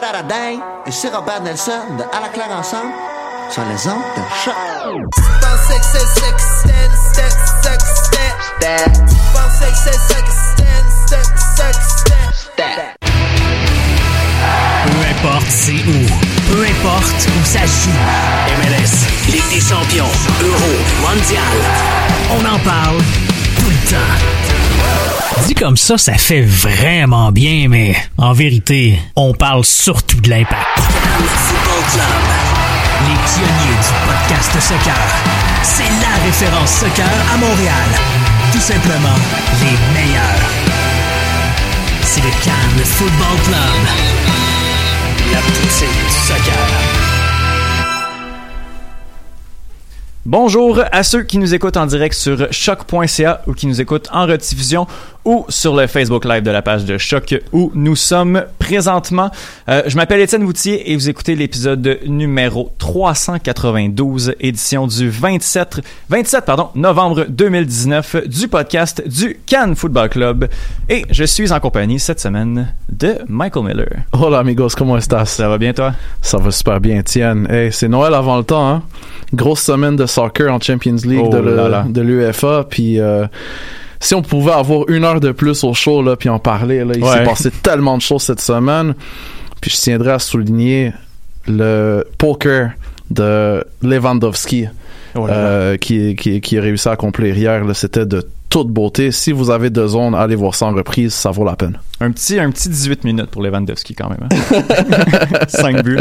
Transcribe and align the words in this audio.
What 0.00 0.14
a 0.14 0.22
Day 0.22 0.58
et 0.86 0.90
c'est 0.90 1.14
Robert 1.14 1.42
Nelson 1.42 1.72
de 1.98 2.02
À 2.16 2.20
la 2.22 2.28
claire 2.28 2.50
ensemble 2.56 2.90
sur 3.50 3.62
les 3.64 3.86
ondes 3.86 4.00
de 4.16 4.22
choc. 4.42 4.54
Peu 14.86 15.06
importe 15.10 15.50
c'est 15.50 15.72
où, 15.72 16.06
peu 16.50 16.64
importe 16.64 17.28
où 17.28 17.44
ça 17.44 17.66
joue. 17.66 17.90
MLS, 18.56 19.30
Ligue 19.30 19.50
des 19.50 19.60
champions, 19.60 20.08
Euro, 20.42 20.72
Mondial. 21.02 21.42
On 22.30 22.54
en 22.54 22.58
parle 22.60 22.98
tout 23.58 23.68
le 23.68 23.90
temps. 23.90 24.39
Dit 25.46 25.54
comme 25.54 25.76
ça, 25.76 25.96
ça 25.98 26.14
fait 26.14 26.42
vraiment 26.42 27.32
bien, 27.32 27.66
mais 27.68 27.96
en 28.18 28.32
vérité, 28.32 28.98
on 29.16 29.32
parle 29.32 29.64
surtout 29.64 30.20
de 30.20 30.28
l'impact. 30.28 30.66
Football 30.78 31.84
Club, 31.92 32.24
les 33.08 33.16
pionniers 33.16 33.78
du 33.80 33.92
podcast 34.06 34.52
soccer. 34.60 34.94
C'est 35.62 35.82
la 35.82 36.24
référence 36.24 36.70
soccer 36.70 37.08
à 37.32 37.36
Montréal. 37.36 37.88
Tout 38.52 38.60
simplement, 38.60 39.18
les 39.60 40.00
meilleurs. 40.00 40.50
C'est 42.02 42.22
le 42.22 42.30
Cannes 42.44 42.84
Football 42.84 43.36
Club. 43.44 43.80
La 45.32 45.38
poutine 45.40 45.88
du 45.88 46.26
soccer. 46.26 46.99
Bonjour 50.26 50.78
à 50.92 51.02
ceux 51.02 51.22
qui 51.22 51.38
nous 51.38 51.54
écoutent 51.54 51.78
en 51.78 51.86
direct 51.86 52.14
sur 52.14 52.46
choc.ca 52.50 53.40
ou 53.46 53.54
qui 53.54 53.66
nous 53.66 53.80
écoutent 53.80 54.08
en 54.12 54.26
rediffusion 54.26 54.86
ou 55.24 55.46
sur 55.48 55.74
le 55.74 55.86
Facebook 55.86 56.24
Live 56.26 56.42
de 56.42 56.50
la 56.50 56.60
page 56.60 56.84
de 56.84 56.98
Choc 56.98 57.34
où 57.52 57.70
nous 57.74 57.96
sommes 57.96 58.44
présentement. 58.58 59.30
Euh, 59.68 59.82
je 59.86 59.96
m'appelle 59.96 60.20
Étienne 60.20 60.44
Woutier 60.44 60.90
et 60.92 60.96
vous 60.96 61.08
écoutez 61.08 61.34
l'épisode 61.34 62.00
numéro 62.06 62.70
392, 62.78 64.34
édition 64.40 64.86
du 64.86 65.08
27, 65.08 65.80
27 66.08 66.44
pardon, 66.44 66.68
novembre 66.74 67.24
2019 67.28 68.28
du 68.28 68.48
podcast 68.48 69.02
du 69.06 69.38
Cannes 69.46 69.76
Football 69.76 70.08
Club. 70.10 70.48
Et 70.88 71.04
je 71.10 71.24
suis 71.24 71.50
en 71.52 71.60
compagnie 71.60 71.98
cette 71.98 72.20
semaine 72.20 72.74
de 72.90 73.16
Michael 73.26 73.64
Miller. 73.64 74.02
Hola 74.12 74.40
amigos, 74.40 74.74
comment 74.76 74.96
estás? 74.98 75.26
Ça 75.26 75.48
va 75.48 75.56
bien 75.58 75.72
toi? 75.72 75.92
Ça 76.20 76.38
va 76.38 76.50
super 76.50 76.80
bien, 76.80 76.98
Étienne. 76.98 77.46
Hey, 77.50 77.72
c'est 77.72 77.88
Noël 77.88 78.14
avant 78.14 78.36
le 78.36 78.44
temps, 78.44 78.68
hein? 78.68 78.82
Grosse 79.32 79.62
semaine 79.62 79.96
de 79.96 80.06
soccer 80.10 80.52
en 80.52 80.60
Champions 80.60 80.96
League 81.04 81.22
Oh 81.24 81.28
de, 81.30 81.92
de 81.92 82.00
l'UEFA, 82.00 82.66
puis 82.68 82.98
euh, 83.00 83.26
si 84.00 84.14
on 84.14 84.22
pouvait 84.22 84.52
avoir 84.52 84.88
une 84.88 85.04
heure 85.04 85.20
de 85.20 85.32
plus 85.32 85.62
au 85.64 85.72
show, 85.74 86.02
là, 86.02 86.16
puis 86.16 86.28
en 86.28 86.38
parler, 86.38 86.84
là, 86.84 86.92
il 86.96 87.02
Ouais. 87.04 87.10
s'est 87.18 87.22
passé 87.24 87.50
tellement 87.62 87.96
de 87.96 88.02
choses 88.02 88.22
cette 88.22 88.40
semaine, 88.40 88.94
puis 89.60 89.70
je 89.70 89.76
tiendrais 89.76 90.12
à 90.12 90.18
souligner 90.18 90.92
le 91.46 92.04
poker 92.18 92.70
de 93.10 93.64
Lewandowski 93.82 94.66
Oh 95.16 95.26
là 95.26 95.32
là. 95.32 95.38
euh, 95.38 95.76
qui, 95.76 96.14
qui, 96.14 96.40
qui 96.40 96.58
a 96.58 96.60
réussi 96.62 96.88
à 96.88 96.92
accomplir 96.92 97.36
hier. 97.36 97.64
C'était 97.74 98.06
de 98.06 98.22
toute 98.48 98.68
beauté. 98.68 99.10
Si 99.10 99.32
vous 99.32 99.50
avez 99.50 99.68
deux 99.70 99.88
zones, 99.88 100.14
allez 100.14 100.36
voir 100.36 100.54
ça 100.54 100.66
en 100.66 100.72
reprise, 100.74 101.12
ça 101.12 101.30
vaut 101.32 101.44
la 101.44 101.56
peine. 101.56 101.78
Un 102.02 102.12
petit, 102.12 102.38
un 102.40 102.50
petit 102.50 102.70
18 102.70 103.04
minutes 103.04 103.26
pour 103.26 103.42
Lewandowski 103.42 103.94
quand 103.94 104.08
même. 104.08 104.26
hein. 104.32 105.44
5 105.48 105.82
buts. 105.84 105.98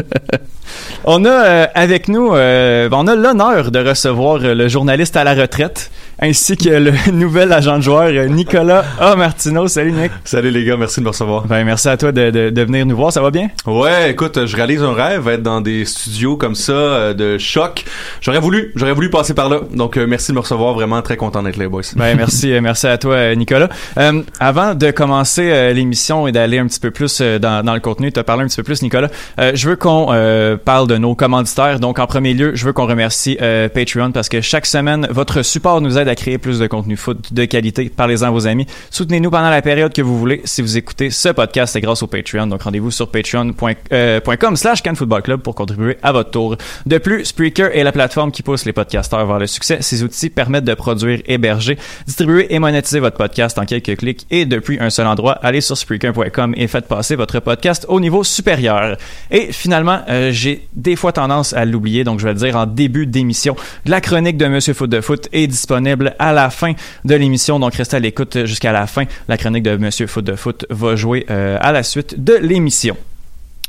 On 1.03 1.25
a 1.25 1.29
euh, 1.29 1.65
avec 1.73 2.07
nous, 2.07 2.33
euh, 2.33 2.87
on 2.91 3.07
a 3.07 3.15
l'honneur 3.15 3.71
de 3.71 3.79
recevoir 3.79 4.39
euh, 4.43 4.53
le 4.53 4.67
journaliste 4.67 5.17
à 5.17 5.23
la 5.23 5.33
retraite, 5.33 5.89
ainsi 6.21 6.55
que 6.57 6.69
le 6.69 6.93
nouvel 7.11 7.51
agent 7.51 7.77
de 7.77 7.81
joueur 7.83 8.11
Nicolas 8.29 8.85
A. 8.99 9.15
Martineau. 9.15 9.67
Salut 9.67 9.91
Nick. 9.91 10.11
Salut 10.23 10.51
les 10.51 10.63
gars, 10.63 10.77
merci 10.77 10.99
de 10.99 11.05
me 11.05 11.09
recevoir. 11.09 11.47
Ben, 11.47 11.65
merci 11.65 11.89
à 11.89 11.97
toi 11.97 12.11
de, 12.11 12.29
de, 12.29 12.49
de 12.49 12.61
venir 12.61 12.85
nous 12.85 12.95
voir, 12.95 13.11
ça 13.11 13.21
va 13.21 13.31
bien? 13.31 13.49
Ouais, 13.65 14.11
écoute, 14.11 14.45
je 14.45 14.55
réalise 14.55 14.83
un 14.83 14.93
rêve, 14.93 15.27
être 15.27 15.41
dans 15.43 15.59
des 15.59 15.85
studios 15.85 16.37
comme 16.37 16.55
ça, 16.55 16.71
euh, 16.73 17.13
de 17.13 17.37
choc. 17.39 17.83
J'aurais 18.21 18.39
voulu, 18.39 18.71
j'aurais 18.75 18.93
voulu 18.93 19.09
passer 19.09 19.33
par 19.33 19.49
là. 19.49 19.61
Donc 19.73 19.97
euh, 19.97 20.05
merci 20.07 20.31
de 20.31 20.35
me 20.35 20.41
recevoir, 20.41 20.75
vraiment 20.75 21.01
très 21.01 21.17
content 21.17 21.41
d'être 21.43 21.57
là, 21.57 21.63
les 21.63 21.69
boys. 21.69 21.81
Ben, 21.95 22.15
merci, 22.15 22.53
merci 22.61 22.87
à 22.87 22.97
toi, 22.97 23.33
Nicolas. 23.35 23.69
Euh, 23.97 24.21
avant 24.39 24.75
de 24.75 24.91
commencer 24.91 25.49
euh, 25.51 25.73
l'émission 25.89 26.27
et 26.27 26.31
d'aller 26.31 26.59
un 26.59 26.67
petit 26.67 26.79
peu 26.79 26.91
plus 26.91 27.19
euh, 27.21 27.39
dans, 27.39 27.65
dans 27.65 27.73
le 27.73 27.79
contenu, 27.79 28.11
te 28.11 28.19
parler 28.19 28.43
un 28.43 28.47
petit 28.47 28.57
peu 28.57 28.63
plus, 28.63 28.81
Nicolas, 28.83 29.09
euh, 29.39 29.51
je 29.55 29.69
veux 29.69 29.75
qu'on 29.75 30.07
euh, 30.11 30.55
parle 30.55 30.87
de 30.87 30.97
nos 30.97 31.15
commanditaires. 31.15 31.79
Donc, 31.79 31.97
en 31.97 32.05
premier 32.05 32.33
lieu, 32.33 32.51
je 32.55 32.65
veux 32.65 32.73
qu'on 32.73 32.85
remercie 32.85 33.37
euh, 33.41 33.67
Patreon 33.69 34.11
parce 34.11 34.29
que 34.29 34.41
chaque 34.41 34.67
semaine, 34.67 35.07
votre 35.09 35.41
support 35.41 35.81
nous 35.81 35.97
aide 35.97 36.07
à 36.07 36.15
créer 36.15 36.37
plus 36.37 36.59
de 36.59 36.67
contenu 36.67 36.95
foot 36.95 37.33
de 37.33 37.45
qualité. 37.45 37.89
Parlez-en 37.89 38.27
à 38.27 38.31
vos 38.31 38.45
amis. 38.45 38.67
Soutenez-nous 38.91 39.31
pendant 39.31 39.49
la 39.49 39.61
période 39.61 39.93
que 39.93 40.01
vous 40.01 40.17
voulez. 40.17 40.41
Si 40.45 40.61
vous 40.61 40.77
écoutez 40.77 41.09
ce 41.09 41.29
podcast, 41.29 41.73
c'est 41.73 41.81
grâce 41.81 42.03
au 42.03 42.07
Patreon. 42.07 42.47
Donc, 42.47 42.61
rendez-vous 42.61 42.91
sur 42.91 43.09
patreon.com 43.09 44.55
slash 44.55 44.83
Club 44.83 45.41
pour 45.41 45.55
contribuer 45.55 45.97
à 46.03 46.11
votre 46.11 46.29
tour. 46.29 46.55
De 46.85 46.97
plus, 46.97 47.25
Spreaker 47.25 47.75
est 47.75 47.83
la 47.83 47.91
plateforme 47.91 48.31
qui 48.31 48.43
pousse 48.43 48.65
les 48.65 48.73
podcasteurs 48.73 49.25
vers 49.25 49.39
le 49.39 49.47
succès. 49.47 49.79
Ces 49.81 50.03
outils 50.03 50.29
permettent 50.29 50.65
de 50.65 50.73
produire, 50.75 51.19
héberger, 51.25 51.77
distribuer 52.05 52.53
et 52.53 52.59
monétiser 52.59 52.99
votre 52.99 53.17
podcast 53.17 53.57
en 53.57 53.65
quelques 53.65 53.97
clics 53.97 54.27
et 54.29 54.45
depuis 54.45 54.77
un 54.79 54.89
seul 54.89 55.07
endroit. 55.07 55.33
Allez 55.41 55.61
sur 55.61 55.77
Spreaker.com 55.79 56.53
et 56.57 56.67
faites 56.67 56.87
passer 56.87 57.15
votre 57.15 57.39
podcast 57.39 57.85
au 57.89 57.99
niveau 57.99 58.23
supérieur. 58.23 58.97
Et 59.31 59.51
finalement, 59.51 59.99
euh, 60.09 60.31
j'ai 60.31 60.67
des 60.73 60.95
fois 60.95 61.11
tendance 61.11 61.53
à 61.53 61.65
l'oublier, 61.65 62.03
donc 62.03 62.19
je 62.19 62.25
vais 62.25 62.33
le 62.33 62.39
dire 62.39 62.55
en 62.55 62.65
début 62.65 63.05
d'émission. 63.05 63.55
La 63.85 64.01
chronique 64.01 64.37
de 64.37 64.47
Monsieur 64.47 64.73
Foot 64.73 64.89
de 64.89 65.01
Foot 65.01 65.27
est 65.31 65.47
disponible 65.47 66.15
à 66.19 66.33
la 66.33 66.49
fin 66.49 66.73
de 67.05 67.15
l'émission, 67.15 67.59
donc 67.59 67.75
restez 67.75 67.97
à 67.97 67.99
l'écoute 67.99 68.45
jusqu'à 68.45 68.71
la 68.71 68.87
fin. 68.87 69.05
La 69.27 69.37
chronique 69.37 69.63
de 69.63 69.77
Monsieur 69.77 70.07
Foot 70.07 70.25
de 70.25 70.35
Foot 70.35 70.65
va 70.69 70.95
jouer 70.95 71.25
euh, 71.29 71.57
à 71.61 71.71
la 71.71 71.83
suite 71.83 72.23
de 72.23 72.35
l'émission. 72.35 72.97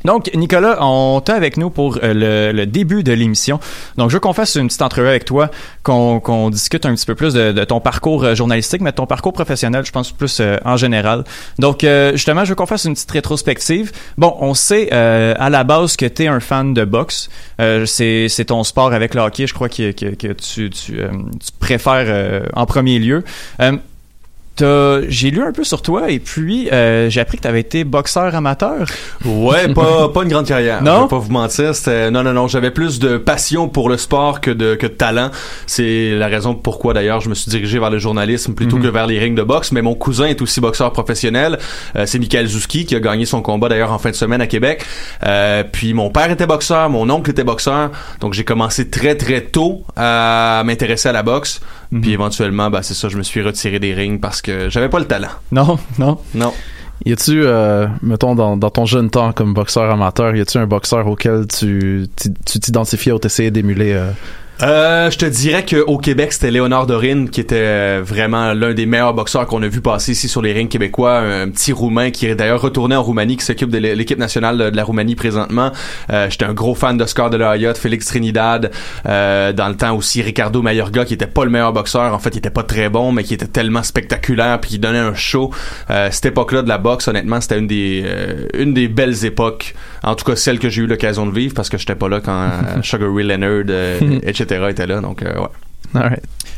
Donc, 0.05 0.31
Nicolas, 0.35 0.79
on 0.81 1.21
t'a 1.21 1.35
avec 1.35 1.57
nous 1.57 1.71
pour 1.71 1.99
euh, 2.03 2.15
le, 2.15 2.57
le 2.57 2.67
début 2.67 3.03
de 3.03 3.13
l'émission. 3.13 3.61
Donc, 3.97 4.11
je 4.11 4.17
veux 4.17 4.21
qu'on 4.21 4.33
fasse 4.33 4.55
une 4.55 4.67
petite 4.69 4.83
entrevue 4.83 5.09
avec 5.09 5.25
toi, 5.25 5.51
qu'on 5.83 6.51
discute 6.51 6.87
un 6.87 6.95
petit 6.95 7.07
peu 7.07 7.15
plus 7.15 7.35
de, 7.35 7.53
de 7.53 7.65
ton 7.65 7.81
parcours 7.81 8.25
euh, 8.25 8.35
journalistique, 8.35 8.81
mais 8.81 8.91
de 8.91 8.97
ton 8.97 9.07
parcours 9.07 9.33
professionnel, 9.33 9.85
je 9.85 9.93
pense 9.93 10.13
plus 10.13 10.41
euh, 10.41 10.57
en 10.65 10.77
général. 10.77 11.25
Donc, 11.59 11.85
euh, 11.85 12.13
justement, 12.13 12.45
je 12.45 12.51
veux 12.51 12.55
qu'on 12.55 12.67
fasse 12.67 12.85
une 12.85 12.95
petite 12.95 13.11
rétrospective. 13.11 13.93
Bon, 14.17 14.35
on 14.41 14.55
sait 14.55 14.89
euh, 14.93 15.35
à 15.39 15.51
la 15.51 15.65
base 15.65 15.97
que 15.97 16.07
tu 16.07 16.25
es 16.25 16.27
un 16.29 16.41
fan 16.41 16.73
de 16.75 16.85
boxe. 16.85 17.29
Euh, 17.61 17.85
c'est 17.87 18.29
c'est 18.29 18.47
ton 18.47 18.65
sport 18.65 18.93
avec 18.93 19.15
le 19.15 19.21
hockey, 19.21 19.47
je 19.47 19.55
crois, 19.55 19.69
que, 19.69 19.93
que, 19.93 20.33
tu, 20.33 20.71
tu, 20.71 20.71
tu 20.71 21.53
préfères 21.59 22.43
en 22.55 22.67
premier 22.67 22.99
lieu. 22.99 23.23
T'as- 24.57 25.01
J'ai 25.09 25.31
lu 25.31 25.43
un 25.43 25.53
peu 25.53 25.65
sur 25.65 25.81
toi 25.81 26.11
et 26.11 26.19
puis 26.19 26.69
euh, 26.71 27.09
j'ai 27.09 27.21
appris 27.21 27.39
que 27.39 27.43
tu 27.43 27.49
avais 27.49 27.61
été 27.61 27.85
boxeur 27.85 28.35
amateur. 28.35 28.85
Ouais, 29.25 29.73
pas, 29.73 30.09
pas 30.15 30.23
une 30.23 30.29
grande 30.29 30.47
carrière. 30.47 30.83
Non? 30.83 30.97
Je 30.99 31.03
vais 31.05 31.09
pas 31.09 31.19
vous 31.19 31.31
mentir. 31.33 31.73
Non, 32.13 32.23
non, 32.23 32.33
non. 32.33 32.47
J'avais 32.49 32.71
plus 32.71 32.99
de 32.99 33.17
passion 33.17 33.69
pour 33.69 33.89
le 33.89 33.97
sport 33.97 34.41
que 34.41 34.51
de, 34.51 34.75
que 34.75 34.87
de 34.87 34.93
talent. 34.93 35.31
C'est 35.67 36.11
la 36.19 36.27
raison 36.27 36.55
pourquoi, 36.55 36.93
d'ailleurs, 36.93 37.21
je 37.21 37.29
me 37.31 37.35
suis 37.35 37.51
dirigé 37.51 37.79
vers 37.79 37.91
le 37.91 37.99
journalisme 37.99 38.55
plutôt 38.55 38.77
Mhm. 38.77 38.83
que 38.83 38.89
vers 38.89 39.07
les 39.07 39.19
rings 39.19 39.35
de 39.35 39.43
boxe. 39.43 39.73
Mais 39.73 39.83
mon 39.83 39.95
cousin 39.95 40.27
est 40.27 40.43
aussi 40.43 40.61
boxeur 40.61 40.93
professionnel. 40.93 41.59
Euh, 41.97 42.05
c'est 42.07 42.19
Michael 42.19 42.47
Zouski 42.47 42.85
qui 42.85 42.95
a 42.97 43.01
gagné 43.01 43.25
son 43.25 43.41
combat, 43.43 43.69
d'ailleurs, 43.69 43.93
en 43.93 43.99
fin 43.99 44.11
de 44.11 44.17
semaine 44.17 44.41
à 44.43 44.47
Québec. 44.47 44.85
Euh, 45.27 45.65
puis 45.71 45.95
mon 45.95 46.11
père 46.11 46.31
était 46.31 46.47
boxeur, 46.47 46.91
mon 46.91 47.09
oncle 47.09 47.31
était 47.31 47.45
boxeur. 47.45 47.91
Donc, 48.21 48.35
j'ai 48.35 48.45
commencé 48.45 48.91
très, 48.91 49.15
très 49.15 49.41
tôt 49.43 49.85
à 49.97 50.63
m'intéresser 50.67 51.09
à 51.09 51.13
la 51.13 51.23
boxe. 51.23 51.61
Mhm. 51.93 52.01
Puis 52.01 52.13
éventuellement, 52.13 52.71
bah, 52.71 52.83
c'est 52.83 52.95
ça, 52.95 53.09
je 53.09 53.17
me 53.17 53.23
suis 53.23 53.43
retiré 53.43 53.79
des 53.79 53.95
rings 53.95 54.21
parce 54.21 54.43
que 54.43 54.69
j'avais 54.71 54.89
pas 54.89 54.99
le 54.99 55.07
talent. 55.07 55.29
Non, 55.53 55.79
non. 55.99 56.19
Non. 56.35 56.53
Y 57.07 57.13
a-tu, 57.13 57.43
euh, 57.45 57.87
mettons, 58.03 58.35
dans, 58.35 58.57
dans 58.59 58.71
ton 58.71 58.85
jeune 58.85 59.09
temps 59.09 59.33
comme 59.33 59.55
boxeur 59.55 59.91
amateur, 59.91 60.37
y 60.37 60.41
a-tu 60.41 60.59
un 60.59 60.67
boxeur 60.67 61.07
auquel 61.07 61.47
tu 61.47 62.07
tu 62.15 62.31
tu 62.45 62.61
t'identifiais 62.61 63.13
ou 63.13 63.19
t'essayais 63.19 63.51
d'émuler 63.51 63.93
euh, 63.95 64.11
Euh, 64.63 65.11
je 65.11 65.17
te 65.17 65.25
dirais 65.25 65.65
qu'au 65.65 65.97
Québec, 65.97 66.35
c'était 66.35 66.51
Léonard 66.51 66.87
Dorine 66.87 67.31
qui 67.31 67.41
était 67.41 67.57
euh, 67.57 68.03
vraiment 68.05 68.53
l'un 68.53 68.75
des 68.75 68.85
meilleurs 68.85 69.15
boxeurs 69.15 69.47
qu'on 69.47 69.63
a 69.63 69.69
vu 69.69 69.81
passer 69.81 70.13
ici 70.13 70.29
sur 70.29 70.43
les 70.43 70.53
rings 70.53 70.69
québécois. 70.69 71.19
Un, 71.21 71.49
petit 71.49 71.73
Roumain 71.73 72.11
qui 72.11 72.27
est 72.27 72.35
d'ailleurs 72.35 72.61
retourné 72.61 72.95
en 72.95 73.03
Roumanie, 73.03 73.39
qui 73.39 73.45
s'occupe 73.45 73.71
de 73.71 73.79
l'é- 73.79 73.95
l'équipe 73.95 74.19
nationale 74.19 74.59
de, 74.59 74.77
la 74.77 74.85
Roumanie 74.85 75.15
présentement. 75.15 75.73
Euh, 76.11 76.29
J'étais 76.29 76.45
un 76.45 76.53
gros 76.53 76.75
fan 76.75 76.99
d'Oscar 76.99 77.31
de 77.31 77.39
la 77.39 77.53
Hoya, 77.53 77.73
de 77.73 77.79
Félix 77.79 78.05
Trinidad. 78.05 78.71
Euh, 79.07 79.55
dans 79.55 79.69
le 79.69 79.77
temps 79.77 79.97
aussi, 79.97 80.21
Ricardo 80.21 80.61
Mayorga, 80.61 81.07
qui 81.07 81.15
était 81.15 81.27
pas 81.27 81.45
le 81.45 81.51
meilleur 81.51 81.73
boxeur. 81.73 82.13
En 82.13 82.19
fait, 82.19 82.35
il 82.35 82.39
était 82.39 82.51
pas 82.51 82.63
très 82.63 82.91
bon, 82.91 83.13
mais 83.13 83.25
qui 83.25 83.33
était 83.33 83.47
tellement 83.47 83.83
spectaculaire 83.83 84.61
puis 84.61 84.73
qui 84.73 84.79
donnait 84.79 84.99
un 84.99 85.15
show. 85.15 85.51
Cette 85.89 86.27
époque-là 86.27 86.61
de 86.63 86.69
la 86.69 86.77
boxe, 86.77 87.09
honnêtement, 87.09 87.41
c'était 87.41 87.59
une 87.59 87.67
des 87.67 88.05
une 88.55 88.75
des 88.75 88.89
belles 88.89 89.25
époques. 89.25 89.75
En 90.03 90.15
tout 90.15 90.25
cas, 90.25 90.37
celle 90.37 90.59
que 90.59 90.69
j'ai 90.69 90.83
eu 90.83 90.87
l'occasion 90.87 91.27
de 91.27 91.33
vivre 91.33 91.55
parce 91.55 91.69
que 91.69 91.79
j'étais 91.79 91.95
pas 91.95 92.09
là 92.09 92.21
quand 92.21 92.33
euh, 92.33 92.83
Sugar 92.83 93.13
Ray 93.15 93.27
Leonard, 93.27 93.65
euh, 93.69 94.19
etc. 94.23 94.67
était 94.71 94.87
là. 94.87 95.01
Donc, 95.01 95.23
euh, 95.23 95.47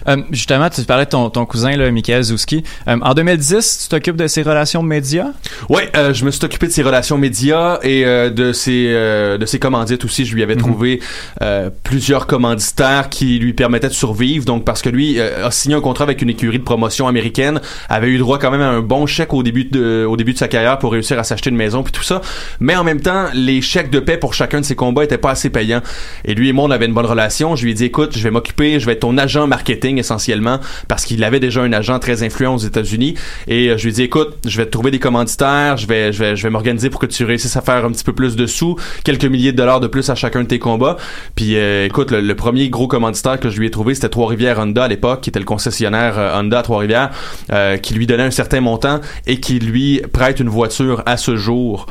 Euh, 0.08 0.16
justement, 0.32 0.68
tu 0.68 0.82
parlais 0.82 1.04
de 1.04 1.10
ton, 1.10 1.30
ton 1.30 1.46
cousin, 1.46 1.76
là, 1.76 1.90
Michael 1.90 2.22
Zouski. 2.24 2.64
Euh, 2.88 2.98
en 3.02 3.14
2010, 3.14 3.82
tu 3.82 3.88
t'occupes 3.88 4.16
de 4.16 4.26
ses 4.26 4.42
relations 4.42 4.82
médias? 4.82 5.28
Ouais, 5.68 5.90
euh, 5.96 6.12
je 6.12 6.24
me 6.24 6.30
suis 6.30 6.44
occupé 6.44 6.66
de 6.66 6.72
ses 6.72 6.82
relations 6.82 7.18
médias 7.18 7.78
et 7.82 8.04
euh, 8.04 8.30
de 8.30 8.52
ses 8.52 8.88
euh, 8.88 9.38
de 9.38 9.46
ses 9.46 9.58
commandites 9.60 10.04
aussi. 10.04 10.24
Je 10.24 10.34
lui 10.34 10.42
avais 10.42 10.56
trouvé 10.56 11.00
euh, 11.40 11.70
plusieurs 11.84 12.26
commanditaires 12.26 13.08
qui 13.10 13.38
lui 13.38 13.52
permettaient 13.52 13.88
de 13.88 13.92
survivre. 13.92 14.44
Donc 14.44 14.64
parce 14.64 14.82
que 14.82 14.88
lui 14.88 15.20
euh, 15.20 15.46
a 15.46 15.50
signé 15.52 15.76
un 15.76 15.80
contrat 15.80 16.04
avec 16.04 16.20
une 16.20 16.30
écurie 16.30 16.58
de 16.58 16.64
promotion 16.64 17.06
américaine, 17.06 17.60
avait 17.88 18.08
eu 18.08 18.18
droit 18.18 18.38
quand 18.38 18.50
même 18.50 18.60
à 18.60 18.68
un 18.68 18.80
bon 18.80 19.06
chèque 19.06 19.32
au 19.32 19.42
début 19.44 19.64
de 19.64 20.04
au 20.04 20.16
début 20.16 20.32
de 20.32 20.38
sa 20.38 20.48
carrière 20.48 20.78
pour 20.78 20.92
réussir 20.92 21.18
à 21.18 21.24
s'acheter 21.24 21.50
une 21.50 21.56
maison 21.56 21.84
puis 21.84 21.92
tout 21.92 22.02
ça. 22.02 22.22
Mais 22.58 22.74
en 22.74 22.82
même 22.82 23.00
temps, 23.00 23.26
les 23.34 23.62
chèques 23.62 23.90
de 23.90 24.00
paix 24.00 24.16
pour 24.16 24.34
chacun 24.34 24.60
de 24.60 24.64
ses 24.64 24.74
combats 24.74 25.04
étaient 25.04 25.16
pas 25.18 25.30
assez 25.30 25.48
payants. 25.50 25.82
Et 26.24 26.34
lui 26.34 26.48
et 26.48 26.52
moi 26.52 26.64
on 26.64 26.70
avait 26.72 26.86
une 26.86 26.94
bonne 26.94 27.06
relation. 27.06 27.54
Je 27.54 27.64
lui 27.64 27.70
ai 27.70 27.74
dit 27.74 27.84
écoute, 27.84 28.18
je 28.18 28.22
vais 28.22 28.30
m'occuper, 28.32 28.80
je 28.80 28.86
vais 28.86 28.92
être 28.94 29.00
ton 29.00 29.16
agent 29.22 29.46
marketing 29.46 29.98
essentiellement 29.98 30.58
parce 30.88 31.04
qu'il 31.04 31.22
avait 31.24 31.40
déjà 31.40 31.62
un 31.62 31.72
agent 31.72 31.98
très 31.98 32.22
influent 32.22 32.54
aux 32.54 32.58
États-Unis 32.58 33.14
et 33.48 33.68
euh, 33.70 33.76
je 33.78 33.84
lui 33.84 33.90
ai 33.90 33.92
dit 33.94 34.02
écoute, 34.02 34.36
je 34.46 34.56
vais 34.58 34.66
te 34.66 34.70
trouver 34.70 34.90
des 34.90 34.98
commanditaires, 34.98 35.76
je 35.76 35.86
vais 35.86 36.12
je 36.12 36.18
vais 36.18 36.36
je 36.36 36.42
vais 36.42 36.50
m'organiser 36.50 36.90
pour 36.90 37.00
que 37.00 37.06
tu 37.06 37.24
réussisses 37.24 37.56
à 37.56 37.60
faire 37.60 37.84
un 37.84 37.90
petit 37.92 38.04
peu 38.04 38.12
plus 38.12 38.36
de 38.36 38.46
sous, 38.46 38.76
quelques 39.04 39.24
milliers 39.24 39.52
de 39.52 39.56
dollars 39.56 39.80
de 39.80 39.86
plus 39.86 40.08
à 40.10 40.14
chacun 40.14 40.42
de 40.42 40.48
tes 40.48 40.58
combats. 40.58 40.96
Puis 41.36 41.56
euh, 41.56 41.86
écoute, 41.86 42.10
le, 42.10 42.20
le 42.20 42.34
premier 42.34 42.68
gros 42.68 42.88
commanditaire 42.88 43.38
que 43.40 43.48
je 43.50 43.58
lui 43.58 43.66
ai 43.66 43.70
trouvé, 43.70 43.94
c'était 43.94 44.08
Trois-Rivières 44.08 44.58
Honda 44.58 44.84
à 44.84 44.88
l'époque, 44.88 45.20
qui 45.22 45.30
était 45.30 45.38
le 45.38 45.44
concessionnaire 45.44 46.14
euh, 46.18 46.38
Honda 46.40 46.58
à 46.58 46.62
Trois-Rivières, 46.62 47.10
euh, 47.52 47.76
qui 47.76 47.94
lui 47.94 48.06
donnait 48.06 48.22
un 48.24 48.30
certain 48.30 48.60
montant 48.60 49.00
et 49.26 49.38
qui 49.40 49.58
lui 49.58 50.00
prête 50.12 50.40
une 50.40 50.48
voiture 50.48 51.02
à 51.06 51.16
ce 51.16 51.36
jour. 51.36 51.86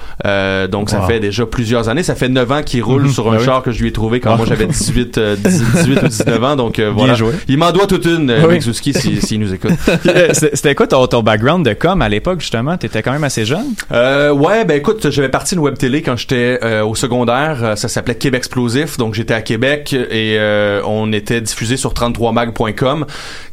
Donc 0.71 0.89
ça 0.89 0.99
Wow. 1.01 1.07
fait 1.07 1.19
déjà 1.19 1.45
plusieurs 1.45 1.89
années, 1.89 2.03
ça 2.03 2.15
fait 2.15 2.29
9 2.29 2.51
ans 2.51 2.61
qu'il 2.63 2.83
roule 2.83 3.03
Mhm. 3.03 3.11
sur 3.11 3.27
un 3.29 3.31
Ben 3.33 3.37
oui. 3.39 3.45
char 3.45 3.63
que 3.63 3.71
je 3.71 3.81
lui 3.81 3.87
ai 3.89 3.91
trouvé 3.91 4.19
quand 4.19 4.33
Ah. 4.33 4.37
moi 4.37 4.45
j'avais 4.47 4.67
18 4.67 5.17
euh, 5.17 5.35
18 5.35 6.03
ou 6.03 6.07
19 6.07 6.43
ans 6.43 6.55
donc 6.55 6.79
voilà. 6.79 7.13
Joué. 7.25 7.33
Il 7.47 7.57
m'en 7.57 7.71
doit 7.71 7.87
toute 7.87 8.05
une 8.05 8.29
euh, 8.29 8.45
Oui. 8.47 8.53
Mick 8.55 8.63
Zouski, 8.63 8.93
si- 8.93 9.21
s'il 9.21 9.39
nous 9.39 9.53
écoute. 9.53 9.71
Euh, 10.07 10.29
C'était 10.33 10.75
quoi 10.75 10.87
ton, 10.87 11.05
ton 11.07 11.21
background 11.23 11.65
de 11.65 11.73
com 11.73 12.01
à 12.01 12.09
l'époque, 12.09 12.39
justement? 12.41 12.75
T'étais 12.77 13.01
quand 13.01 13.11
même 13.11 13.23
assez 13.23 13.45
jeune? 13.45 13.73
Euh, 13.91 14.31
ouais, 14.31 14.65
ben 14.65 14.77
écoute, 14.77 15.09
j'avais 15.09 15.29
parti 15.29 15.53
une 15.55 15.61
web 15.61 15.77
télé 15.77 16.01
quand 16.01 16.17
j'étais 16.17 16.59
euh, 16.63 16.83
au 16.83 16.95
secondaire. 16.95 17.73
Ça 17.77 17.87
s'appelait 17.87 18.15
Québec 18.15 18.39
Explosif. 18.41 18.97
Donc 18.97 19.13
j'étais 19.13 19.33
à 19.33 19.41
Québec 19.41 19.93
et 19.93 20.37
euh, 20.39 20.81
on 20.85 21.13
était 21.13 21.39
diffusé 21.41 21.77
sur 21.77 21.93
33mag.com, 21.93 23.05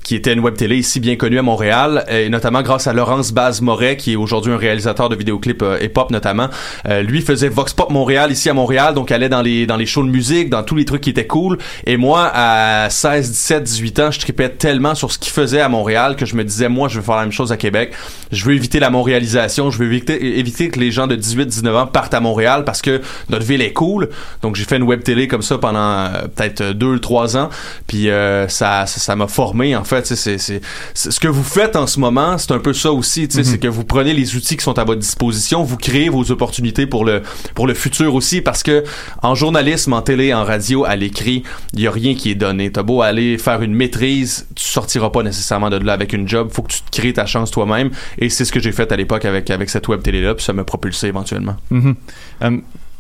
qui 0.09 0.15
était 0.15 0.33
une 0.33 0.41
web 0.41 0.55
télé 0.55 0.77
ici 0.77 1.01
bien 1.01 1.17
connue 1.17 1.39
à 1.39 1.43
Montréal, 1.43 2.07
et 2.09 2.31
notamment 2.31 2.63
grâce 2.63 2.87
à 2.87 2.95
Laurence 2.95 3.31
Baz 3.31 3.61
Moret, 3.61 3.99
qui 3.99 4.15
est 4.15 4.17
aujourd'hui 4.17 4.55
un 4.55 4.57
réalisateur 4.57 5.11
de 5.11 5.15
vidéoclips 5.15 5.61
euh, 5.61 5.79
hip-hop 5.83 6.11
notamment. 6.11 6.49
Euh, 6.89 7.03
lui 7.03 7.21
faisait 7.21 7.51
Vox 7.51 7.75
Pop 7.75 7.91
Montréal 7.91 8.33
ici 8.33 8.49
à 8.49 8.55
Montréal, 8.55 8.95
donc 8.95 9.13
allait 9.13 9.29
dans 9.29 9.43
les 9.43 9.67
dans 9.67 9.77
les 9.77 9.85
shows 9.85 10.05
de 10.05 10.09
musique, 10.09 10.49
dans 10.49 10.63
tous 10.63 10.77
les 10.77 10.87
trucs 10.87 11.03
qui 11.03 11.11
étaient 11.11 11.27
cool. 11.27 11.59
Et 11.85 11.99
moi, 11.99 12.31
à 12.33 12.89
16, 12.89 13.33
17, 13.33 13.63
18 13.63 14.01
ans, 14.01 14.11
je 14.11 14.19
tripais 14.19 14.49
tellement 14.49 14.95
sur 14.95 15.13
ce 15.13 15.19
qu'il 15.19 15.31
faisait 15.31 15.61
à 15.61 15.69
Montréal 15.69 16.17
que 16.17 16.25
je 16.25 16.37
me 16.37 16.43
disais, 16.43 16.71
moi, 16.71 16.89
je 16.89 16.97
veux 16.97 17.05
faire 17.05 17.17
la 17.17 17.25
même 17.25 17.33
chose 17.33 17.53
à 17.53 17.59
Québec. 17.59 17.93
Je 18.33 18.47
veux 18.47 18.55
éviter 18.55 18.81
la 18.81 18.89
montréalisation. 18.89 19.71
Je 19.71 19.77
veux 19.77 19.85
éviter, 19.85 20.39
éviter 20.39 20.71
que 20.71 20.81
les 20.81 20.91
gens 20.91 21.07
de 21.07 21.17
18, 21.17 21.45
19 21.45 21.77
ans 21.77 21.87
partent 21.87 22.15
à 22.15 22.21
Montréal 22.21 22.65
parce 22.65 22.81
que 22.81 23.03
notre 23.29 23.45
ville 23.45 23.61
est 23.61 23.75
cool. 23.75 24.09
Donc, 24.41 24.57
j'ai 24.57 24.65
fait 24.65 24.79
une 24.79 24.85
web 24.85 25.03
télé 25.03 25.29
comme 25.29 25.43
ça 25.43 25.59
pendant 25.59 25.81
euh, 25.81 26.29
peut-être 26.35 26.73
deux, 26.73 26.99
trois 26.99 27.37
ans. 27.37 27.51
Puis, 27.87 28.09
euh, 28.09 28.49
ça, 28.49 28.87
ça 28.87 29.15
m'a 29.15 29.29
formé, 29.29 29.77
en 29.77 29.85
fait. 29.85 29.98
C'est, 30.07 30.39
ce 30.39 31.21
que 31.21 31.29
vous 31.29 31.43
faites 31.43 31.77
en 31.77 31.87
ce 31.87 32.01
moment, 32.01 32.39
c'est 32.39 32.53
un 32.53 32.59
peu 32.59 32.73
ça 32.73 32.93
aussi. 32.93 33.29
C'est 33.31 33.59
que 33.59 33.69
vous 33.69 33.85
prenez 33.85 34.15
les 34.15 34.37
outils 34.37 34.57
qui 34.57 34.65
sont 34.65 34.79
à 34.79 34.85
votre 34.85 35.01
disposition, 35.01 35.63
vous 35.63 35.77
créez 35.77 36.09
vos 36.09 36.31
opportunités 36.31 36.87
pour 36.87 37.05
le, 37.05 37.23
pour 37.55 37.67
le 37.67 37.75
futur 37.75 38.15
aussi 38.15 38.41
parce 38.41 38.63
que 38.63 38.85
en 39.23 39.35
journalisme, 39.35 39.93
en 39.93 40.03
télé, 40.03 40.33
en 40.35 40.45
radio, 40.45 40.85
à 40.85 40.97
l'écrit, 40.97 41.43
il 41.75 41.81
y 41.81 41.87
a 41.87 41.91
rien 41.91 42.15
qui 42.15 42.31
est 42.31 42.35
donné. 42.35 42.71
T'as 42.71 42.83
beau 42.83 43.03
aller 43.03 43.39
faire 43.39 43.63
une 43.63 43.75
maîtrise, 43.75 44.47
tu 44.55 44.65
sortiras 44.65 45.11
pas 45.11 45.23
nécessairement 45.23 45.71
de 45.71 45.77
là 45.77 45.93
avec 45.93 46.13
une 46.13 46.29
job. 46.29 46.49
Faut 46.53 46.63
que 46.63 46.73
tu 46.73 46.83
te 46.83 46.91
crées 46.91 47.13
ta 47.13 47.27
chance 47.27 47.51
toi-même. 47.51 47.91
Et 48.19 48.29
c'est 48.29 48.45
ce 48.45 48.53
que 48.53 48.61
j'ai 48.61 48.73
fait 48.73 48.91
à 48.93 48.97
l'époque 48.97 49.25
avec, 49.25 49.51
avec 49.51 49.71
cette 49.71 49.89
web 49.89 50.03
télé-là, 50.03 50.35
puis 50.35 50.45
ça 50.45 50.53
m'a 50.53 50.65
propulsé 50.65 51.09
éventuellement. 51.09 51.57
Mhm. 51.71 51.95
Euh, 52.43 52.59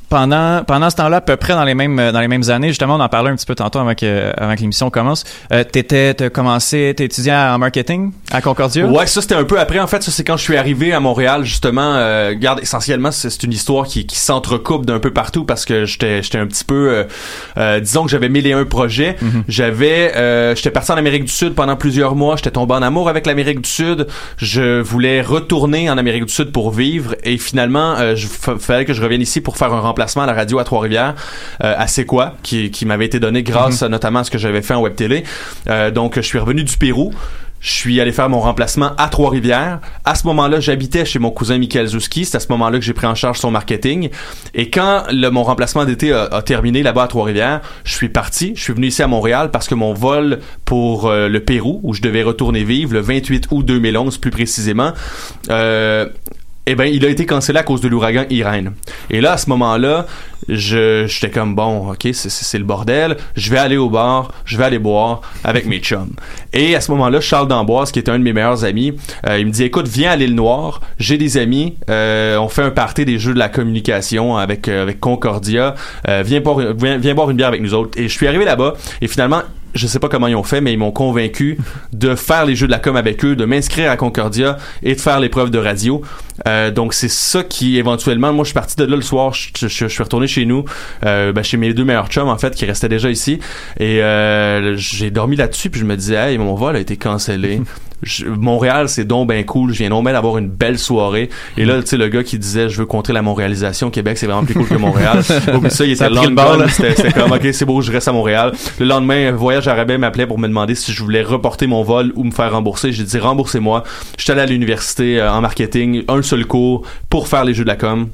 pendant, 0.08 0.64
pendant 0.64 0.90
ce 0.90 0.96
temps-là, 0.96 1.18
à 1.18 1.20
peu 1.20 1.36
près 1.36 1.52
dans 1.54 1.64
les 1.64 1.74
mêmes, 1.74 2.10
dans 2.12 2.20
les 2.20 2.28
mêmes 2.28 2.48
années, 2.50 2.68
justement, 2.68 2.96
on 2.96 3.00
en 3.00 3.08
parlait 3.08 3.30
un 3.30 3.36
petit 3.36 3.46
peu 3.46 3.54
tantôt 3.54 3.78
avant 3.78 3.94
que, 3.94 4.32
avant 4.36 4.54
que 4.54 4.60
l'émission 4.60 4.90
commence. 4.90 5.24
Euh, 5.52 5.64
t'étais, 5.64 6.14
t'as 6.14 6.30
commencé, 6.30 6.94
t'es 6.96 7.04
étudiant 7.04 7.54
en 7.54 7.58
marketing 7.58 8.12
à 8.30 8.40
Concordia? 8.40 8.86
Ouais, 8.86 9.06
ça 9.06 9.20
c'était 9.20 9.34
un 9.34 9.44
peu 9.44 9.58
après. 9.60 9.78
En 9.80 9.86
fait, 9.86 10.02
ça 10.02 10.10
c'est 10.10 10.24
quand 10.24 10.36
je 10.36 10.42
suis 10.42 10.56
arrivé 10.56 10.92
à 10.92 11.00
Montréal 11.00 11.44
justement. 11.44 11.94
Euh, 11.94 12.28
regarde, 12.30 12.60
essentiellement 12.62 13.10
c'est 13.10 13.28
c'est 13.30 13.42
une 13.42 13.52
histoire 13.52 13.86
qui, 13.86 14.06
qui 14.06 14.16
s'entrecoupe 14.16 14.86
d'un 14.86 14.98
peu 14.98 15.12
partout 15.12 15.44
parce 15.44 15.64
que 15.64 15.84
j'étais 15.84 16.22
j'étais 16.22 16.38
un 16.38 16.46
petit 16.46 16.64
peu, 16.64 16.88
euh, 16.90 17.04
euh, 17.58 17.80
disons 17.80 18.04
que 18.04 18.10
j'avais 18.10 18.28
mille 18.30 18.46
et 18.46 18.52
un 18.54 18.64
projets. 18.64 19.16
J'avais, 19.48 20.14
euh, 20.16 20.54
j'étais 20.54 20.70
parti 20.70 20.90
en 20.92 20.96
Amérique 20.96 21.24
du 21.24 21.32
Sud 21.32 21.54
pendant 21.54 21.76
plusieurs 21.76 22.14
mois. 22.14 22.36
J'étais 22.36 22.50
tombé 22.50 22.74
en 22.74 22.82
amour 22.82 23.08
avec 23.08 23.26
l'Amérique 23.26 23.60
du 23.60 23.68
Sud. 23.68 24.06
Je 24.38 24.80
voulais 24.80 25.20
retourner 25.20 25.90
en 25.90 25.98
Amérique 25.98 26.24
du 26.26 26.32
Sud 26.32 26.52
pour 26.52 26.70
vivre 26.70 27.14
et 27.24 27.36
finalement, 27.38 27.94
euh, 27.98 28.16
je 28.16 28.26
fa- 28.26 28.56
fallait 28.58 28.84
que 28.84 28.92
je 28.94 29.02
revienne 29.02 29.20
ici 29.20 29.40
pour 29.40 29.56
faire 29.58 29.72
un 29.72 29.80
remplacement 29.80 29.97
à 30.00 30.26
la 30.26 30.34
radio 30.34 30.58
à 30.58 30.64
Trois-Rivières, 30.64 31.14
euh, 31.62 31.74
à 31.76 31.86
C'est 31.86 32.04
quoi, 32.04 32.34
qui, 32.42 32.70
qui 32.70 32.86
m'avait 32.86 33.06
été 33.06 33.20
donné 33.20 33.42
grâce 33.42 33.82
à, 33.82 33.88
notamment 33.88 34.20
à 34.20 34.24
ce 34.24 34.30
que 34.30 34.38
j'avais 34.38 34.62
fait 34.62 34.74
en 34.74 34.80
web 34.80 34.94
télé. 34.94 35.24
Euh, 35.68 35.90
donc, 35.90 36.16
je 36.16 36.20
suis 36.20 36.38
revenu 36.38 36.64
du 36.64 36.76
Pérou. 36.76 37.12
Je 37.60 37.72
suis 37.72 38.00
allé 38.00 38.12
faire 38.12 38.28
mon 38.28 38.38
remplacement 38.38 38.92
à 38.98 39.08
Trois-Rivières. 39.08 39.80
À 40.04 40.14
ce 40.14 40.26
moment-là, 40.28 40.60
j'habitais 40.60 41.04
chez 41.04 41.18
mon 41.18 41.30
cousin 41.30 41.58
Michael 41.58 41.88
Zouski. 41.88 42.24
C'est 42.24 42.36
à 42.36 42.40
ce 42.40 42.46
moment-là 42.50 42.78
que 42.78 42.84
j'ai 42.84 42.92
pris 42.92 43.06
en 43.06 43.16
charge 43.16 43.38
son 43.38 43.50
marketing. 43.50 44.10
Et 44.54 44.70
quand 44.70 45.02
le, 45.10 45.28
mon 45.30 45.42
remplacement 45.42 45.84
d'été 45.84 46.12
a, 46.12 46.22
a 46.24 46.42
terminé 46.42 46.84
là-bas 46.84 47.02
à 47.04 47.08
Trois-Rivières, 47.08 47.60
je 47.84 47.92
suis 47.92 48.08
parti. 48.08 48.52
Je 48.54 48.62
suis 48.62 48.72
venu 48.72 48.86
ici 48.86 49.02
à 49.02 49.08
Montréal 49.08 49.50
parce 49.50 49.66
que 49.66 49.74
mon 49.74 49.92
vol 49.92 50.38
pour 50.64 51.06
euh, 51.06 51.28
le 51.28 51.40
Pérou, 51.40 51.80
où 51.82 51.94
je 51.94 52.00
devais 52.00 52.22
retourner 52.22 52.62
vivre 52.62 52.92
le 52.92 53.00
28 53.00 53.48
août 53.50 53.66
2011 53.66 54.18
plus 54.18 54.30
précisément, 54.30 54.92
euh, 55.50 56.06
eh 56.70 56.74
ben 56.74 56.84
il 56.84 57.04
a 57.04 57.08
été 57.08 57.24
cancellé 57.26 57.58
à 57.58 57.62
cause 57.62 57.80
de 57.80 57.88
l'ouragan 57.88 58.24
Irène. 58.30 58.72
Et 59.10 59.20
là 59.20 59.32
à 59.32 59.36
ce 59.38 59.48
moment-là, 59.50 60.06
je 60.48 61.06
j'étais 61.06 61.30
comme 61.30 61.54
bon, 61.54 61.90
OK, 61.92 62.08
c'est- 62.12 62.58
le 62.58 62.64
bordel, 62.64 63.16
je 63.36 63.50
vais 63.50 63.58
aller 63.58 63.76
au 63.76 63.88
bar, 63.90 64.30
je 64.44 64.56
vais 64.58 64.64
aller 64.64 64.78
boire 64.78 65.20
avec 65.44 65.66
mes 65.66 65.78
chums. 65.78 66.12
Et 66.52 66.74
à 66.76 66.80
ce 66.80 66.90
moment-là, 66.92 67.20
Charles 67.20 67.48
d'Amboise 67.48 67.90
qui 67.92 67.98
était 67.98 68.10
un 68.10 68.18
de 68.18 68.24
mes 68.24 68.32
meilleurs 68.32 68.64
amis, 68.64 68.94
euh, 69.26 69.38
il 69.38 69.46
me 69.46 69.50
dit 69.50 69.64
écoute, 69.64 69.88
viens 69.88 70.10
à 70.12 70.16
l'île 70.16 70.34
Noire, 70.34 70.80
j'ai 70.98 71.16
des 71.18 71.36
amis, 71.38 71.74
euh, 71.90 72.36
on 72.38 72.48
fait 72.48 72.62
un 72.62 72.70
party 72.70 73.04
des 73.04 73.18
jeux 73.18 73.34
de 73.34 73.38
la 73.38 73.48
communication 73.48 74.36
avec 74.36 74.68
euh, 74.68 74.82
avec 74.82 75.00
Concordia, 75.00 75.74
viens 76.06 76.40
boire 76.40 76.58
viens 76.78 77.14
boire 77.14 77.30
une 77.30 77.36
bière 77.36 77.48
avec 77.48 77.62
nous 77.62 77.74
autres. 77.74 77.98
Et 77.98 78.04
je 78.08 78.12
suis 78.14 78.26
arrivé 78.26 78.44
là-bas 78.44 78.74
et 79.00 79.08
finalement 79.08 79.42
je 79.74 79.86
sais 79.86 79.98
pas 79.98 80.08
comment 80.08 80.26
ils 80.26 80.36
ont 80.36 80.42
fait, 80.42 80.60
mais 80.60 80.72
ils 80.72 80.78
m'ont 80.78 80.92
convaincu 80.92 81.58
de 81.92 82.14
faire 82.14 82.44
les 82.46 82.54
jeux 82.54 82.66
de 82.66 82.72
la 82.72 82.78
com 82.78 82.96
avec 82.96 83.24
eux, 83.24 83.36
de 83.36 83.44
m'inscrire 83.44 83.90
à 83.90 83.96
Concordia 83.96 84.58
et 84.82 84.94
de 84.94 85.00
faire 85.00 85.20
l'épreuve 85.20 85.50
de 85.50 85.58
radio. 85.58 86.02
Euh, 86.46 86.70
donc 86.70 86.94
c'est 86.94 87.10
ça 87.10 87.42
qui 87.42 87.78
éventuellement, 87.78 88.32
moi 88.32 88.44
je 88.44 88.48
suis 88.48 88.54
parti 88.54 88.76
de 88.76 88.84
là 88.84 88.96
le 88.96 89.02
soir, 89.02 89.32
je, 89.34 89.66
suis 89.66 90.02
retourné 90.02 90.26
chez 90.26 90.46
nous, 90.46 90.64
euh, 91.04 91.32
ben, 91.32 91.42
chez 91.42 91.56
mes 91.56 91.74
deux 91.74 91.84
meilleurs 91.84 92.08
chums 92.08 92.28
en 92.28 92.38
fait 92.38 92.54
qui 92.54 92.64
restaient 92.64 92.88
déjà 92.88 93.10
ici 93.10 93.40
et 93.78 94.02
euh, 94.02 94.76
j'ai 94.76 95.10
dormi 95.10 95.36
là-dessus 95.36 95.70
puis 95.70 95.80
je 95.80 95.84
me 95.84 95.96
disais 95.96 96.14
hey 96.14 96.38
mon 96.38 96.54
vol 96.54 96.76
a 96.76 96.80
été 96.80 96.96
cancellé. 96.96 97.60
Je- 98.02 98.26
Montréal 98.26 98.88
c'est 98.88 99.04
donc 99.04 99.28
ben 99.28 99.44
cool, 99.44 99.72
je 99.72 99.78
viens 99.78 99.90
donc 99.90 100.04
ben 100.04 100.12
d'avoir 100.12 100.38
une 100.38 100.48
belle 100.48 100.78
soirée 100.78 101.28
et 101.56 101.64
là 101.64 101.80
tu 101.82 101.88
sais 101.88 101.96
le 101.96 102.08
gars 102.08 102.22
qui 102.22 102.38
disait 102.38 102.68
je 102.68 102.78
veux 102.78 102.86
contrer 102.86 103.12
la 103.12 103.22
Montréalisation, 103.22 103.90
Québec 103.90 104.18
c'est 104.18 104.26
vraiment 104.26 104.44
plus 104.44 104.54
cool 104.54 104.68
que 104.68 104.74
Montréal. 104.74 105.18
Oublie 105.54 105.70
ça, 105.70 105.84
il 105.84 105.92
était 105.92 106.08
le 106.08 106.68
c'était 106.68 107.12
comme 107.12 107.32
ok 107.32 107.48
c'est 107.52 107.64
beau 107.64 107.80
je 107.82 107.90
reste 107.90 108.08
à 108.08 108.12
Montréal. 108.12 108.52
Le 108.78 108.86
lendemain 108.86 109.32
Voyage 109.32 109.66
Arabais 109.68 109.98
m'appelait 109.98 110.26
pour 110.26 110.38
me 110.38 110.46
demander 110.48 110.74
si 110.74 110.92
je 110.92 111.02
voulais 111.02 111.22
reporter 111.22 111.66
mon 111.66 111.82
vol 111.82 112.12
ou 112.14 112.24
me 112.24 112.30
faire 112.30 112.52
rembourser. 112.52 112.92
J'ai 112.92 113.04
dit 113.04 113.18
remboursez-moi. 113.18 113.82
J'étais 114.16 114.32
allé 114.32 114.42
à 114.42 114.46
l'université 114.46 115.20
euh, 115.20 115.32
en 115.32 115.40
marketing, 115.40 116.04
un 116.08 116.22
seul 116.22 116.46
cours 116.46 116.82
pour 117.10 117.28
faire 117.28 117.44
les 117.44 117.54
jeux 117.54 117.64
de 117.64 117.68
la 117.68 117.76
com. 117.76 118.08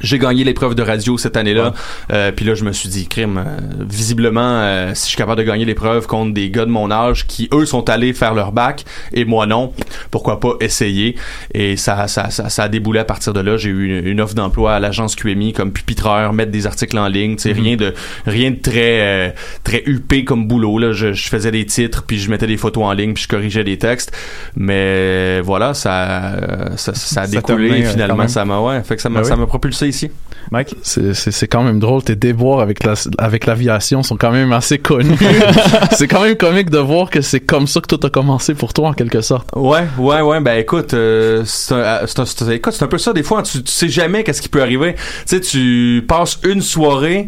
J'ai 0.00 0.18
gagné 0.18 0.44
l'épreuve 0.44 0.74
de 0.74 0.82
radio 0.82 1.18
cette 1.18 1.36
année-là. 1.36 1.74
Euh, 2.12 2.32
puis 2.32 2.44
là, 2.44 2.54
je 2.54 2.64
me 2.64 2.72
suis 2.72 2.88
dit, 2.88 3.08
crime, 3.08 3.38
euh, 3.38 3.56
visiblement, 3.80 4.40
euh, 4.60 4.92
si 4.94 5.04
je 5.04 5.08
suis 5.08 5.16
capable 5.16 5.40
de 5.40 5.46
gagner 5.46 5.64
l'épreuve 5.64 6.06
contre 6.06 6.32
des 6.34 6.50
gars 6.50 6.64
de 6.64 6.70
mon 6.70 6.90
âge 6.90 7.26
qui, 7.26 7.48
eux, 7.52 7.66
sont 7.66 7.88
allés 7.90 8.12
faire 8.12 8.34
leur 8.34 8.52
bac 8.52 8.84
et 9.12 9.24
moi 9.24 9.46
non, 9.46 9.72
pourquoi 10.10 10.40
pas 10.40 10.54
essayer? 10.60 11.16
Et 11.54 11.76
ça, 11.76 12.08
ça, 12.08 12.30
ça, 12.30 12.48
ça 12.48 12.62
a 12.64 12.68
déboulé 12.68 13.00
à 13.00 13.04
partir 13.04 13.32
de 13.32 13.40
là. 13.40 13.56
J'ai 13.56 13.70
eu 13.70 13.86
une, 13.86 14.06
une 14.06 14.20
offre 14.20 14.34
d'emploi 14.34 14.74
à 14.74 14.80
l'agence 14.80 15.16
QMI 15.16 15.52
comme 15.52 15.72
pupitreur, 15.72 16.32
mettre 16.32 16.52
des 16.52 16.66
articles 16.66 16.98
en 16.98 17.08
ligne, 17.08 17.36
tu 17.36 17.42
sais, 17.42 17.52
rien 17.52 17.76
de 17.76 17.94
rien 18.26 18.50
de 18.50 18.56
très 18.56 19.00
euh, 19.00 19.30
très 19.64 19.82
huppé 19.86 20.24
comme 20.24 20.46
boulot. 20.46 20.78
Là. 20.78 20.92
Je, 20.92 21.12
je 21.12 21.28
faisais 21.28 21.50
des 21.50 21.66
titres, 21.66 22.04
puis 22.06 22.18
je 22.18 22.30
mettais 22.30 22.46
des 22.46 22.56
photos 22.56 22.84
en 22.84 22.92
ligne, 22.92 23.14
puis 23.14 23.24
je 23.24 23.28
corrigeais 23.28 23.64
des 23.64 23.78
textes. 23.78 24.12
Mais 24.56 25.40
voilà, 25.40 25.74
ça, 25.74 26.36
ça, 26.76 26.94
ça 26.94 27.22
a 27.22 27.26
découlé 27.26 27.82
finalement. 27.84 28.28
Ça 28.28 28.44
m'a 28.44 28.60
ouais, 28.60 28.82
fait 28.82 28.96
que 28.96 29.02
ça 29.02 29.08
m'a 29.08 29.20
Ben 29.20 29.24
oui. 29.24 29.28
ça 29.28 29.36
m'a 29.36 29.46
propulsé 29.46 29.87
ici. 29.88 30.10
Mike? 30.50 30.76
C'est, 30.82 31.46
quand 31.46 31.62
même 31.62 31.78
drôle. 31.78 32.02
Tes 32.02 32.16
déboires 32.16 32.60
avec, 32.60 32.82
la, 32.84 32.94
avec 33.18 33.44
l'aviation 33.44 34.02
sont 34.02 34.16
quand 34.16 34.30
même 34.30 34.52
assez 34.52 34.78
connus. 34.78 35.18
c'est 35.92 36.08
quand 36.08 36.22
même 36.22 36.36
comique 36.36 36.70
de 36.70 36.78
voir 36.78 37.10
que 37.10 37.20
c'est 37.20 37.40
comme 37.40 37.66
ça 37.66 37.80
que 37.80 37.86
tout 37.86 38.00
a 38.06 38.08
commencé 38.10 38.54
pour 38.54 38.72
toi, 38.72 38.88
en 38.88 38.92
quelque 38.94 39.20
sorte. 39.20 39.50
Ouais, 39.54 39.84
ouais, 39.98 40.20
ouais. 40.22 40.40
Ben 40.40 40.58
écoute, 40.58 40.94
euh, 40.94 41.42
c'est 41.44 41.74
un, 41.74 41.78
euh, 41.78 42.02
un- 42.04 42.06
c'est 42.06 42.42
un- 42.42 42.50
écoute, 42.50 42.72
c'est 42.72 42.84
un 42.84 42.88
peu 42.88 42.96
ça. 42.98 43.12
Des 43.12 43.22
fois, 43.22 43.42
tu, 43.42 43.62
tu 43.62 43.70
sais 43.70 43.88
jamais 43.88 44.24
qu'est-ce 44.24 44.40
qui 44.40 44.48
peut 44.48 44.62
arriver. 44.62 44.94
Tu 44.94 45.00
sais, 45.26 45.40
tu 45.40 46.04
passes 46.08 46.38
une 46.44 46.62
soirée 46.62 47.26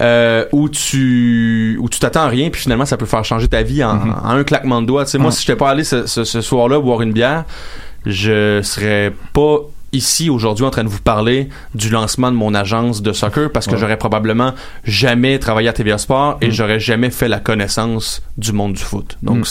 euh, 0.00 0.44
où 0.52 0.68
tu 0.68 1.76
où 1.80 1.88
tu 1.88 1.98
t'attends 1.98 2.22
à 2.22 2.28
rien, 2.28 2.50
puis 2.50 2.60
finalement, 2.62 2.86
ça 2.86 2.96
peut 2.96 3.06
faire 3.06 3.24
changer 3.24 3.48
ta 3.48 3.62
vie 3.62 3.82
en, 3.82 3.98
en 4.10 4.30
un 4.30 4.44
claquement 4.44 4.80
de 4.80 4.86
doigts. 4.86 5.04
Tu 5.06 5.12
sais, 5.12 5.18
moi, 5.18 5.28
Ouais. 5.28 5.32
si 5.32 5.40
j'étais 5.44 5.56
pas 5.56 5.70
allé 5.70 5.82
ce, 5.84 6.06
ce, 6.06 6.22
ce 6.24 6.40
soir-là 6.40 6.78
boire 6.78 7.02
une 7.02 7.12
bière, 7.12 7.44
je 8.06 8.60
serais 8.62 9.12
pas 9.32 9.58
ici 9.92 10.30
aujourd'hui 10.30 10.64
en 10.64 10.70
train 10.70 10.84
de 10.84 10.88
vous 10.88 11.00
parler 11.00 11.48
du 11.74 11.90
lancement 11.90 12.30
de 12.30 12.36
mon 12.36 12.54
agence 12.54 13.02
de 13.02 13.12
soccer 13.12 13.50
parce 13.52 13.66
que 13.66 13.72
Ouais. 13.72 13.78
j'aurais 13.78 13.96
probablement 13.96 14.54
jamais 14.84 15.38
travaillé 15.38 15.68
à 15.68 15.72
TVA 15.72 15.98
Sport 15.98 16.38
et 16.40 16.50
j'aurais 16.50 16.80
jamais 16.80 17.10
fait 17.10 17.28
la 17.28 17.38
connaissance 17.40 18.22
du 18.38 18.52
monde 18.52 18.74
du 18.74 18.82
foot. 18.82 19.16
Donc 19.22 19.38
Mm. 19.38 19.44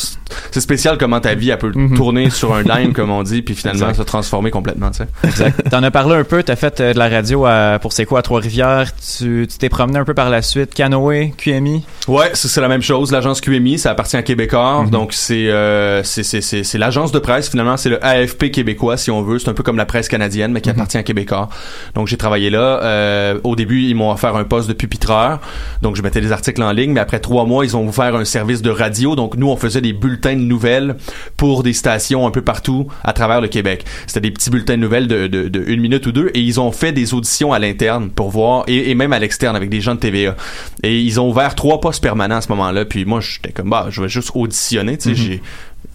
c'est- 0.51 0.60
spécial 0.60 0.98
comment 0.98 1.19
ta 1.19 1.34
vie 1.36 1.50
elle 1.50 1.58
peut 1.58 1.72
Mhm. 1.74 1.96
tourner 1.96 2.29
sur 2.29 2.53
un 2.53 2.63
dime 2.63 2.93
comme 2.93 3.10
on 3.12 3.24
dit 3.24 3.41
puis 3.41 3.53
finalement 3.55 3.89
Exact. 3.89 3.98
se 4.03 4.03
transformer 4.03 4.51
complètement, 4.51 4.91
tu 4.91 4.98
sais. 5.00 5.08
Exact. 5.24 5.69
T'en 5.69 5.84
as 5.84 5.91
parlé 5.91 6.15
un 6.15 6.24
peu, 6.24 6.43
t'as 6.43 6.55
fait 6.55 6.79
euh, 6.81 6.93
de 6.93 7.00
la 7.00 7.10
radio 7.10 7.46
à, 7.46 7.77
pour 7.81 7.91
c'est 7.93 8.05
quoi 8.05 8.19
à 8.19 8.22
Trois-Rivières, 8.22 8.91
tu 9.17 9.48
t'es 9.60 9.69
promené 9.69 10.00
un 10.00 10.05
peu 10.05 10.13
par 10.13 10.29
la 10.29 10.41
suite, 10.41 10.74
Canoë, 10.74 11.34
QMI. 11.38 11.84
Ouais, 12.08 12.31
c'est 12.34 12.62
la 12.62 12.67
même 12.67 12.81
chose. 12.81 13.12
L'agence 13.12 13.41
QMI, 13.41 13.77
ça 13.79 13.91
appartient 13.91 14.17
à 14.17 14.24
Québécois. 14.24 14.86
Donc 14.91 15.13
c'est 15.13 15.50
euh, 15.50 16.03
c'est 16.03 16.24
c'est 16.24 16.41
c'est 16.41 16.63
c'est 16.63 16.77
l'agence 16.77 17.12
de 17.12 17.19
presse 17.19 17.50
finalement, 17.50 17.77
c'est 17.77 17.89
le 17.89 18.03
AFP 18.05 18.51
québécois 18.51 18.98
si 18.98 19.12
on 19.12 19.22
veut. 19.22 19.39
C'est 19.39 19.50
un 19.50 19.53
peu 19.53 19.63
comme 19.63 19.77
la 19.77 19.86
presse 19.86 20.08
canadienne 20.08 20.28
mais 20.29 20.62
qui 20.62 20.69
appartient 20.69 20.98
à 20.98 21.03
Québécois. 21.03 21.50
Donc 21.95 22.07
j'ai 22.07 22.17
travaillé 22.17 22.50
là. 22.50 22.81
Euh, 22.83 23.39
au 23.43 23.55
début, 23.55 23.83
ils 23.83 23.95
m'ont 23.95 24.12
offert 24.12 24.36
un 24.36 24.43
poste 24.43 24.67
de 24.67 24.74
pupitreur. 24.74 25.39
Donc 25.81 25.95
je 25.95 26.01
mettais 26.01 26.21
des 26.21 26.31
articles 26.31 26.62
en 26.62 26.71
ligne. 26.71 26.91
Mais 26.91 27.00
après 27.00 27.19
trois 27.19 27.45
mois, 27.45 27.65
ils 27.65 27.75
ont 27.75 27.88
ouvert 27.88 28.15
un 28.15 28.25
service 28.25 28.62
de 28.62 28.69
radio. 28.69 29.15
Donc 29.15 29.36
nous, 29.36 29.48
on 29.48 29.57
faisait 29.57 29.81
des 29.81 29.93
bulletins 29.93 30.36
de 30.36 30.41
nouvelles 30.41 30.95
pour 31.38 31.63
des 31.63 31.74
stations 31.74 32.27
un 32.27 32.31
peu 32.31 32.41
partout 32.41 32.88
à 33.03 33.13
travers 33.13 33.41
le 33.41 33.48
Québec. 33.48 33.86
C'était 34.07 34.21
des 34.21 34.31
petits 34.31 34.50
bulletins 34.50 34.75
de 34.75 34.81
nouvelles 34.81 35.07
de, 35.07 35.27
de, 35.27 35.48
de 35.48 35.63
une 35.67 35.81
minute 35.81 36.05
ou 36.07 36.12
deux 36.12 36.31
et 36.33 36.41
ils 36.41 36.59
ont 36.59 36.71
fait 36.71 36.91
des 36.91 37.13
auditions 37.13 37.53
à 37.53 37.59
l'interne 37.59 38.09
pour 38.09 38.29
voir 38.29 38.63
et, 38.67 38.91
et 38.91 38.95
même 38.95 39.13
à 39.13 39.19
l'externe 39.19 39.55
avec 39.55 39.69
des 39.69 39.81
gens 39.81 39.95
de 39.95 40.00
TVA. 40.00 40.36
Et 40.83 41.00
ils 41.00 41.19
ont 41.19 41.29
ouvert 41.29 41.55
trois 41.55 41.79
postes 41.81 42.01
permanents 42.01 42.38
à 42.38 42.41
ce 42.41 42.50
moment-là. 42.50 42.86
Puis 42.86 43.05
moi, 43.05 43.19
j'étais 43.21 43.51
comme 43.51 43.69
bah, 43.69 43.88
je 43.89 44.01
vais 44.01 44.09
juste 44.09 44.31
auditionner. 44.33 44.98
Tu 44.98 45.09
sais, 45.09 45.15
j'ai 45.15 45.41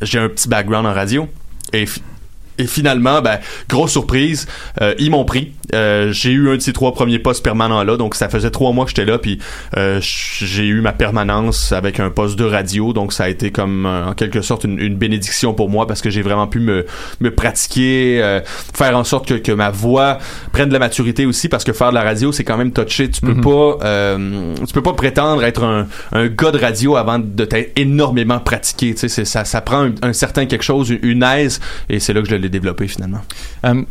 j'ai 0.01 0.19
un 0.19 0.29
petit 0.29 0.49
background 0.49 0.87
en 0.87 0.93
radio 0.93 1.29
et 1.73 1.87
et 2.59 2.67
finalement, 2.67 3.21
ben, 3.23 3.39
grosse 3.69 3.93
surprise, 3.93 4.47
euh, 4.81 4.95
ils 4.99 5.11
m'ont 5.11 5.25
pris. 5.25 5.53
Euh, 5.75 6.13
j'ai 6.13 6.31
eu 6.31 6.51
un 6.51 6.57
de 6.57 6.61
ces 6.61 6.73
trois 6.73 6.93
premiers 6.93 7.19
postes 7.19 7.43
permanents 7.43 7.83
là, 7.83 7.97
donc 7.97 8.15
ça 8.15 8.29
faisait 8.29 8.51
trois 8.51 8.73
mois 8.73 8.85
que 8.85 8.91
j'étais 8.91 9.05
là, 9.05 9.19
puis 9.19 9.39
euh, 9.77 9.99
j'ai 10.01 10.67
eu 10.67 10.81
ma 10.81 10.93
permanence 10.93 11.73
avec 11.73 11.99
un 12.01 12.11
poste 12.11 12.39
de 12.39 12.45
radio, 12.45 12.93
donc 12.93 13.13
ça 13.13 13.25
a 13.25 13.29
été 13.29 13.51
comme 13.51 13.87
euh, 13.87 14.07
en 14.07 14.15
quelque 14.15 14.41
sorte 14.43 14.65
une, 14.65 14.79
une 14.79 14.97
bénédiction 14.97 15.55
pour 15.55 15.71
moi 15.71 15.87
parce 15.87 16.01
que 16.01 16.11
j'ai 16.11 16.23
vraiment 16.23 16.47
pu 16.47 16.61
me, 16.61 16.87
me 17.21 17.35
pratiquer, 17.35 18.21
euh, 18.23 18.41
faire 18.77 18.97
en 18.97 19.05
sorte 19.05 19.27
que, 19.27 19.35
que 19.35 19.53
ma 19.53 19.71
voix 19.71 20.19
prenne 20.53 20.69
de 20.69 20.73
la 20.75 20.79
maturité 20.79 21.27
aussi, 21.27 21.49
parce 21.49 21.65
que 21.65 21.73
faire 21.73 21.91
de 21.91 21.95
la 21.95 22.03
radio 22.03 22.31
c'est 22.31 22.45
quand 22.45 22.57
même 22.57 22.73
touché. 22.73 23.11
Tu 23.11 23.21
peux 23.21 23.41
pas, 23.41 23.79
euh, 23.85 24.55
tu 24.67 24.73
peux 24.73 24.83
pas 24.83 24.93
prétendre 24.93 25.43
être 25.45 25.65
un, 25.65 25.89
un 26.13 26.29
gars 26.29 26.51
de 26.53 26.59
radio 26.59 26.97
avant 26.97 27.19
de 27.19 27.45
t'être 27.45 27.73
énormément 27.77 28.39
pratiqué. 28.39 28.95
Tu 28.95 29.09
sais, 29.09 29.25
ça, 29.25 29.45
ça 29.45 29.61
prend 29.61 29.87
un, 29.87 29.95
un 30.03 30.13
certain 30.13 30.47
quelque 30.47 30.65
chose, 30.65 30.91
une, 30.91 31.01
une 31.03 31.23
aise, 31.23 31.61
et 31.89 31.99
c'est 31.99 32.13
là 32.13 32.21
que 32.23 32.29
je 32.29 32.35
l'ai 32.45 32.51
développé 32.51 32.87
finalement. 32.89 33.23
Euh, 33.65 33.83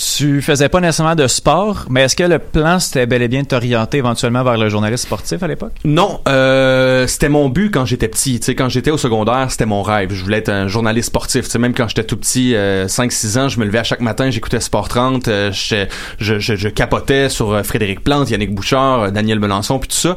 tu 0.00 0.40
faisais 0.40 0.68
pas 0.68 0.80
nécessairement 0.80 1.14
de 1.14 1.26
sport, 1.26 1.84
mais 1.90 2.02
est-ce 2.02 2.16
que 2.16 2.22
le 2.22 2.38
plan 2.38 2.78
c'était 2.78 3.06
bel 3.06 3.20
et 3.22 3.28
bien 3.28 3.42
de 3.42 3.46
t'orienter 3.46 3.98
éventuellement 3.98 4.42
vers 4.42 4.56
le 4.56 4.68
journaliste 4.68 5.04
sportif 5.04 5.42
à 5.42 5.46
l'époque? 5.46 5.72
Non, 5.84 6.20
euh, 6.26 7.06
c'était 7.06 7.28
mon 7.28 7.48
but 7.50 7.70
quand 7.70 7.84
j'étais 7.84 8.08
petit. 8.08 8.40
Tu 8.40 8.46
sais, 8.46 8.54
quand 8.54 8.68
j'étais 8.68 8.90
au 8.90 8.96
secondaire, 8.96 9.50
c'était 9.50 9.66
mon 9.66 9.82
rêve. 9.82 10.12
Je 10.12 10.22
voulais 10.22 10.38
être 10.38 10.48
un 10.48 10.68
journaliste 10.68 11.08
sportif. 11.08 11.44
Tu 11.44 11.50
sais, 11.50 11.58
même 11.58 11.74
quand 11.74 11.86
j'étais 11.88 12.04
tout 12.04 12.16
petit, 12.16 12.54
euh, 12.54 12.86
5-6 12.86 13.38
ans, 13.38 13.48
je 13.48 13.60
me 13.60 13.66
levais 13.66 13.78
à 13.78 13.84
chaque 13.84 14.00
matin, 14.00 14.30
j'écoutais 14.30 14.60
Sport 14.60 14.88
30, 14.88 15.28
euh, 15.28 15.52
je, 15.52 15.84
je, 16.18 16.38
je, 16.38 16.56
je 16.56 16.68
capotais 16.68 17.28
sur 17.28 17.52
euh, 17.52 17.62
Frédéric 17.62 18.02
Plante, 18.02 18.30
Yannick 18.30 18.54
Bouchard, 18.54 19.00
euh, 19.02 19.10
Daniel 19.10 19.38
Melançon, 19.38 19.78
puis 19.78 19.88
tout 19.88 19.96
ça. 19.96 20.16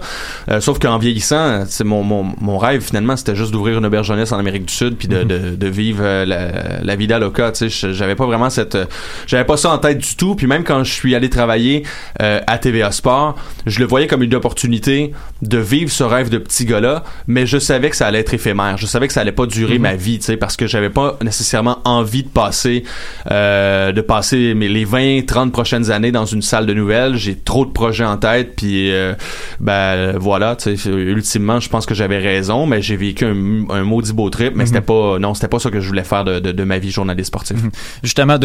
Euh, 0.49 0.61
sauf 0.61 0.79
qu'en 0.79 0.97
vieillissant, 0.97 1.65
c'est 1.67 1.83
mon, 1.83 2.03
mon, 2.03 2.33
mon 2.39 2.57
rêve 2.57 2.81
finalement, 2.81 3.17
c'était 3.17 3.35
juste 3.35 3.51
d'ouvrir 3.51 3.79
une 3.79 3.85
auberge 3.85 4.07
jeunesse 4.07 4.31
en 4.31 4.39
Amérique 4.39 4.65
du 4.65 4.73
Sud, 4.73 4.95
puis 4.95 5.09
de, 5.09 5.23
de, 5.23 5.55
de 5.55 5.67
vivre 5.67 6.03
la, 6.23 6.81
la 6.81 6.95
vida 6.95 7.19
loca. 7.19 7.51
Tu 7.51 7.69
sais, 7.69 7.93
j'avais 7.93 8.15
pas 8.15 8.25
vraiment 8.25 8.49
cette, 8.49 8.77
j'avais 9.27 9.43
pas 9.45 9.57
ça 9.57 9.72
en 9.73 9.77
tête 9.77 9.97
du 9.97 10.15
tout. 10.15 10.35
Puis 10.35 10.47
même 10.47 10.63
quand 10.63 10.83
je 10.83 10.91
suis 10.91 11.15
allé 11.15 11.29
travailler 11.29 11.83
euh, 12.21 12.39
à 12.47 12.57
TVA 12.57 12.91
Sport, 12.91 13.35
je 13.65 13.79
le 13.79 13.85
voyais 13.85 14.07
comme 14.07 14.23
une 14.23 14.35
opportunité 14.35 15.11
de 15.41 15.57
vivre 15.57 15.91
ce 15.91 16.03
rêve 16.03 16.29
de 16.29 16.37
petit 16.37 16.65
gars-là, 16.65 17.03
mais 17.27 17.45
je 17.45 17.57
savais 17.57 17.89
que 17.89 17.95
ça 17.95 18.07
allait 18.07 18.19
être 18.19 18.33
éphémère. 18.33 18.77
Je 18.77 18.85
savais 18.85 19.07
que 19.07 19.13
ça 19.13 19.21
allait 19.21 19.31
pas 19.31 19.45
durer 19.45 19.79
ma 19.79 19.95
vie, 19.95 20.19
tu 20.19 20.25
sais, 20.25 20.37
parce 20.37 20.57
que 20.57 20.67
j'avais 20.67 20.89
pas 20.89 21.17
nécessairement 21.23 21.79
envie 21.85 22.23
de 22.23 22.29
passer, 22.29 22.83
euh, 23.31 23.91
de 23.91 24.01
passer 24.01 24.53
mes, 24.53 24.69
les 24.69 24.85
20, 24.85 25.25
30 25.25 25.51
prochaines 25.51 25.91
années 25.91 26.11
dans 26.11 26.25
une 26.25 26.41
salle 26.41 26.65
de 26.65 26.73
nouvelles. 26.73 27.15
J'ai 27.15 27.35
trop 27.35 27.65
de 27.65 27.71
projets 27.71 28.05
en 28.05 28.17
tête, 28.17 28.55
puis 28.55 28.91
euh, 28.91 29.13
ben 29.59 30.17
voilà, 30.17 30.55
tu 30.55 30.77
sais, 30.77 30.89
ultimement, 30.89 31.59
je 31.59 31.69
pense 31.69 31.85
que 31.85 31.93
j'avais 31.93 32.19
raison, 32.19 32.65
mais 32.65 32.81
j'ai 32.81 32.95
vécu 32.95 33.25
un, 33.25 33.69
un 33.69 33.83
maudit 33.83 34.13
beau 34.13 34.29
trip, 34.29 34.53
mais 34.55 34.65
c'était 34.65 34.81
pas, 34.81 35.19
non, 35.19 35.33
c'était 35.33 35.47
pas 35.47 35.59
ça 35.59 35.69
que 35.69 35.79
je 35.79 35.87
voulais 35.87 36.03
faire 36.03 36.23
de, 36.23 36.39
de, 36.39 36.51
de 36.51 36.63
ma 36.63 36.79
vie 36.79 36.91
journaliste 36.91 37.27
sportif. 37.27 37.57
Justement, 38.03 38.37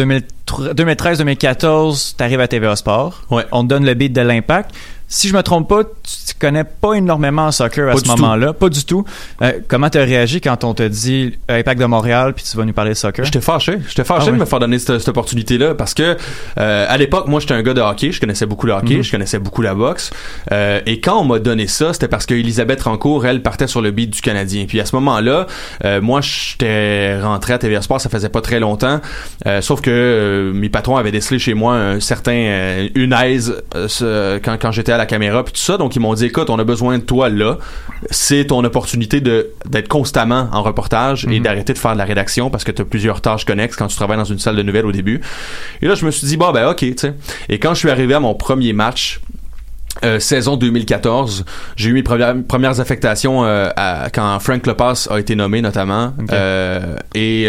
2013-2014, 1.13 2.15
t'arrives 2.15 2.39
à 2.39 2.47
TVA 2.47 2.75
Sport. 2.75 3.23
Ouais. 3.29 3.45
On 3.51 3.63
te 3.63 3.67
donne 3.67 3.85
le 3.85 3.93
beat 3.93 4.13
de 4.13 4.21
l'impact. 4.21 4.71
Si 5.09 5.27
je 5.27 5.35
me 5.35 5.41
trompe 5.41 5.67
pas, 5.67 5.83
tu 5.83 6.35
connais 6.39 6.63
pas 6.63 6.93
énormément 6.93 7.47
en 7.47 7.51
soccer 7.51 7.89
à 7.89 7.93
Pas 7.93 7.97
ce 7.99 8.07
moment-là, 8.07 8.53
pas 8.53 8.69
du 8.69 8.85
tout. 8.85 9.03
Euh, 9.41 9.53
comment 9.67 9.89
t'as 9.89 10.05
réagi 10.05 10.39
quand 10.39 10.63
on 10.63 10.75
te 10.75 10.83
dit 10.83 11.33
euh, 11.49 11.59
Impact 11.59 11.81
de 11.81 11.85
Montréal 11.85 12.33
puis 12.33 12.45
tu 12.49 12.55
vas 12.55 12.63
nous 12.63 12.73
parler 12.73 12.91
de 12.91 12.95
soccer? 12.95 13.25
J'étais 13.25 13.41
fâché. 13.41 13.79
J'étais 13.87 14.03
fâché 14.03 14.27
Ah 14.29 14.31
de 14.31 14.37
me 14.37 14.45
faire 14.45 14.59
donner 14.59 14.77
cette, 14.77 14.99
cette 14.99 15.09
opportunité-là 15.09 15.73
parce 15.73 15.95
que 15.95 16.15
euh, 16.59 16.85
à 16.87 16.97
l'époque, 16.97 17.27
moi, 17.27 17.39
j'étais 17.39 17.55
un 17.55 17.63
gars 17.63 17.73
de 17.73 17.81
hockey. 17.81 18.11
Je 18.11 18.19
connaissais 18.19 18.45
beaucoup 18.45 18.67
le 18.67 18.73
hockey. 18.73 18.97
Mhm. 18.97 19.03
Je 19.03 19.11
connaissais 19.11 19.39
beaucoup 19.39 19.61
la 19.61 19.73
boxe. 19.73 20.11
Euh, 20.51 20.79
et 20.85 20.99
quand 21.01 21.19
on 21.19 21.25
m'a 21.25 21.39
donné 21.39 21.67
ça, 21.67 21.93
c'était 21.93 22.07
parce 22.07 22.25
que 22.25 22.35
Elisabeth 22.35 22.83
Rancourt, 22.83 23.25
elle, 23.25 23.41
partait 23.41 23.67
sur 23.67 23.81
le 23.81 23.91
beat 23.91 24.11
du 24.11 24.21
Canadien. 24.21 24.65
Puis 24.67 24.79
à 24.79 24.85
ce 24.85 24.95
moment-là, 24.95 25.47
euh, 25.85 26.01
moi, 26.01 26.21
j'étais 26.21 27.19
rentré 27.19 27.53
à 27.53 27.57
TVA 27.57 27.81
Sport. 27.81 27.99
Ça 27.99 28.09
faisait 28.09 28.29
pas 28.29 28.41
très 28.41 28.59
longtemps. 28.59 29.01
Euh, 29.47 29.61
sauf 29.61 29.81
que 29.81 30.51
mes 30.53 30.69
patrons 30.69 30.97
avaient 30.97 31.11
décelé 31.11 31.39
chez 31.39 31.53
moi 31.55 31.73
un 31.75 31.99
certain 31.99 32.87
une 32.95 33.13
aise 33.13 33.61
quand, 33.73 34.57
quand 34.59 34.71
j'étais 34.71 34.91
à 34.91 34.97
la 34.99 35.05
caméra 35.07 35.43
puis 35.43 35.53
tout 35.53 35.59
ça. 35.61 35.77
Donc 35.77 35.95
ils 35.95 35.99
m'ont 35.99 36.13
dit, 36.13 36.25
écoute, 36.25 36.49
on 36.49 36.59
a 36.59 36.63
besoin 36.63 36.97
de 36.99 37.03
toi 37.03 37.29
là. 37.29 37.57
C'est 38.11 38.45
ton 38.45 38.63
opportunité 38.63 39.19
de 39.21 39.49
d'être 39.65 39.87
constamment 39.87 40.47
en 40.53 40.61
reportage 40.61 41.25
et 41.25 41.37
Mhm. 41.39 41.43
d'arrêter 41.43 41.73
de 41.73 41.77
faire 41.79 41.93
de 41.93 41.97
la 41.97 42.05
rédaction 42.05 42.49
parce 42.49 42.63
que 42.63 42.71
tu 42.71 42.81
as 42.81 42.85
plusieurs 42.85 43.21
tâches 43.21 43.45
connexes 43.45 43.75
quand 43.75 43.87
tu 43.87 43.95
travailles 43.95 44.17
dans 44.17 44.23
une 44.25 44.39
salle 44.39 44.55
de 44.55 44.63
nouvelles 44.63 44.85
au 44.85 44.91
début. 44.91 45.21
Et 45.81 45.87
là, 45.87 45.95
je 45.95 46.05
me 46.05 46.11
suis 46.11 46.27
dit, 46.27 46.37
bon, 46.37 46.51
ben 46.51 46.67
ok, 46.69 46.77
tu 46.77 46.93
sais. 46.97 47.13
Et 47.49 47.59
quand 47.59 47.73
je 47.73 47.79
suis 47.79 47.89
arrivé 47.89 48.13
à 48.13 48.19
mon 48.19 48.35
premier 48.35 48.73
match, 48.73 49.19
euh, 50.05 50.19
saison 50.19 50.55
2014, 50.55 51.43
j'ai 51.75 51.89
eu 51.89 51.93
mes 51.93 52.03
premières, 52.03 52.35
premières 52.47 52.79
affectations 52.79 53.43
euh, 53.43 53.69
à- 53.75 54.09
quand 54.13 54.39
Frank 54.39 54.65
Lepas 54.65 55.07
a 55.09 55.19
été 55.19 55.35
nommé 55.35 55.61
notamment. 55.61 56.13
Euh, 56.31 56.95
et 57.15 57.47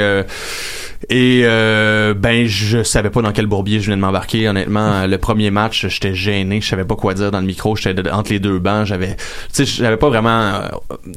et 1.08 1.42
euh, 1.44 2.12
ben 2.14 2.46
je 2.46 2.82
savais 2.82 3.08
pas 3.10 3.22
dans 3.22 3.32
quel 3.32 3.46
bourbier 3.46 3.80
je 3.80 3.86
venais 3.86 3.96
de 3.96 4.00
m'embarquer 4.02 4.48
honnêtement. 4.48 5.06
Le 5.06 5.16
premier 5.18 5.50
match 5.50 5.86
j'étais 5.88 6.14
gêné 6.14 6.60
je 6.60 6.68
savais 6.68 6.84
pas 6.84 6.94
quoi 6.96 7.14
dire 7.14 7.30
dans 7.30 7.40
le 7.40 7.46
micro 7.46 7.74
j'étais 7.74 8.08
entre 8.10 8.30
les 8.32 8.38
deux 8.38 8.58
bancs 8.58 8.84
j'avais 8.86 9.16
tu 9.16 9.24
sais 9.52 9.64
j'avais 9.64 9.96
pas 9.96 10.08
vraiment 10.10 10.28
euh, 10.54 10.68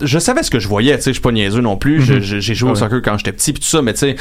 je 0.01 0.19
savais 0.19 0.41
ce 0.43 0.49
que 0.49 0.59
je 0.59 0.67
voyais 0.69 0.95
tu 0.95 1.03
sais 1.03 1.09
je 1.09 1.15
suis 1.15 1.21
pas 1.21 1.31
niaiseux 1.33 1.59
non 1.61 1.75
plus 1.75 2.01
je- 2.01 2.19
j'ai 2.39 2.55
joué 2.55 2.69
Ah 2.69 2.71
au 2.71 2.75
ouais. 2.75 2.79
soccer 2.79 3.01
quand 3.01 3.17
j'étais 3.17 3.33
petit 3.33 3.51
puis 3.51 3.61
tout 3.61 3.67
ça 3.67 3.81
mais 3.81 3.93
tu 3.93 3.99
sais 3.99 4.15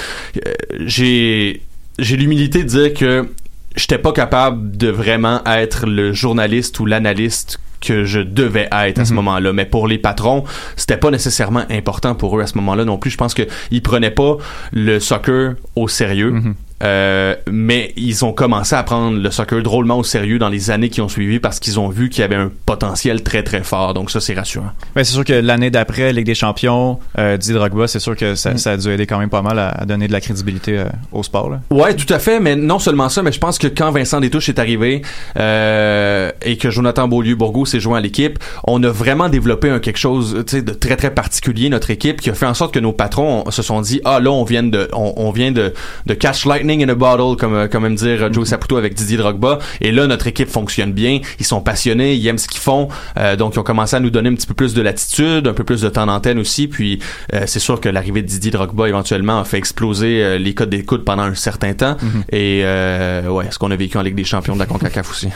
euh, 0.45 0.50
j'ai 0.85 1.62
j'ai 1.99 2.16
l'humilité 2.16 2.64
de 2.64 2.69
dire 2.69 2.95
que 2.95 3.28
j'étais 3.76 3.99
pas 3.99 4.12
capable 4.12 4.76
de 4.76 4.88
vraiment 4.88 5.42
être 5.47 5.87
le 5.87 6.12
journaliste 6.12 6.81
ou 6.81 6.87
l'analyste 6.87 7.61
que 7.83 8.05
je 8.05 8.21
devais 8.21 8.69
être 8.73 8.99
à 9.01 9.05
ce 9.05 9.11
Mhm. 9.11 9.17
moment-là. 9.17 9.53
Mais 9.53 9.67
pour 9.67 9.87
les 9.89 9.99
patrons, 9.99 10.45
c'était 10.77 10.97
pas 10.97 11.11
nécessairement 11.11 11.65
important 11.71 12.15
pour 12.15 12.39
eux 12.39 12.43
à 12.43 12.47
ce 12.47 12.57
moment-là 12.59 12.85
non 12.85 12.97
plus. 12.97 13.11
Je 13.11 13.19
pense 13.19 13.35
qu'ils 13.35 13.83
prenaient 13.83 14.11
pas 14.11 14.37
le 14.73 14.99
soccer 15.01 15.55
au 15.77 15.89
sérieux. 15.89 16.31
Mhm. 16.31 16.55
Euh, 16.83 17.35
mais 17.51 17.93
ils 17.97 18.25
ont 18.25 18.33
commencé 18.33 18.75
à 18.75 18.83
prendre 18.83 19.19
le 19.19 19.31
soccer 19.31 19.62
drôlement 19.62 19.99
au 19.99 20.05
sérieux 20.05 20.39
dans 20.39 20.49
les 20.49 20.71
années 20.71 20.89
qui 20.89 21.01
ont 21.01 21.09
suivi 21.09 21.39
parce 21.39 21.61
qu'ils 21.61 21.79
ont 21.79 21.89
vu 21.89 22.09
qu'il 22.09 22.23
y 22.23 22.25
avait 22.25 22.35
un 22.37 22.51
potentiel 22.67 23.23
très 23.23 23.43
très 23.43 23.62
fort. 23.62 23.95
Donc 23.95 24.11
ça, 24.11 24.21
c'est 24.21 24.35
rassurant. 24.35 24.71
Ben, 24.95 25.05
c'est 25.05 25.12
sûr 25.12 25.25
que 25.25 25.33
l'année 25.33 25.71
d'après, 25.71 26.12
Ligue 26.12 26.27
des 26.27 26.35
Champions, 26.35 26.99
euh, 27.19 27.37
Drogba, 27.37 27.87
c'est 27.87 27.99
sûr 28.01 28.17
que 28.17 28.35
ça, 28.35 28.53
Mm. 28.53 28.59
ça 28.59 28.71
a 28.73 28.77
dû 28.77 28.89
aider 28.91 29.07
quand 29.07 29.19
même 29.19 29.31
pas 29.31 29.43
mal 29.43 29.59
à, 29.59 29.69
à 29.69 29.85
donner 29.85 30.09
de 30.09 30.12
la 30.12 30.21
crédibilité 30.21 30.79
euh, 30.79 30.85
au 31.12 31.23
sport. 31.23 31.51
Là. 31.51 31.61
Ouais, 31.71 31.95
tout 31.95 32.12
à 32.12 32.19
fait, 32.19 32.41
mais 32.41 32.57
non 32.57 32.79
seulement 32.79 33.09
ça, 33.09 33.23
mais 33.23 33.33
je 33.33 33.39
pense 33.39 33.59
que 33.59 33.67
quand 33.67 33.91
Vincent 33.91 34.21
Détouche 34.21 34.49
est 34.49 34.59
arrivé 34.59 35.03
euh, 35.37 36.31
et 36.43 36.57
que 36.57 36.71
Jonathan 36.71 37.09
Beaulieu-Bourgault 37.09 37.67
s'est 37.67 37.81
joint 37.81 37.99
à 37.99 38.01
l'équipe, 38.01 38.39
on 38.65 38.83
a 38.83 38.89
vraiment 38.91 39.29
développé 39.29 39.69
un 39.71 39.79
quelque 39.79 39.99
chose 39.99 40.33
de 40.35 40.73
très 40.73 40.97
très 40.97 41.12
particulier, 41.12 41.69
notre 41.69 41.91
équipe, 41.91 42.21
qui 42.21 42.31
a 42.31 42.35
fait 42.35 42.47
en 42.47 42.55
sorte 42.55 42.73
que 42.75 42.81
nos 42.81 42.93
patrons 42.93 43.51
se 43.51 43.62
sont 43.62 43.81
dit, 43.81 44.01
ah 44.05 44.21
là, 44.21 44.31
on 44.31 44.45
vient 44.45 44.62
de, 44.62 44.89
on, 44.93 45.12
on 45.17 45.31
vient 45.31 45.53
de, 45.53 45.73
de 46.07 46.15
catch 46.15 46.47
lightning 46.47 46.72
in 46.81 46.88
a 46.88 46.95
bottle, 46.95 47.37
comme, 47.38 47.55
euh, 47.55 47.69
comme 47.69 47.85
aime 47.87 47.95
dire 47.95 48.23
euh, 48.23 48.33
Joe 48.33 48.49
Saputo 48.49 48.76
avec 48.76 48.95
Didier 48.95 49.17
Drogba, 49.17 49.59
et 49.81 49.93
là, 49.93 50.07
notre 50.07 50.26
équipe 50.26 50.49
fonctionne 50.49 50.93
bien, 50.93 51.21
ils 51.38 51.47
sont 51.47 51.61
passionnés, 51.61 52.14
ils 52.14 52.26
aiment 52.26 52.38
ce 52.38 52.49
qu'ils 52.49 52.61
font, 52.61 52.88
euh, 53.17 53.37
donc 53.37 53.55
ils 53.55 53.59
ont 53.59 53.62
commencé 53.62 53.97
à 53.97 54.00
nous 54.00 54.11
donner 54.11 54.29
un 54.29 54.35
petit 54.35 54.47
peu 54.47 54.55
plus 54.55 54.75
de 54.75 54.83
latitude, 54.83 55.49
un 55.49 55.52
peu 55.52 55.64
plus 55.64 55.81
de 55.81 55.88
temps 55.88 56.07
d'antenne 56.07 56.38
aussi, 56.38 56.69
puis 56.69 57.00
euh, 57.35 57.43
c'est 57.47 57.61
sûr 57.61 57.81
que 57.81 57.88
l'arrivée 57.88 58.23
de 58.23 58.26
Didier 58.26 58.50
Drogba 58.50 58.88
éventuellement 58.88 59.41
a 59.41 59.45
fait 59.45 59.59
exploser 59.59 60.23
euh, 60.23 60.38
les 60.38 60.55
codes 60.55 60.71
d'écoute 60.71 61.05
pendant 61.05 61.25
un 61.25 61.35
certain 61.35 61.75
temps, 61.75 61.97
et 62.31 62.62
euh, 62.64 63.29
ouais, 63.29 63.47
ce 63.50 63.59
qu'on 63.59 63.71
a 63.71 63.76
vécu 63.76 63.99
en 63.99 64.02
Ligue 64.02 64.14
des 64.14 64.25
Champions 64.25 64.55
de 64.55 64.59
la 64.59 64.67
CONCACAF 64.67 65.11
aussi. 65.11 65.29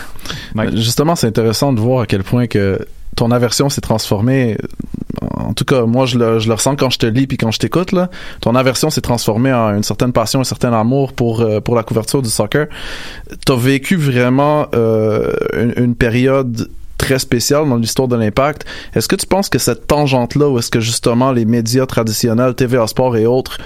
Justement, 0.75 1.17
c'est 1.17 1.27
intéressant 1.27 1.73
de 1.73 1.81
voir 1.81 2.03
à 2.03 2.07
quel 2.07 2.23
point 2.23 2.47
que 2.47 2.79
ton 3.17 3.31
aversion 3.31 3.69
s'est 3.69 3.81
transformée. 3.81 4.57
En 5.37 5.55
tout 5.55 5.65
cas, 5.65 5.83
moi, 5.83 6.07
je 6.07 6.19
le, 6.19 6.53
ressens 6.53 6.77
quand 6.77 6.91
je 6.91 6.99
te 6.99 7.07
lis 7.07 7.27
puis 7.27 7.39
quand 7.39 7.51
je 7.51 7.59
t'écoute. 7.59 7.93
Là, 7.93 8.11
ton 8.41 8.55
aversion 8.55 8.91
s'est 8.91 9.01
transformée 9.01 9.53
en 9.53 9.75
une 9.75 9.83
certaine 9.83 10.13
passion, 10.13 10.41
un 10.41 10.45
certain 10.45 10.73
amour 10.73 11.13
pour 11.15 11.41
euh, 11.41 11.61
la 11.75 11.83
couverture 11.83 12.23
du 12.23 12.29
soccer. 12.29 12.67
T'as 13.45 13.57
vécu 13.57 13.97
vraiment 13.97 14.67
euh, 14.75 15.33
une, 15.77 15.95
période 15.95 16.69
très 16.99 17.19
spéciale 17.19 17.69
dans 17.69 17.77
l'histoire 17.77 18.09
de 18.09 18.17
l'impact. 18.17 18.67
Est-ce 18.95 19.09
que 19.09 19.17
tu 19.17 19.27
penses 19.27 19.49
que 19.49 19.59
cette 19.59 19.87
tangente-là, 19.87 20.49
où 20.49 20.59
est-ce 20.59 20.71
que 20.71 20.81
justement 20.81 21.33
les 21.33 21.45
médias 21.45 21.87
traditionnels, 21.87 22.55
TVA 22.55 22.87
Sport 22.87 23.17
et 23.17 23.27
autres, 23.27 23.59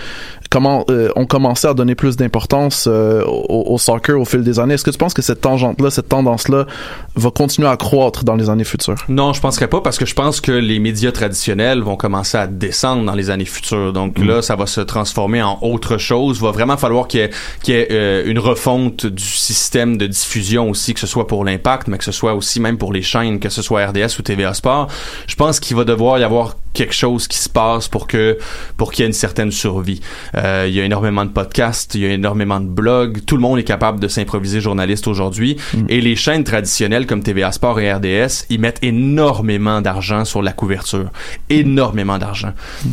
comment 0.51 0.85
euh, 0.91 1.11
ont 1.15 1.27
commencé 1.27 1.69
à 1.69 1.75
donner 1.75 1.95
plus 1.95 2.17
d'importance 2.17 2.87
euh, 2.89 3.23
au, 3.25 3.73
au 3.73 3.79
soccer 3.79 4.21
au 4.21 4.25
fil 4.25 4.43
des 4.43 4.59
années, 4.59 4.75
est-ce 4.75 4.85
que 4.85 4.91
tu 4.91 4.99
penses 4.99 5.15
que 5.15 5.23
cette 5.23 5.41
tangente-là, 5.41 5.91
cette 5.91 6.09
tendance-là, 6.09 6.67
va 7.15 7.31
continuer 7.31 7.69
à 7.69 7.77
croître 7.77 8.25
dans 8.25 8.35
les 8.35 8.51
années 8.51 8.65
futures? 8.65 8.97
Non, 9.09 9.33
je 9.33 9.41
penserais 9.41 9.69
pas 9.69 9.81
parce 9.81 9.97
que 9.97 10.05
je 10.05 10.15
pense 10.15 10.41
que 10.41 10.53
les 10.53 10.81
médias 10.81 11.13
traditionnels 11.13 11.81
vont 11.83 11.97
commencer 11.97 12.37
à 12.37 12.49
descendre 12.49 13.05
dans 13.05 13.15
les 13.15 13.31
années 13.31 13.45
futures. 13.45 13.93
Donc 13.93 14.19
là, 14.19 14.43
ça 14.43 14.57
va 14.57 14.67
se 14.67 14.81
transformer 14.81 15.41
en 15.43 15.59
autre 15.63 15.99
chose. 15.99 16.39
Il 16.39 16.45
va 16.45 16.51
vraiment 16.51 16.77
falloir 16.77 17.07
qu'il 17.07 17.21
y 17.21 17.23
ait, 17.23 17.31
qu'il 17.63 17.75
y 17.75 17.79
ait, 17.79 17.89
euh, 17.93 18.25
une 18.27 18.39
refonte 18.39 19.07
du 19.07 19.25
système 19.25 19.97
de 19.97 20.07
diffusion 20.09 20.69
aussi, 20.69 20.95
que 20.95 21.01
ce 21.01 21.07
soit 21.07 21.29
pour 21.29 21.45
l'impact, 21.45 21.87
mais 21.87 21.99
que 21.99 22.05
ce 22.05 22.13
soit 22.13 22.35
aussi 22.35 22.59
même 22.59 22.77
pour 22.77 22.93
les 22.93 23.03
chaînes, 23.03 23.39
que 23.39 23.49
ce 23.49 23.63
soit 23.63 23.87
RDS 23.87 24.19
ou 24.19 24.23
TVA 24.23 24.53
Sport. 24.55 24.89
Je 25.29 25.37
pense 25.37 25.61
qu'il 25.61 25.77
va 25.77 25.85
devoir 25.85 26.19
y 26.19 26.25
avoir 26.25 26.57
quelque 26.73 26.95
chose 26.95 27.27
qui 27.27 27.39
se 27.39 27.49
passe 27.49 27.89
pour 27.89 28.07
que 28.07 28.39
pour 28.77 28.93
qu'il 28.93 29.03
y 29.03 29.05
ait 29.05 29.09
une 29.09 29.13
certaine 29.13 29.51
survie. 29.51 30.01
Euh, 30.37 30.40
il 30.67 30.75
y 30.75 30.81
a 30.81 30.85
énormément 30.85 31.25
de 31.25 31.31
podcasts, 31.31 31.95
il 31.95 32.01
y 32.03 32.07
a 32.07 32.11
énormément 32.13 32.61
de 32.61 32.67
blogs. 32.69 33.25
Tout 33.27 33.37
le 33.37 33.43
monde 33.43 33.59
est 33.59 33.65
capable 33.65 34.01
de 34.01 34.09
s'improviser 34.09 34.61
journaliste 34.61 35.07
aujourd'hui. 35.09 35.57
Et 35.89 36.01
les 36.01 36.17
chaînes 36.17 36.45
traditionnelles 36.45 37.07
comme 37.07 37.23
TVA 37.23 37.53
Sport 37.53 37.81
et 37.81 37.93
RDS, 37.93 38.47
ils 38.51 38.61
mettent 38.61 38.79
énormément 38.83 39.81
d'argent 39.81 40.25
sur 40.25 40.43
la 40.43 40.53
couverture. 40.53 41.11
Énormément 41.49 42.19
d'argent. 42.19 42.53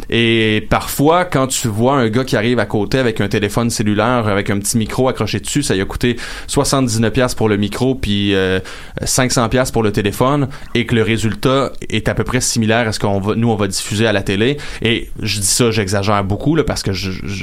Et 0.10 0.66
parfois, 0.70 1.26
quand 1.26 1.48
tu 1.48 1.68
vois 1.68 1.96
un 1.98 2.10
gars 2.10 2.24
qui 2.24 2.36
arrive 2.36 2.60
à 2.60 2.66
côté 2.66 2.98
avec 3.00 3.22
un 3.22 3.28
téléphone 3.28 3.70
cellulaire, 3.70 4.28
avec 4.28 4.50
un 4.50 4.60
petit 4.60 4.78
micro 4.78 5.08
accroché 5.10 5.40
dessus, 5.40 5.64
ça 5.64 5.74
lui 5.74 5.82
a 5.82 5.86
coûté 5.86 6.18
79 6.48 7.12
pièces 7.14 7.36
pour 7.36 7.50
le 7.50 7.58
micro 7.58 7.96
puis 7.96 8.34
euh, 8.36 8.60
500 9.04 9.50
pièces 9.50 9.72
pour 9.72 9.84
le 9.84 9.92
téléphone 9.92 10.48
et 10.76 10.86
que 10.86 10.96
le 10.96 11.04
résultat 11.04 11.72
est 11.90 12.08
à 12.10 12.14
peu 12.16 12.24
près 12.24 12.42
similaire 12.42 12.88
à 12.88 12.92
ce 12.92 13.00
qu'on 13.00 13.20
va 13.20 13.36
nous 13.36 13.50
on 13.50 13.56
va 13.56 13.68
diffuser 13.68 14.08
à 14.08 14.12
la 14.14 14.22
télé 14.22 14.58
et 14.82 15.10
je 15.22 15.40
dis 15.40 15.46
ça 15.46 15.72
j'exagère 15.72 16.24
beaucoup 16.24 16.56
là 16.56 16.64
parce 16.64 16.84
que 16.84 16.92
je 16.94 17.12
je- 17.12 17.37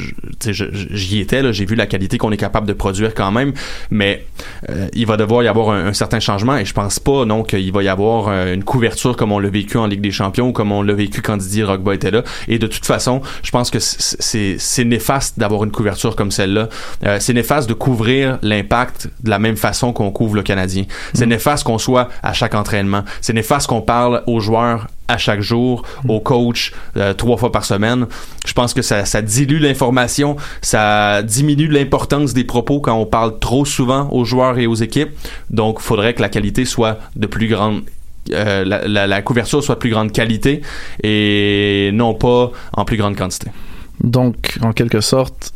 j'y 0.51 1.21
étais 1.21 1.53
j'ai 1.53 1.65
vu 1.65 1.75
la 1.75 1.87
qualité 1.87 2.19
qu'on 2.19 2.33
est 2.33 2.37
capable 2.37 2.67
de 2.67 2.73
produire 2.73 3.15
quand 3.15 3.31
même 3.31 3.53
mais 3.91 4.25
euh, 4.71 4.89
il 4.93 5.07
va 5.07 5.17
devoir 5.17 5.43
y 5.43 5.49
avoir 5.49 5.71
un, 5.71 5.87
un 5.87 5.93
certain 5.93 6.21
changement 6.21 6.57
et 6.57 6.65
je 6.65 6.73
pense 6.75 6.99
pas 6.99 7.25
non 7.25 7.43
qu'il 7.43 7.73
va 7.73 7.83
y 7.83 7.89
avoir 7.89 8.29
euh, 8.29 8.55
une 8.55 8.65
couverture 8.65 9.17
comme 9.17 9.33
on 9.33 9.39
l'a 9.39 9.49
vécu 9.49 9.77
en 9.79 9.87
Ligue 9.87 10.01
des 10.01 10.11
Champions 10.11 10.49
ou 10.49 10.53
comme 10.53 10.73
on 10.73 10.83
l'a 10.83 10.95
vécu 10.95 11.23
quand 11.23 11.37
Didier 11.37 11.63
Drogba 11.65 11.95
était 11.95 12.11
là. 12.11 12.23
Et 12.49 12.59
de 12.59 12.67
toute 12.67 12.87
façon 12.87 13.23
je 13.43 13.51
pense 13.51 13.71
que 13.71 13.79
c'est- 13.81 14.85
néfaste 14.85 15.39
d'avoir 15.39 15.65
une 15.65 15.71
couverture 15.71 16.15
comme 16.15 16.31
celle-là. 16.31 16.69
Euh, 17.07 17.17
c'est 17.21 17.33
néfaste 17.33 17.69
de 17.69 17.75
couvrir 17.75 18.39
l'impact 18.43 19.09
de 19.23 19.31
la 19.31 19.39
même 19.39 19.57
façon 19.57 19.93
qu'on 19.93 20.11
couvre 20.11 20.35
le 20.37 20.43
Canadien. 20.43 20.85
C'est 21.15 21.27
néfaste 21.27 21.65
qu'on 21.65 21.79
soit 21.79 22.09
à 22.23 22.33
chaque 22.33 22.55
entraînement. 22.55 23.03
C'est 23.23 23.33
néfaste 23.33 23.67
qu'on 23.69 23.81
parle 23.81 24.23
aux 24.27 24.41
joueurs 24.41 24.87
à 25.09 25.19
chaque 25.19 25.41
jour, 25.41 25.83
au 26.09 26.21
coach 26.21 26.73
euh, 26.97 27.13
trois 27.15 27.37
fois 27.37 27.53
par 27.53 27.65
semaine. 27.65 28.07
Je 28.47 28.53
pense 28.53 28.73
que 28.75 28.83
ça, 28.83 29.05
dilue 29.23 29.61
l'information, 29.61 30.37
ça 30.63 31.23
diminue 31.23 31.69
l'importance 31.69 32.33
des 32.35 32.45
propos 32.45 32.81
quand 32.81 32.95
on 32.95 33.07
parle 33.07 33.39
trop 33.39 33.65
souvent 33.65 34.09
aux 34.11 34.25
joueurs 34.25 34.59
et 34.59 34.67
aux 34.67 34.75
équipes. 34.75 35.11
Donc, 35.51 35.77
il 35.81 35.83
faudrait 35.85 36.15
que 36.15 36.23
la 36.23 36.29
qualité 36.29 36.65
soit 36.65 36.99
de 37.17 37.27
plus 37.27 37.49
grande. 37.49 37.83
euh, 38.33 38.65
la- 38.65 39.07
la 39.07 39.21
couverture 39.23 39.63
soit 39.63 39.75
de 39.75 39.81
plus 39.81 39.91
grande 39.91 40.11
qualité 40.11 40.63
et 41.03 41.91
non 41.93 42.15
pas 42.15 42.51
en 42.73 42.85
plus 42.87 42.97
grande 42.97 43.17
quantité. 43.17 43.51
Donc, 44.03 44.59
en 44.63 44.73
quelque 44.73 45.01
sorte, 45.03 45.53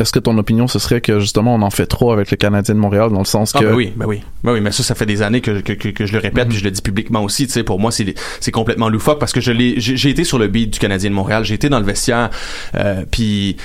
est-ce 0.00 0.12
que 0.12 0.18
ton 0.18 0.36
opinion, 0.38 0.68
ce 0.68 0.78
serait 0.78 1.00
que 1.00 1.20
justement 1.20 1.54
on 1.54 1.62
en 1.62 1.70
fait 1.70 1.86
trop 1.86 2.12
avec 2.12 2.30
le 2.30 2.36
Canadien 2.36 2.74
de 2.74 2.80
Montréal 2.80 3.10
dans 3.10 3.18
le 3.18 3.24
sens 3.24 3.52
Ah 3.54 3.60
que... 3.60 3.64
ben 3.66 3.74
oui, 3.74 3.92
ben 3.96 4.06
oui. 4.06 4.20
Ben 4.44 4.52
oui, 4.52 4.60
mais 4.60 4.72
ça, 4.72 4.82
ça 4.82 4.94
fait 4.94 5.06
des 5.06 5.22
années 5.22 5.40
que, 5.40 5.60
que, 5.60 5.72
que, 5.72 5.88
que 5.88 6.06
je 6.06 6.12
le 6.12 6.18
répète, 6.18 6.48
puis 6.48 6.58
je 6.58 6.64
le 6.64 6.70
dis 6.70 6.82
publiquement 6.82 7.22
aussi. 7.22 7.46
Tu 7.46 7.52
sais, 7.52 7.62
pour 7.62 7.80
moi, 7.80 7.90
c'est 7.90 8.14
c'est 8.40 8.52
complètement 8.52 8.88
loufoque 8.88 9.18
parce 9.18 9.32
que 9.32 9.40
je 9.40 9.52
l'ai, 9.52 9.80
j'ai 9.80 9.96
j'ai 9.96 10.10
été 10.10 10.24
sur 10.24 10.38
le 10.38 10.48
beat 10.48 10.72
du 10.72 10.78
Canadien 10.78 11.10
de 11.10 11.14
Montréal, 11.14 11.44
j'ai 11.44 11.54
été 11.54 11.68
dans 11.68 11.78
le 11.78 11.84
vestiaire, 11.86 12.30
euh, 12.74 13.04
puis 13.10 13.56
tu 13.58 13.64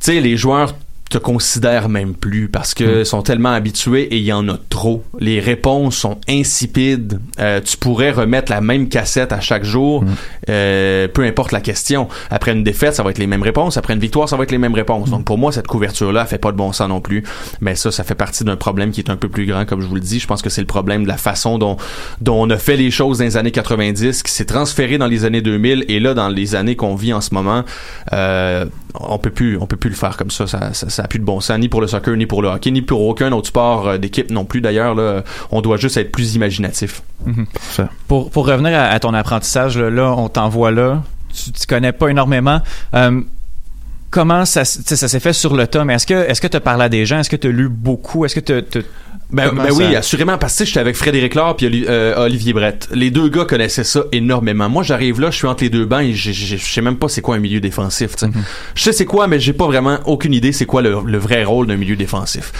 sais, 0.00 0.20
les 0.20 0.36
joueurs 0.36 0.74
te 1.12 1.18
considèrent 1.18 1.88
même 1.88 2.14
plus 2.14 2.48
parce 2.48 2.74
que 2.74 3.00
Mm. 3.00 3.04
sont 3.04 3.22
tellement 3.22 3.50
habitués 3.52 4.02
et 4.04 4.16
il 4.16 4.24
y 4.24 4.32
en 4.32 4.48
a 4.48 4.58
trop. 4.68 5.04
Les 5.20 5.40
réponses 5.40 5.96
sont 5.96 6.18
insipides. 6.28 7.20
Euh, 7.38 7.60
tu 7.60 7.76
pourrais 7.76 8.10
remettre 8.10 8.50
la 8.50 8.60
même 8.60 8.88
cassette 8.88 9.32
à 9.32 9.40
chaque 9.40 9.64
jour, 9.64 10.02
Mm. 10.04 10.08
euh, 10.50 11.08
peu 11.08 11.24
importe 11.24 11.52
la 11.52 11.60
question. 11.60 12.08
Après 12.30 12.52
une 12.52 12.64
défaite, 12.64 12.94
ça 12.94 13.02
va 13.02 13.10
être 13.10 13.18
les 13.18 13.26
mêmes 13.26 13.42
réponses. 13.42 13.76
Après 13.76 13.94
une 13.94 14.00
victoire, 14.00 14.28
ça 14.28 14.36
va 14.36 14.42
être 14.44 14.50
les 14.52 14.58
mêmes 14.58 14.74
réponses. 14.74 15.08
Mm. 15.08 15.12
Donc 15.12 15.24
pour 15.24 15.38
moi, 15.38 15.52
cette 15.52 15.66
couverture-là, 15.66 16.24
fait 16.26 16.38
pas 16.38 16.52
de 16.52 16.56
bon 16.56 16.72
sens 16.72 16.88
non 16.88 17.00
plus. 17.00 17.22
Mais 17.60 17.74
ça, 17.74 17.90
ça 17.90 18.04
fait 18.04 18.14
partie 18.14 18.44
d'un 18.44 18.56
problème 18.56 18.90
qui 18.90 19.00
est 19.00 19.10
un 19.10 19.16
peu 19.16 19.28
plus 19.28 19.46
grand, 19.46 19.64
comme 19.66 19.80
je 19.80 19.86
vous 19.86 19.94
le 19.94 20.00
dis. 20.00 20.18
Je 20.18 20.26
pense 20.26 20.42
que 20.42 20.50
c'est 20.50 20.60
le 20.62 20.66
problème 20.66 21.02
de 21.04 21.08
la 21.08 21.16
façon 21.18 21.58
dont, 21.58 21.76
dont 22.20 22.42
on 22.42 22.50
a 22.50 22.56
fait 22.58 22.76
les 22.76 22.90
choses 22.90 23.18
dans 23.18 23.24
les 23.24 23.36
années 23.36 23.50
90, 23.50 24.22
qui 24.22 24.32
s'est 24.32 24.44
transféré 24.46 24.98
dans 24.98 25.06
les 25.06 25.24
années 25.24 25.42
2000 25.42 25.84
et 25.88 26.00
là, 26.00 26.14
dans 26.14 26.28
les 26.28 26.54
années 26.54 26.76
qu'on 26.76 26.94
vit 26.94 27.12
en 27.12 27.20
ce 27.20 27.34
moment, 27.34 27.64
euh, 28.12 28.64
on 28.94 29.18
peut 29.18 29.30
plus, 29.30 29.58
on 29.58 29.66
peut 29.66 29.76
plus 29.76 29.90
le 29.90 29.96
faire 29.96 30.16
comme 30.16 30.30
ça. 30.30 30.46
Ça, 30.46 30.72
ça, 30.74 30.90
ça 30.90 31.02
a 31.04 31.06
plus 31.08 31.18
de 31.18 31.24
bon 31.24 31.40
sens, 31.40 31.58
ni 31.58 31.68
pour 31.68 31.80
le 31.80 31.86
soccer, 31.86 32.16
ni 32.16 32.26
pour 32.26 32.42
le 32.42 32.48
hockey, 32.48 32.70
ni 32.70 32.82
pour 32.82 33.00
aucun 33.06 33.32
autre 33.32 33.48
sport 33.48 33.88
euh, 33.88 33.98
d'équipe 33.98 34.30
non 34.30 34.44
plus. 34.44 34.60
D'ailleurs, 34.60 34.94
là, 34.94 35.22
on 35.50 35.60
doit 35.62 35.76
juste 35.76 35.96
être 35.96 36.12
plus 36.12 36.34
imaginatif. 36.34 37.02
Pour, 38.08 38.30
pour 38.30 38.46
revenir 38.46 38.78
à, 38.78 38.84
à 38.84 38.98
ton 39.00 39.14
apprentissage, 39.14 39.78
là, 39.78 39.90
là, 39.90 40.12
on 40.16 40.28
t'envoie 40.28 40.70
là, 40.70 41.02
tu, 41.32 41.52
tu 41.52 41.66
connais 41.66 41.92
pas 41.92 42.08
énormément. 42.08 42.60
Euh, 42.94 43.20
comment 44.12 44.44
ça, 44.44 44.64
s'est 44.64 45.20
fait 45.20 45.32
sur 45.32 45.56
le 45.56 45.66
tas? 45.66 45.84
Mais 45.84 45.94
est-ce 45.94 46.06
que 46.06 46.14
est-ce 46.14 46.40
que 46.40 46.46
tu 46.46 46.56
as 46.56 46.60
parlé 46.60 46.84
à 46.84 46.88
des 46.88 47.04
gens? 47.04 47.18
Est-ce 47.18 47.30
que 47.30 47.36
tu 47.36 47.48
as 47.48 47.50
lu 47.50 47.68
beaucoup? 47.68 48.24
Est-ce 48.24 48.38
que 48.38 48.60
tu 48.60 48.84
Ben, 49.30 49.50
ben 49.50 49.70
oui, 49.72 49.96
assurément, 49.96 50.36
parce 50.36 50.58
que 50.58 50.66
j'étais 50.66 50.78
avec 50.78 50.94
Frédéric 50.94 51.34
Laure 51.34 51.56
puis 51.56 51.86
euh, 51.88 52.14
Olivier 52.18 52.52
Brett. 52.52 52.88
Les 52.92 53.10
deux 53.10 53.30
gars 53.30 53.46
connaissaient 53.46 53.82
ça 53.82 54.02
énormément. 54.12 54.68
Moi, 54.68 54.82
j'arrive 54.82 55.18
là, 55.20 55.30
je 55.30 55.36
suis 55.36 55.46
entre 55.46 55.64
les 55.64 55.70
deux 55.70 55.86
bancs 55.86 56.02
et 56.02 56.12
je 56.12 56.56
sais 56.58 56.82
même 56.82 56.98
pas 56.98 57.08
c'est 57.08 57.22
quoi 57.22 57.36
un 57.36 57.40
milieu 57.40 57.58
défensif. 57.58 58.10
sais. 58.16 58.26
Je 58.74 58.82
sais 58.82 58.92
c'est 58.92 59.06
quoi, 59.06 59.26
mais 59.26 59.40
j'ai 59.40 59.54
pas 59.54 59.66
vraiment 59.66 59.98
aucune 60.04 60.34
idée 60.34 60.52
c'est 60.52 60.66
quoi 60.66 60.82
le, 60.82 60.98
le 61.04 61.18
vrai 61.18 61.42
rôle 61.44 61.66
d'un 61.66 61.76
milieu 61.76 61.96
défensif. 61.96 62.52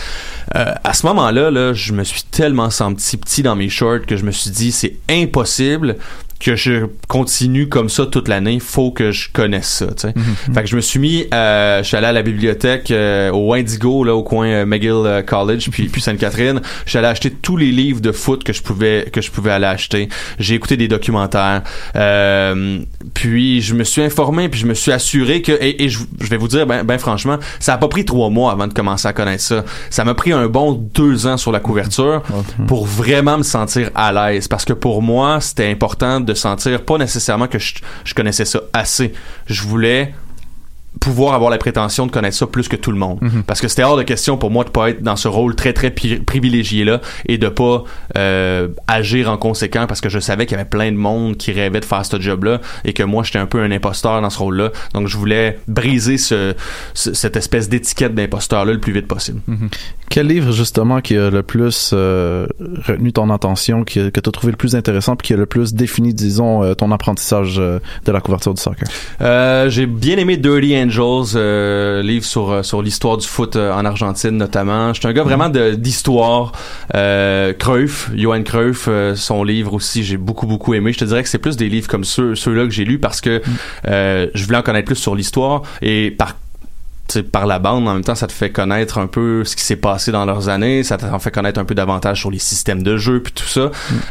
Euh, 0.57 0.73
à 0.83 0.95
ce 0.95 1.07
moment-là, 1.07 1.51
là, 1.51 1.75
je 1.75 1.93
me 1.93 2.03
suis 2.03 2.23
tellement 2.23 2.71
senti 2.71 3.19
petit 3.19 3.43
dans 3.43 3.57
mes 3.57 3.69
shorts 3.69 4.07
que 4.07 4.17
je 4.17 4.25
me 4.25 4.31
suis 4.31 4.51
dit 4.51 4.73
c'est 4.73 4.97
impossible 5.11 5.97
que 6.43 6.57
je 6.57 6.87
continue 7.09 7.69
comme 7.69 7.89
ça 7.89 8.07
toute 8.07 8.29
l'année, 8.29 8.59
faut 8.61 8.91
que 8.91 9.13
je 9.13 9.31
connaisse 9.33 9.69
ça, 9.69 9.87
sais. 9.97 10.13
Fait 10.53 10.63
que 10.63 10.69
je 10.69 10.77
me 10.77 10.81
suis 10.81 10.99
mis, 10.99 11.27
euh, 11.33 11.83
je 11.83 11.89
suis 11.89 11.97
allé 11.97 12.07
à 12.07 12.13
la 12.13 12.23
bibliothèque 12.23 12.91
euh, 12.91 13.31
au 13.31 13.55
Indigo 13.55 14.05
là 14.05 14.15
au 14.15 14.23
coin 14.23 14.47
euh, 14.47 14.67
McGill 14.67 14.91
euh, 14.93 15.23
College 15.23 15.69
puis 15.71 15.89
puis 15.89 16.01
Sainte-Catherine. 16.01 16.61
J'allais 16.87 17.09
acheter 17.09 17.31
tous 17.31 17.57
les 17.57 17.71
livres 17.71 18.01
de 18.01 18.13
foot 18.13 18.45
que 18.45 18.53
je 18.53 18.63
pouvais 18.63 19.09
que 19.13 19.21
je 19.21 19.31
pouvais 19.31 19.51
aller 19.53 19.67
acheter. 19.67 20.09
J'ai 20.39 20.55
écouté 20.55 20.77
des 20.77 20.89
documentaires. 20.89 21.63
Euh, 21.97 22.79
puis 23.15 23.61
je 23.61 23.75
me 23.75 23.85
suis 23.85 24.03
informé 24.03 24.49
puis 24.49 24.61
je 24.61 24.67
me 24.67 24.75
suis 24.75 24.93
assuré 24.93 25.43
que 25.43 25.53
et, 25.53 25.85
et 25.85 25.89
je, 25.89 26.01
je 26.21 26.29
vais 26.29 26.37
vous 26.37 26.49
dire 26.49 26.67
ben, 26.67 26.83
ben 26.85 26.99
franchement, 26.99 27.39
ça 27.61 27.75
a 27.75 27.79
pas 27.79 27.89
pris 27.89 28.05
trois 28.05 28.31
mois 28.31 28.53
avant 28.53 28.67
de 28.67 28.73
commencer 28.73 29.07
à 29.07 29.13
connaître 29.13 29.43
ça. 29.43 29.65
Ça 29.91 30.05
m'a 30.05 30.15
pris 30.15 30.33
un 30.33 30.49
bon 30.49 30.73
deux 30.73 31.27
ans 31.27 31.37
sur 31.37 31.53
la 31.53 31.61
couverture 31.61 32.23
pour 32.67 32.87
vraiment 32.87 33.39
me 33.39 33.43
sentir 33.43 33.91
à 33.95 34.13
l'aise 34.13 34.49
parce 34.49 34.65
que 34.65 34.73
pour 34.73 35.03
moi 35.03 35.41
c'était 35.41 35.71
important 35.71 36.21
de 36.21 36.32
sentir 36.35 36.85
pas 36.85 36.99
nécessairement 36.99 37.49
que 37.49 37.59
je, 37.59 37.75
je 38.05 38.15
connaissais 38.15 38.45
ça 38.45 38.61
assez. 38.73 39.13
Je 39.47 39.63
voulais 39.63 40.15
pouvoir 41.03 41.35
avoir 41.35 41.51
la 41.51 41.59
prétention 41.59 42.07
de 42.07 42.13
connaître 42.13 42.37
ça 42.37 42.47
plus 42.47 42.69
que 42.69 42.77
tout 42.77 42.93
le 42.93 42.97
monde 42.97 43.19
Mhm. 43.21 43.43
parce 43.45 43.61
que 43.61 43.67
c'était 43.67 43.83
hors 43.83 43.97
de 43.97 44.05
question 44.05 44.37
pour 44.39 44.51
moi 44.53 44.63
de 44.63 44.71
pas 44.71 44.91
être 44.91 45.03
dans 45.03 45.17
ce 45.17 45.27
rôle 45.27 45.57
très 45.57 45.73
très 45.73 45.89
pri- 45.91 46.23
privilégié 46.25 46.85
là 46.85 47.01
et 47.27 47.39
de 47.39 47.49
pas 47.49 47.83
euh, 48.17 48.69
agir 48.87 49.29
en 49.29 49.37
conséquent 49.37 49.87
parce 49.89 50.01
que 50.01 50.09
je 50.09 50.21
savais 50.21 50.47
qu'il 50.47 50.57
y 50.57 50.61
avait 50.61 50.69
plein 50.71 50.93
de 50.93 50.97
monde 50.97 51.37
qui 51.37 51.51
rêvait 51.51 51.81
de 51.81 51.85
faire 51.85 52.07
ce 52.07 52.21
job 52.21 52.45
là 52.45 52.61
et 52.85 52.93
que 52.93 53.03
moi 53.03 53.25
j'étais 53.25 53.41
un 53.41 53.47
peu 53.47 53.61
un 53.61 53.73
imposteur 53.73 54.23
dans 54.23 54.31
ce 54.31 54.39
rôle 54.39 54.57
là 54.59 54.71
donc 54.95 55.09
je 55.09 55.17
voulais 55.17 55.59
briser 55.67 56.19
ce, 56.19 56.55
ce- 56.95 57.15
cette 57.15 57.37
espèce 57.37 57.69
d'étiquette 57.69 58.15
d'imposteur 58.15 58.65
là 58.65 58.73
le 58.73 58.81
plus 58.81 58.93
vite 58.93 59.09
possible 59.09 59.41
Quel 60.09 60.29
livre 60.29 60.53
justement 60.53 61.01
qui 61.01 61.17
a 61.17 61.31
le 61.31 61.43
plus 61.43 61.91
euh, 61.95 62.47
retenu 62.87 63.13
ton 63.13 63.29
attention, 63.31 63.83
qui 63.83 64.13
que 64.13 64.21
tu 64.21 64.29
as 64.29 64.33
trouvé 64.33 64.51
le 64.53 64.57
plus 64.59 64.75
intéressant, 64.77 65.17
puis 65.17 65.29
qui 65.29 65.33
a 65.35 65.37
le 65.39 65.47
plus 65.47 65.73
défini, 65.73 66.13
disons, 66.13 66.63
euh, 66.63 66.75
ton 66.75 66.93
apprentissage 66.93 67.57
de 67.57 68.13
la 68.13 68.21
couverture 68.21 68.53
du 68.53 68.61
soccer? 68.61 68.87
Euh, 69.23 69.71
j'ai 69.71 69.87
bien 69.87 70.19
aimé 70.19 70.37
Dirty 70.37 70.75
Angels, 70.93 71.37
euh, 71.37 72.03
livre 72.03 72.25
sur 72.25 72.51
euh, 72.51 72.63
sur 72.63 72.83
l'histoire 72.83 73.17
du 73.17 73.27
foot 73.27 73.57
euh, 73.57 73.73
en 73.73 73.85
Argentine 73.85 74.37
notamment. 74.37 74.93
Je 74.93 75.01
suis 75.01 75.09
un 75.09 75.13
gars 75.13 75.23
vraiment 75.23 75.49
d'histoire. 75.49 76.53
Euh, 76.95 77.53
Cruyff, 77.53 78.11
Johan 78.15 78.43
Cruyff, 78.43 78.87
euh, 78.89 79.15
son 79.15 79.45
livre 79.45 79.75
aussi, 79.75 80.05
j'ai 80.05 80.17
beaucoup 80.17 80.47
beaucoup 80.47 80.75
aimé. 80.75 80.93
Je 80.93 80.99
te 80.99 81.05
dirais 81.05 81.23
que 81.23 81.29
c'est 81.29 81.39
plus 81.39 81.57
des 81.57 81.69
livres 81.69 81.89
comme 81.89 82.05
ceux 82.05 82.35
ceux-là 82.35 82.65
que 82.65 82.71
j'ai 82.71 82.85
lus 82.85 82.99
parce 82.99 83.21
que 83.21 83.41
euh, 83.89 84.27
je 84.35 84.45
voulais 84.45 84.59
en 84.59 84.63
connaître 84.63 84.87
plus 84.87 84.97
sur 84.97 85.15
l'histoire 85.15 85.63
et 85.81 86.11
par 86.11 86.37
par 87.31 87.47
la 87.47 87.59
bande, 87.59 87.87
en 87.89 87.95
même 87.95 88.05
temps, 88.05 88.15
ça 88.15 88.27
te 88.27 88.33
fait 88.33 88.51
connaître 88.51 88.99
un 88.99 89.07
peu 89.07 89.45
ce 89.45 89.55
qui 89.57 89.63
s'est 89.63 89.77
passé 89.77 90.13
dans 90.13 90.25
leurs 90.25 90.49
années, 90.49 90.83
ça 90.83 90.97
t'en 90.97 91.19
fait 91.19 91.31
connaître 91.31 91.61
un 91.61 91.65
peu 91.65 91.75
davantage 91.75 92.21
sur 92.21 92.31
les 92.31 92.39
systèmes 92.39 92.83
de 92.83 92.97
jeu 92.97 93.23
puis 93.23 93.33
tout 93.33 93.47
ça. 93.47 93.71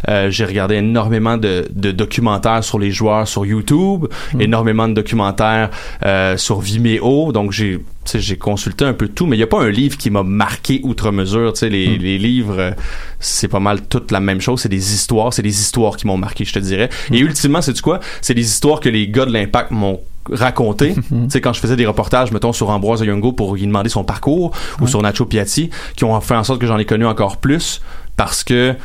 Euh, 0.10 0.30
j'ai 0.30 0.46
regardé 0.46 0.76
énormément 0.76 1.38
de, 1.38 1.68
de 1.72 1.92
documentaires 1.92 2.64
sur 2.64 2.78
les 2.78 2.92
joueurs 2.92 3.28
sur 3.28 3.46
YouTube, 3.46 4.06
énormément 4.40 4.88
de 4.88 4.94
documentaires 4.94 5.72
euh, 6.06 6.38
sur 6.38 6.60
Vimeo, 6.60 7.32
donc 7.32 7.52
j'ai 7.52 7.80
j'ai 8.16 8.36
consulté 8.36 8.84
un 8.84 8.94
peu 8.94 9.08
tout, 9.08 9.28
mais 9.28 9.36
il 9.36 9.40
n'y 9.40 9.44
a 9.44 9.48
pas 9.48 9.62
un 9.62 9.70
livre 9.70 9.96
qui 9.96 10.10
m'a 10.10 10.24
marqué 10.24 10.82
outre 10.84 11.12
mesure. 11.12 11.54
Tu 11.54 11.60
sais, 11.60 11.70
les, 11.70 12.00
les 12.00 12.18
livres, 12.18 12.56
euh, 12.58 12.72
c'est 13.20 13.48
pas 13.48 13.60
mal 13.60 13.82
toute 13.84 14.12
la 14.12 14.20
même 14.20 14.42
chose. 14.42 14.62
C'est 14.62 14.70
des 14.70 14.94
histoires, 14.94 15.32
c'est 15.34 15.44
des 15.44 15.62
histoires 15.62 15.98
qui 15.98 16.08
m'ont 16.08 16.18
marqué, 16.18 16.44
je 16.44 16.52
te 16.52 16.60
dirais. 16.60 16.90
Et 17.12 17.20
ultimement, 17.20 17.62
c'est 17.62 17.74
du 17.74 17.82
quoi? 17.82 18.00
C'est 18.22 18.34
des 18.34 18.42
histoires 18.42 18.80
que 18.80 18.90
les 18.90 19.08
gars 19.08 19.26
de 19.26 19.32
l'impact 19.32 19.70
m'ont 19.70 20.00
raconté. 20.30 20.96
tu 21.10 21.16
sais, 21.30 21.42
quand 21.42 21.54
je 21.54 21.60
faisais 21.60 21.76
des 21.76 21.86
reportages, 21.86 22.32
mettons 22.32 22.54
sur 22.54 22.70
Ambroise 22.70 23.02
Youngo 23.02 23.32
pour 23.32 23.56
lui 23.56 23.66
demander 23.66 23.90
son 23.90 24.04
parcours, 24.04 24.52
ou 24.80 24.88
sur 24.88 25.02
Nacho 25.02 25.26
Piatti, 25.26 25.70
qui 25.96 26.04
ont 26.04 26.20
fait 26.22 26.36
en 26.36 26.44
sorte 26.44 26.60
que 26.60 26.68
j'en 26.68 26.78
ai 26.78 26.86
connu 26.86 27.06
encore 27.06 27.38
plus 27.38 27.82
parce 28.18 28.44
que 28.44 28.76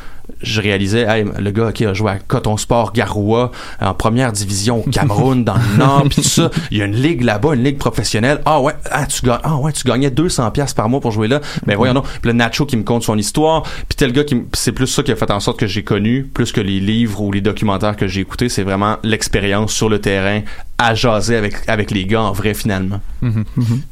je 0.41 0.61
réalisais, 0.61 1.01
hey, 1.01 1.25
le 1.39 1.51
gars 1.51 1.71
qui 1.71 1.85
a 1.85 1.93
joué 1.93 2.11
à 2.11 2.19
Coton 2.19 2.57
Sport 2.57 2.93
Garoua 2.93 3.51
en 3.81 3.93
première 3.93 4.31
division 4.31 4.83
au 4.85 4.89
Cameroun 4.89 5.43
dans 5.43 5.55
le 5.55 5.77
Nord, 5.77 6.03
puis 6.09 6.21
tout 6.21 6.27
ça, 6.27 6.51
il 6.71 6.77
y 6.77 6.81
a 6.81 6.85
une 6.85 6.95
ligue 6.95 7.23
là-bas, 7.23 7.55
une 7.55 7.63
ligue 7.63 7.77
professionnelle. 7.77 8.41
Ah 8.45 8.61
ouais, 8.61 8.73
ah 8.91 9.05
tu 9.05 9.25
gagnes, 9.25 9.39
ah 9.43 9.55
ouais, 9.57 9.71
tu 9.71 9.87
gagnais 9.87 10.11
200 10.11 10.51
pièces 10.51 10.73
par 10.73 10.89
mois 10.89 10.99
pour 10.99 11.11
jouer 11.11 11.27
là. 11.27 11.41
Mais 11.65 11.75
voyons 11.75 11.93
donc, 11.93 12.05
puis 12.05 12.29
le 12.29 12.33
Nacho 12.33 12.65
qui 12.65 12.77
me 12.77 12.83
compte 12.83 13.03
son 13.03 13.17
histoire, 13.17 13.63
puis 13.63 13.95
tel 13.97 14.11
gars 14.11 14.23
qui 14.23 14.43
c'est 14.53 14.71
plus 14.71 14.87
ça 14.87 15.03
qui 15.03 15.11
a 15.11 15.15
fait 15.15 15.31
en 15.31 15.39
sorte 15.39 15.59
que 15.59 15.67
j'ai 15.67 15.83
connu 15.83 16.23
plus 16.23 16.51
que 16.51 16.61
les 16.61 16.79
livres 16.79 17.21
ou 17.21 17.31
les 17.31 17.41
documentaires 17.41 17.95
que 17.95 18.07
j'ai 18.07 18.21
écoutés, 18.21 18.49
c'est 18.49 18.63
vraiment 18.63 18.97
l'expérience 19.03 19.73
sur 19.73 19.89
le 19.89 19.99
terrain 19.99 20.41
à 20.77 20.93
jaser 20.93 21.35
avec 21.35 21.67
avec 21.67 21.91
les 21.91 22.05
gars 22.05 22.21
en 22.21 22.31
vrai 22.31 22.53
finalement. 22.53 23.01
Mhm. 23.21 23.45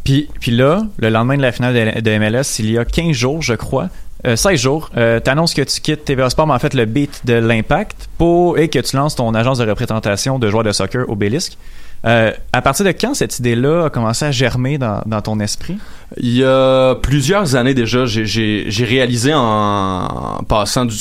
Puis, 0.04 0.28
puis 0.40 0.52
là, 0.52 0.84
le 0.98 1.10
lendemain 1.10 1.38
de 1.38 1.42
la 1.42 1.52
finale 1.52 1.74
de, 1.74 2.02
de 2.02 2.18
MLS, 2.18 2.60
il 2.60 2.72
y 2.72 2.78
a 2.78 2.86
15 2.86 3.12
jours, 3.12 3.42
je 3.42 3.54
crois, 3.54 3.90
euh, 4.26 4.36
16 4.36 4.60
jours, 4.60 4.90
euh, 4.98 5.20
t'annonces 5.20 5.54
que 5.54 5.62
tu 5.62 5.82
quittes 5.82 6.06
TVA 6.06 6.30
Sport, 6.30 6.48
mais 6.48 6.54
en 6.54 6.60
fait 6.60 6.74
le 6.74 6.86
beat 6.86 7.22
de 7.26 7.34
l'Impact, 7.34 8.10
pour 8.18 8.58
et 8.58 8.70
que 8.70 8.80
tu 8.80 8.96
lances 8.96 9.16
ton 9.16 9.34
agence 9.36 9.58
de 9.60 9.68
représentation 9.70 10.40
de 10.40 10.50
joueurs 10.50 10.64
de 10.64 10.72
soccer 10.72 11.08
au 11.10 11.16
Bélisque. 11.16 11.58
Euh, 12.06 12.32
à 12.54 12.62
partir 12.62 12.86
de 12.86 12.92
quand 12.92 13.16
cette 13.16 13.40
idée-là 13.40 13.86
a 13.86 13.90
commencé 13.90 14.26
à 14.26 14.32
germer 14.32 14.78
dans, 14.78 15.02
ton 15.24 15.40
esprit? 15.40 15.78
Il 16.18 16.36
y 16.36 16.44
a 16.44 16.96
plusieurs 17.02 17.56
années 17.56 17.74
déjà, 17.74 18.06
j'ai- 18.06 18.68
réalisé 18.86 19.32
en, 19.34 20.44
passant 20.48 20.86
du, 20.86 20.96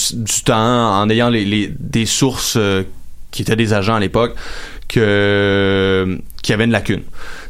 temps, 0.44 1.00
en 1.00 1.08
ayant 1.10 1.28
les- 1.28 1.70
des 1.78 2.06
sources 2.06 2.56
euh, 2.56 2.84
qui 3.30 3.42
étaient 3.42 3.56
des 3.56 3.74
agents 3.74 3.96
à 3.96 4.00
l'époque, 4.00 4.34
que 4.88 6.18
qu'il 6.44 6.52
y 6.52 6.54
avait 6.54 6.64
une 6.64 6.70
lacune. 6.70 7.02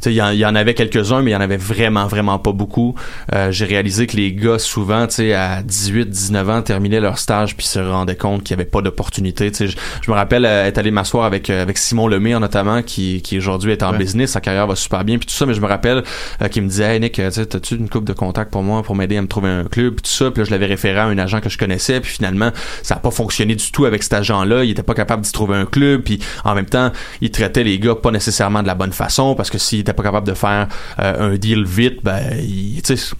Il 0.07 0.13
y, 0.13 0.23
en- 0.23 0.31
il 0.31 0.39
y 0.39 0.47
en 0.47 0.55
avait 0.55 0.75
quelques-uns, 0.75 1.23
mais 1.23 1.31
il 1.33 1.35
y 1.35 1.37
en 1.37 1.41
avait 1.41 1.57
vraiment, 1.57 2.07
vraiment 2.07 2.39
pas 2.39 2.53
beaucoup. 2.53 2.95
Euh, 3.35 3.51
j'ai 3.53 3.65
réalisé 3.65 4.07
que 4.07 4.17
les 4.17 4.33
gars, 4.33 4.59
souvent, 4.59 5.07
tu 5.07 5.15
sais, 5.17 5.35
à 5.35 5.63
18, 5.63 6.09
19 6.09 6.49
ans, 6.49 6.63
terminaient 6.63 7.01
leur 7.01 7.19
stage 7.19 7.57
puis 7.57 7.67
se 7.67 7.79
rendaient 7.79 8.17
compte 8.17 8.43
qu'il 8.45 8.51
y 8.53 8.55
avait 8.61 8.65
pas 8.69 8.81
d'opportunité. 8.83 9.51
Je, 9.59 9.67
je 9.67 10.11
me 10.11 10.15
rappelle 10.15 10.45
euh, 10.47 10.67
être 10.67 10.79
allé 10.79 10.91
m'asseoir 10.91 11.25
avec, 11.25 11.51
euh, 11.51 11.63
avec 11.63 11.79
Simon 11.79 12.07
Lemire, 12.09 12.41
notamment, 12.41 12.83
qui, 12.83 13.21
qui 13.23 13.39
aujourd'hui 13.39 13.73
est 13.73 13.83
en 13.83 13.93
Ouais. 13.93 13.99
business, 13.99 14.31
sa 14.33 14.41
carrière 14.41 14.67
va 14.67 14.75
super 14.77 15.05
bien 15.05 15.19
puis 15.19 15.27
tout 15.27 15.35
ça, 15.35 15.45
mais 15.47 15.55
je 15.55 15.61
me 15.61 15.67
rappelle 15.67 16.03
euh, 16.43 16.49
qu'il 16.49 16.63
me 16.63 16.69
disait, 16.69 16.95
hey 16.95 17.01
Nick, 17.01 17.15
tu 17.15 17.31
sais, 17.31 17.47
t'as-tu 17.47 17.75
une 17.77 17.89
coupe 17.89 18.05
de 18.05 18.13
contact 18.13 18.51
pour 18.53 18.63
moi 18.63 18.83
pour 18.83 18.95
m'aider 18.97 19.17
à 19.17 19.23
me 19.23 19.27
trouver 19.29 19.49
un 19.51 19.65
club 19.65 19.95
puis 19.95 20.03
tout 20.03 20.11
ça, 20.11 20.31
puis 20.31 20.41
là, 20.41 20.45
je 20.45 20.51
l'avais 20.51 20.67
référé 20.67 20.99
à 21.01 21.05
un 21.07 21.19
agent 21.19 21.41
que 21.41 21.49
je 21.49 21.59
connaissais, 21.59 22.01
puis 22.01 22.13
finalement, 22.13 22.51
ça 22.83 22.95
a 22.97 22.99
pas 22.99 23.11
fonctionné 23.11 23.55
du 23.57 23.71
tout 23.73 23.85
avec 23.87 24.03
cet 24.03 24.13
agent-là, 24.15 24.65
il 24.65 24.71
était 24.71 24.83
pas 24.83 24.95
capable 24.95 25.23
d'y 25.23 25.33
trouver 25.33 25.57
un 25.57 25.67
club, 25.67 26.03
puis 26.03 26.19
en 26.45 26.55
même 26.55 26.67
temps, 26.67 26.93
il 27.21 27.31
traitait 27.31 27.65
les 27.65 27.79
gars 27.79 27.95
pas 27.95 28.11
nécessairement 28.11 28.63
de 28.63 28.67
la 28.67 28.75
bonne 28.75 28.84
façon 28.93 29.35
parce 29.35 29.51
que 29.51 29.59
s'il 29.59 29.81
était 29.81 29.93
pas 29.93 30.03
capable 30.03 30.27
de 30.27 30.35
faire 30.35 30.69
euh, 30.99 31.33
un 31.33 31.37
deal 31.37 31.65
vite, 31.65 32.01
ben, 32.03 32.21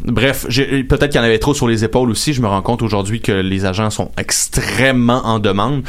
bref, 0.05 0.47
peut-être 0.47 1.09
qu'il 1.09 1.21
y 1.21 1.23
en 1.23 1.27
avait 1.27 1.39
trop 1.39 1.55
sur 1.55 1.69
les 1.69 1.85
épaules 1.85 2.11
aussi. 2.11 2.33
Je 2.33 2.43
me 2.43 2.47
rends 2.47 2.63
compte 2.63 2.83
aujourd'hui 2.83 3.21
que 3.21 3.33
les 3.33 3.65
agents 3.65 3.91
sont 3.91 4.11
extrêmement 4.19 5.27
en 5.27 5.39
demande. 5.39 5.83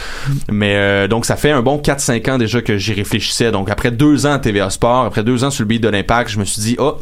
Mais 0.52 0.76
euh, 0.76 1.08
donc, 1.08 1.26
ça 1.26 1.36
fait 1.36 1.52
un 1.52 1.62
bon 1.62 1.78
4-5 1.78 2.32
ans 2.32 2.38
déjà 2.38 2.62
que 2.62 2.78
j'y 2.78 2.94
réfléchissais. 2.94 3.52
Donc, 3.52 3.70
après 3.70 3.92
deux 3.92 4.26
ans 4.26 4.34
à 4.34 4.40
TVA 4.40 4.70
Sport, 4.70 5.06
après 5.06 5.24
deux 5.24 5.44
ans 5.44 5.50
sur 5.50 5.64
le 5.64 5.68
beat 5.68 5.82
de 5.82 5.90
l'impact, 5.90 6.30
je 6.30 6.40
me 6.40 6.46
suis 6.46 6.62
dit, 6.62 6.76
oh, 6.80 6.98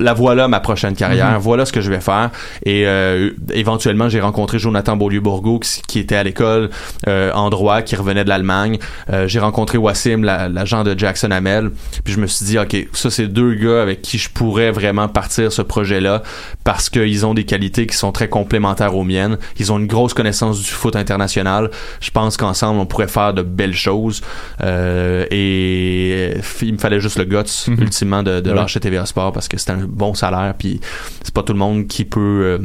la 0.00 0.14
voilà 0.14 0.48
ma 0.48 0.60
prochaine 0.60 0.94
carrière, 0.94 1.32
Mhm. 1.32 1.38
voilà 1.38 1.64
ce 1.66 1.72
que 1.72 1.80
je 1.80 1.90
vais 1.90 2.00
faire. 2.00 2.30
Et 2.64 2.86
euh, 2.86 3.30
éventuellement, 3.52 4.08
j'ai 4.08 4.20
rencontré 4.20 4.58
Jonathan 4.58 4.96
Beaulieu-Bourgault 4.96 5.58
qui, 5.60 5.82
qui 5.86 5.98
était 5.98 6.16
à 6.16 6.22
l'école 6.22 6.70
euh, 7.08 7.32
en 7.32 7.50
droit, 7.50 7.82
qui 7.82 7.96
revenait 7.96 8.24
de 8.24 8.28
l'Allemagne. 8.28 8.78
Euh, 9.12 9.26
j'ai 9.28 9.40
rencontré 9.40 9.78
Wassim, 9.78 10.22
la- 10.22 10.48
l'agent 10.48 10.84
de 10.84 10.98
Jackson 10.98 11.30
Hamel. 11.30 11.70
Puis 12.04 12.14
je 12.14 12.20
me 12.20 12.26
suis 12.26 12.46
dit, 12.46 12.58
ok, 12.58 12.76
ça 12.92 13.10
c'est 13.10 13.26
deux 13.28 13.54
gars 13.54 13.82
avec 13.82 14.02
qui 14.02 14.18
je 14.18 14.30
pourrais 14.30 14.70
vraiment 14.70 15.08
partir 15.08 15.52
ce 15.52 15.62
projet-là 15.62 16.22
parce 16.64 16.88
qu'ils 16.90 17.26
ont 17.26 17.34
des 17.34 17.44
qualités 17.44 17.86
qui 17.86 17.96
sont 17.96 18.12
très 18.12 18.28
complémentaires 18.28 18.94
aux 18.96 19.04
miennes. 19.04 19.38
Ils 19.58 19.72
ont 19.72 19.78
une 19.78 19.86
grosse 19.86 20.14
connaissance 20.14 20.60
du 20.60 20.70
foot 20.70 20.96
international. 20.96 21.70
Je 22.00 22.10
pense 22.10 22.36
qu'ensemble 22.36 22.78
on 22.80 22.86
pourrait 22.86 23.08
faire 23.08 23.34
de 23.34 23.42
belles 23.42 23.74
choses. 23.74 24.20
Euh, 24.62 25.26
et 25.30 26.34
il 26.62 26.72
me 26.72 26.78
fallait 26.78 27.00
juste 27.00 27.18
le 27.18 27.24
guts 27.24 27.68
Mhm. 27.68 27.80
ultimement 27.80 28.22
de, 28.22 28.40
de 28.40 28.50
Ouais. 28.50 28.56
lâcher 28.56 28.80
TVA 28.80 29.06
Sport 29.06 29.32
parce 29.32 29.48
que 29.48 29.56
c'est 29.64 29.72
un 29.72 29.86
bon 29.88 30.14
salaire 30.14 30.54
puis 30.58 30.80
c'est 31.22 31.32
pas 31.34 31.42
tout 31.42 31.52
le 31.52 31.58
monde 31.58 31.86
qui 31.86 32.04
peut 32.04 32.20
euh, 32.44 32.58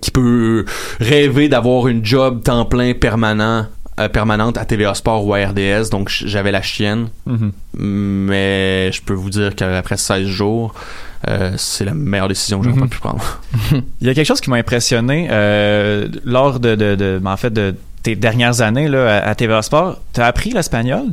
qui 0.00 0.10
peut 0.10 0.64
rêver 1.00 1.48
d'avoir 1.48 1.88
une 1.88 2.04
job 2.04 2.42
temps 2.42 2.64
plein 2.64 2.92
permanent 2.94 3.66
euh, 4.00 4.08
permanente 4.08 4.58
à 4.58 4.64
TVA 4.64 4.94
Sport 4.94 5.24
ou 5.26 5.34
à 5.34 5.38
RDS 5.46 5.90
donc 5.90 6.08
j'avais 6.10 6.52
la 6.52 6.62
chienne 6.62 7.08
Mhm. 7.26 7.52
mais 7.74 8.90
je 8.92 9.00
peux 9.02 9.14
vous 9.14 9.30
dire 9.30 9.54
qu'après 9.54 9.96
16 9.96 10.26
jours 10.26 10.74
euh, 11.28 11.52
c'est 11.56 11.84
la 11.84 11.94
meilleure 11.94 12.28
décision 12.28 12.58
que 12.58 12.64
j'aurais 12.64 12.76
Mhm. 12.76 12.88
pas 12.88 12.94
pu 12.94 12.98
prendre 13.00 13.40
Il 14.00 14.06
y 14.06 14.10
a 14.10 14.14
quelque 14.14 14.26
chose 14.26 14.40
qui 14.40 14.50
m'a 14.50 14.56
impressionné 14.56 15.28
euh, 15.30 16.08
lors 16.24 16.60
de, 16.60 16.74
de, 16.74 16.94
de- 16.94 17.20
en 17.24 17.36
fait, 17.36 17.50
de 17.52 17.74
tes 18.02 18.14
dernières 18.16 18.60
années 18.60 18.86
là, 18.88 19.18
à, 19.18 19.30
à 19.30 19.34
TVA 19.34 19.62
Sport. 19.62 19.98
Tu 20.12 20.20
as 20.20 20.26
appris 20.26 20.50
l'espagnol? 20.50 21.06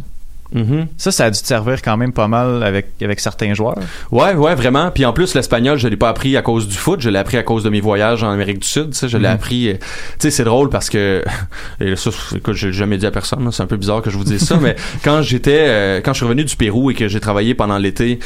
Mhm. 0.53 0.87
Ça, 0.97 1.11
ça 1.11 1.25
a 1.25 1.29
dû 1.31 1.41
te 1.41 1.47
servir 1.47 1.81
quand 1.81 1.97
même 1.97 2.13
pas 2.13 2.27
mal 2.27 2.61
avec, 2.63 2.87
avec 3.01 3.19
certains 3.19 3.53
joueurs. 3.53 3.77
Ouais, 4.11 4.33
ouais, 4.35 4.53
vraiment. 4.55 4.91
Puis 4.91 5.03
en 5.05 5.13
plus, 5.13 5.33
l'espagnol, 5.35 5.77
je 5.77 5.87
l'ai 5.87 5.97
pas 5.97 6.09
appris 6.09 6.37
à 6.37 6.41
cause 6.41 6.67
du 6.67 6.75
foot, 6.75 7.01
je 7.01 7.09
l'ai 7.09 7.19
appris 7.19 7.37
à 7.37 7.43
cause 7.43 7.63
de 7.63 7.69
mes 7.69 7.81
voyages 7.81 8.23
en 8.23 8.29
Amérique 8.29 8.59
du 8.59 8.67
Sud. 8.67 8.93
Je 8.95 9.17
l'ai 9.17 9.27
Mhm. 9.27 9.33
appris. 9.33 9.69
euh, 9.69 9.73
Tu 9.73 9.79
sais, 10.19 10.31
c'est 10.31 10.43
drôle 10.43 10.69
parce 10.69 10.89
que, 10.89 11.23
et 11.81 11.95
ça, 11.95 12.11
écoute, 12.35 12.55
j'ai 12.55 12.71
jamais 12.71 12.97
dit 12.97 13.05
à 13.05 13.11
personne. 13.11 13.51
C'est 13.51 13.63
un 13.63 13.67
peu 13.67 13.77
bizarre 13.77 14.01
que 14.01 14.09
je 14.09 14.17
vous 14.17 14.23
dise 14.23 14.43
ça, 14.45 14.57
mais 14.61 14.75
quand 15.03 15.21
j'étais, 15.21 15.65
euh, 15.67 16.01
quand 16.03 16.13
je 16.13 16.17
suis 16.17 16.25
revenu 16.25 16.43
du 16.45 16.55
Pérou 16.55 16.91
et 16.91 16.93
que 16.93 17.07
j'ai 17.07 17.19
travaillé 17.19 17.55
pendant 17.55 17.77
l'été 17.77 18.19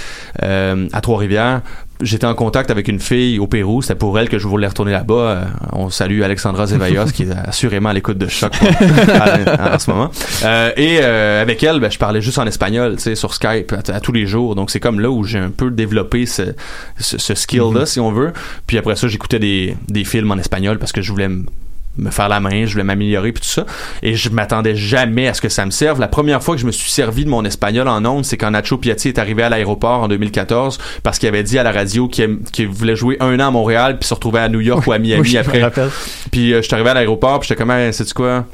euh, 0.43 0.87
à 0.93 1.01
Trois-Rivières. 1.01 1.61
J'étais 2.01 2.27
en 2.27 2.35
contact 2.35 2.69
avec 2.69 2.87
une 2.87 2.99
fille 2.99 3.39
au 3.39 3.47
Pérou, 3.47 3.81
c'était 3.81 3.95
pour 3.95 4.19
elle 4.19 4.29
que 4.29 4.37
je 4.37 4.47
voulais 4.47 4.67
retourner 4.67 4.91
là-bas. 4.91 5.13
Euh, 5.15 5.43
on 5.73 5.89
salue 5.89 6.21
Alexandra 6.21 6.67
Zevallos 6.67 7.05
qui 7.11 7.23
est 7.23 7.31
assurément 7.31 7.89
à 7.89 7.93
l'écoute 7.93 8.17
de 8.19 8.27
choc 8.27 8.53
en, 8.61 9.73
en 9.75 9.79
ce 9.79 9.89
moment. 9.89 10.11
Euh, 10.43 10.71
et 10.77 10.99
euh, 11.01 11.41
avec 11.41 11.63
elle, 11.63 11.79
ben, 11.79 11.89
je 11.89 11.97
parlais 11.97 12.21
juste 12.21 12.37
en 12.37 12.45
espagnol, 12.45 12.97
tu 12.97 13.03
sais, 13.03 13.15
sur 13.15 13.33
Skype 13.33 13.73
à, 13.73 13.93
à 13.93 13.99
tous 13.99 14.11
les 14.11 14.27
jours. 14.27 14.53
Donc 14.55 14.69
c'est 14.69 14.79
comme 14.79 14.99
là 14.99 15.09
où 15.09 15.23
j'ai 15.23 15.39
un 15.39 15.49
peu 15.49 15.71
développé 15.71 16.25
ce, 16.27 16.53
ce, 16.99 17.17
ce 17.17 17.33
skill-là, 17.33 17.85
si 17.87 17.99
on 17.99 18.11
veut. 18.11 18.31
Puis 18.67 18.77
après 18.77 18.95
ça, 18.95 19.07
j'écoutais 19.07 19.39
des, 19.39 19.75
des 19.87 20.03
films 20.03 20.29
en 20.31 20.37
espagnol 20.37 20.77
parce 20.77 20.91
que 20.91 21.01
je 21.01 21.11
voulais 21.11 21.25
m- 21.25 21.47
me 21.97 22.11
faire 22.11 22.29
la 22.29 22.39
main, 22.39 22.65
je 22.65 22.71
voulais 22.71 22.83
m'améliorer 22.83 23.31
puis 23.31 23.41
tout 23.41 23.49
ça. 23.49 23.65
Et 24.03 24.15
je 24.15 24.29
m'attendais 24.29 24.75
jamais 24.75 25.27
à 25.27 25.33
ce 25.33 25.41
que 25.41 25.49
ça 25.49 25.65
me 25.65 25.71
serve. 25.71 25.99
La 25.99 26.07
première 26.07 26.43
fois 26.43 26.55
que 26.55 26.61
je 26.61 26.65
me 26.65 26.71
suis 26.71 26.91
servi 26.91 27.25
de 27.25 27.29
mon 27.29 27.43
espagnol 27.45 27.87
en 27.87 28.03
ondes, 28.05 28.25
c'est 28.25 28.37
quand 28.37 28.51
Nacho 28.51 28.77
Piatti 28.77 29.09
est 29.09 29.19
arrivé 29.19 29.43
à 29.43 29.49
l'aéroport 29.49 30.03
en 30.03 30.07
2014parce 30.07 31.19
qu'il 31.19 31.29
avait 31.29 31.43
dit 31.43 31.57
à 31.57 31.63
la 31.63 31.71
radio 31.71 32.07
qu'il 32.07 32.67
voulait 32.67 32.95
jouer 32.95 33.17
un 33.19 33.39
an 33.39 33.47
à 33.47 33.51
Montréal 33.51 33.97
puis 33.99 34.07
se 34.07 34.13
retrouver 34.13 34.39
à 34.39 34.49
New 34.49 34.61
York 34.61 34.85
ou 34.87 34.91
à 34.91 34.99
Miami 34.99 35.21
Oui, 35.21 35.37
après. 35.37 35.69
Puis 36.31 36.53
euh, 36.53 36.61
je 36.61 36.67
suis 36.67 36.73
arrivé 36.73 36.89
à 36.89 36.93
l'aéroport 36.93 37.39
puis 37.39 37.47
j'étais 37.49 37.59
comme, 37.59 37.71
hey, 37.71 37.93
sais-tu 37.93 38.13
quoi? 38.13 38.45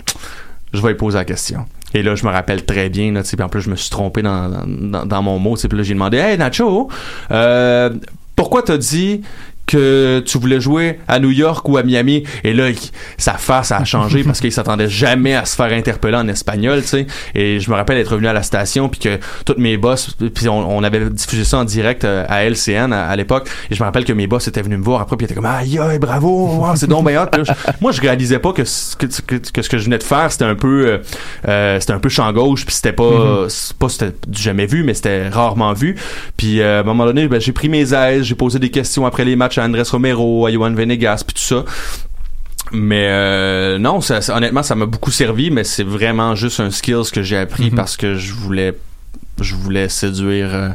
Je 0.73 0.82
vais 0.82 0.89
lui 0.89 0.95
poser 0.95 1.17
la 1.17 1.25
question. 1.25 1.65
Et 1.93 2.01
là, 2.01 2.15
je 2.15 2.25
me 2.25 2.32
rappelle 2.32 2.65
très 2.65 2.89
bien, 2.89 3.12
là, 3.12 3.21
en 3.39 3.49
plus, 3.49 3.62
je 3.62 3.69
me 3.69 3.75
suis 3.75 3.89
trompé 3.89 4.23
dans, 4.23 4.65
dans, 4.65 5.06
dans 5.06 5.21
mon 5.21 5.38
mot, 5.38 5.56
puis 5.56 5.77
là, 5.77 5.84
j'ai 5.84 5.93
demandé, 5.93 6.17
hey, 6.17 6.38
Nacho, 6.38 6.89
euh, 7.29 7.91
pourquoi 8.36 8.63
t'as 8.63 8.77
dit 8.77 9.21
que 9.65 10.21
tu 10.26 10.38
voulais 10.38 10.60
jouer 10.60 10.99
à 11.08 11.19
New 11.19 11.32
York 11.32 11.67
ou 11.69 11.78
à 11.78 11.84
Miami. 11.84 12.23
Et 12.43 12.54
là 12.54 12.69
il- 12.69 12.78
sa 13.17 13.34
face 13.34 13.71
a 13.71 13.84
changé 13.86 14.23
parce 14.26 14.39
qu'il 14.39 14.52
s'attendait 14.52 14.89
jamais 14.89 15.36
à 15.36 15.45
se 15.45 15.56
faire 15.56 15.71
interpeller 15.71 16.17
en 16.17 16.28
espagnol 16.28 16.82
tu 16.82 16.88
sais. 16.88 17.08
Et 17.36 17.60
je 17.60 17.69
me 17.71 17.76
rappelle 17.76 17.97
être 17.97 18.12
revenu 18.12 18.28
à 18.28 18.34
la 18.34 18.43
station 18.43 18.89
puis 18.89 18.99
que 18.99 19.19
toutes 19.45 19.58
mes 19.58 19.78
boss 19.78 20.15
puis 20.34 20.49
on, 20.49 20.78
on 20.78 20.84
avait 20.84 21.10
diffusé 21.10 21.43
ça 21.43 21.60
en 21.60 21.63
direct 21.65 22.04
euh, 22.04 22.26
à 22.28 22.43
LCN 22.45 22.91
à, 22.93 23.06
à 23.08 23.15
l'époque. 23.15 23.49
Et 23.71 23.76
je 23.76 23.80
me 23.82 23.86
rappelle 23.86 24.06
que 24.06 24.13
mes 24.13 24.28
boss 24.28 24.47
étaient 24.47 24.62
venus 24.62 24.80
me 24.80 24.84
voir 24.84 25.02
après 25.02 25.15
puis 25.17 25.26
étaient 25.26 25.36
comme 25.36 25.45
aïe 25.45 25.80
aïe 25.80 25.99
bravo 25.99 26.58
wow, 26.58 26.76
c'est 26.76 26.88
donc 26.88 27.08
bien 27.08 27.21
hot. 27.23 27.28
Là, 27.38 27.43
je- 27.43 27.71
moi 27.82 27.91
je 27.91 28.02
réalisais 28.02 28.39
pas 28.39 28.52
que, 28.54 28.65
ce- 28.65 28.95
que, 28.95 29.06
que, 29.26 29.36
que 29.38 29.62
ce 29.62 29.69
que 29.69 29.78
je 29.78 29.86
venais 29.86 29.97
de 29.97 30.04
faire 30.04 30.32
c'était 30.32 30.45
un 30.45 30.56
peu 30.56 30.88
euh, 30.88 30.97
euh, 31.47 31.80
c'était 31.80 31.93
un 31.93 31.99
peu 31.99 32.10
champ 32.10 32.32
gauche 32.34 32.65
puis 32.65 32.76
c'était 32.76 32.93
pas 32.93 33.45
c'est 33.49 33.76
pas 33.78 33.89
c'était 33.89 34.12
du 34.28 34.41
jamais 34.41 34.65
vu 34.65 34.84
mais 34.84 34.93
c'était 34.93 35.30
rarement 35.30 35.73
vu. 35.73 35.95
Puis 36.38 36.60
euh, 36.62 36.78
à 36.78 36.82
un 36.82 36.84
moment 36.84 37.06
donné 37.06 37.28
ben, 37.28 37.39
j'ai 37.39 37.52
pris 37.54 37.69
mes 37.69 37.93
aises 37.93 38.23
j'ai 38.23 38.36
posé 38.36 38.60
des 38.60 38.69
questions 38.69 39.06
après 39.06 39.23
les 39.26 39.36
matchs 39.36 39.52
à 39.61 39.65
Andrés 39.65 39.83
Romero 39.89 40.45
à 40.45 40.51
Johan 40.51 40.73
Venegas 40.73 41.23
puis 41.25 41.33
tout 41.35 41.41
ça 41.41 41.65
mais 42.71 43.07
euh, 43.09 43.77
non 43.77 44.01
ça, 44.01 44.21
ça- 44.21 44.35
honnêtement 44.35 44.63
ça 44.63 44.75
m'a 44.75 44.85
beaucoup 44.85 45.11
servi 45.11 45.51
mais 45.51 45.63
c'est 45.63 45.83
vraiment 45.83 46.33
juste 46.35 46.59
un 46.59 46.71
skills 46.71 47.11
que 47.11 47.21
j'ai 47.21 47.37
appris 47.37 47.65
Mhm. 47.69 47.75
parce 47.75 47.97
que 47.97 48.15
je 48.15 48.33
voulais 48.33 48.73
je 49.41 49.55
voulais 49.55 49.89
séduire 49.89 50.49
euh, 50.53 50.69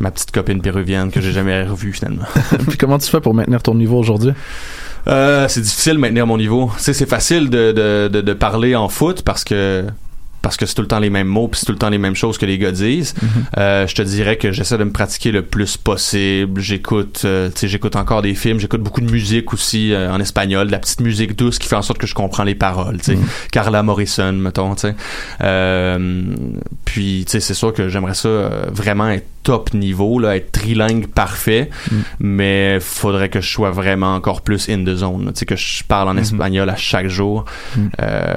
ma 0.00 0.10
petite 0.10 0.30
copine 0.32 0.60
péruvienne 0.60 1.10
que 1.10 1.20
j'ai 1.20 1.32
jamais 1.32 1.64
revue 1.64 1.92
finalement 1.92 2.24
Puis 2.68 2.76
comment 2.76 2.98
tu 2.98 3.08
fais 3.10 3.20
pour 3.20 3.34
maintenir 3.34 3.62
ton 3.62 3.74
niveau 3.74 3.98
aujourd'hui? 3.98 4.32
euh, 5.08 5.48
c'est 5.48 5.60
difficile 5.62 5.94
de 5.94 5.98
maintenir 5.98 6.26
mon 6.26 6.36
niveau. 6.36 6.70
Tu 6.76 6.82
sais, 6.84 6.92
c'est 6.92 7.08
facile 7.08 7.48
de, 7.48 7.72
de, 7.72 8.08
de, 8.12 8.20
de 8.20 8.32
parler 8.34 8.76
en 8.76 8.88
foot 8.90 9.22
parce 9.22 9.44
que 9.44 9.84
parce 10.42 10.56
que 10.56 10.66
c'est 10.66 10.74
tout 10.74 10.82
le 10.82 10.88
temps 10.88 10.98
les 10.98 11.10
mêmes 11.10 11.26
mots 11.26 11.48
puis 11.48 11.60
c'est 11.60 11.66
tout 11.66 11.72
le 11.72 11.78
temps 11.78 11.90
les 11.90 11.98
mêmes 11.98 12.14
choses 12.14 12.38
que 12.38 12.46
les 12.46 12.58
gars 12.58 12.72
disent. 12.72 13.14
Euh, 13.58 13.86
je 13.86 13.94
te 13.94 14.02
dirais 14.02 14.36
que 14.36 14.52
j'essaie 14.52 14.78
de 14.78 14.84
me 14.84 14.92
pratiquer 14.92 15.32
le 15.32 15.42
plus 15.42 15.76
possible. 15.76 16.60
J'écoute, 16.60 17.22
euh, 17.24 17.48
tu 17.48 17.60
sais, 17.60 17.68
j'écoute 17.68 17.96
encore 17.96 18.22
des 18.22 18.34
films. 18.34 18.58
J'écoute 18.58 18.82
beaucoup 18.82 19.00
de 19.00 19.10
musique 19.10 19.52
aussi 19.52 19.92
euh, 19.92 20.12
en 20.12 20.20
espagnol, 20.20 20.66
de 20.66 20.72
la 20.72 20.78
petite 20.78 21.00
musique 21.00 21.36
douce 21.36 21.58
qui 21.58 21.68
fait 21.68 21.76
en 21.76 21.82
sorte 21.82 21.98
que 21.98 22.06
je 22.06 22.14
comprends 22.14 22.44
les 22.44 22.54
paroles. 22.54 22.98
Tu 22.98 23.12
sais, 23.12 23.18
Carla 23.52 23.82
Morrison, 23.82 24.32
mettons. 24.32 24.74
Tu 24.74 24.88
sais. 24.88 24.94
Puis, 26.84 27.24
tu 27.26 27.32
sais, 27.32 27.40
c'est 27.40 27.54
sûr 27.54 27.72
que 27.72 27.88
j'aimerais 27.88 28.14
ça 28.14 28.28
vraiment 28.72 29.08
être 29.10 29.26
top 29.42 29.72
niveau, 29.72 30.18
là, 30.18 30.36
être 30.36 30.52
trilingue 30.52 31.06
parfait, 31.06 31.70
mais 32.18 32.78
faudrait 32.80 33.28
que 33.28 33.40
je 33.40 33.48
sois 33.48 33.70
vraiment 33.70 34.14
encore 34.14 34.42
plus 34.42 34.68
in 34.68 34.84
the 34.84 34.94
zone. 34.94 35.30
Tu 35.32 35.40
sais, 35.40 35.46
que 35.46 35.56
je 35.56 35.84
parle 35.84 36.08
en 36.08 36.16
espagnol 36.16 36.68
à 36.68 36.76
chaque 36.76 37.08
jour. 37.08 37.44
Euh, 38.00 38.32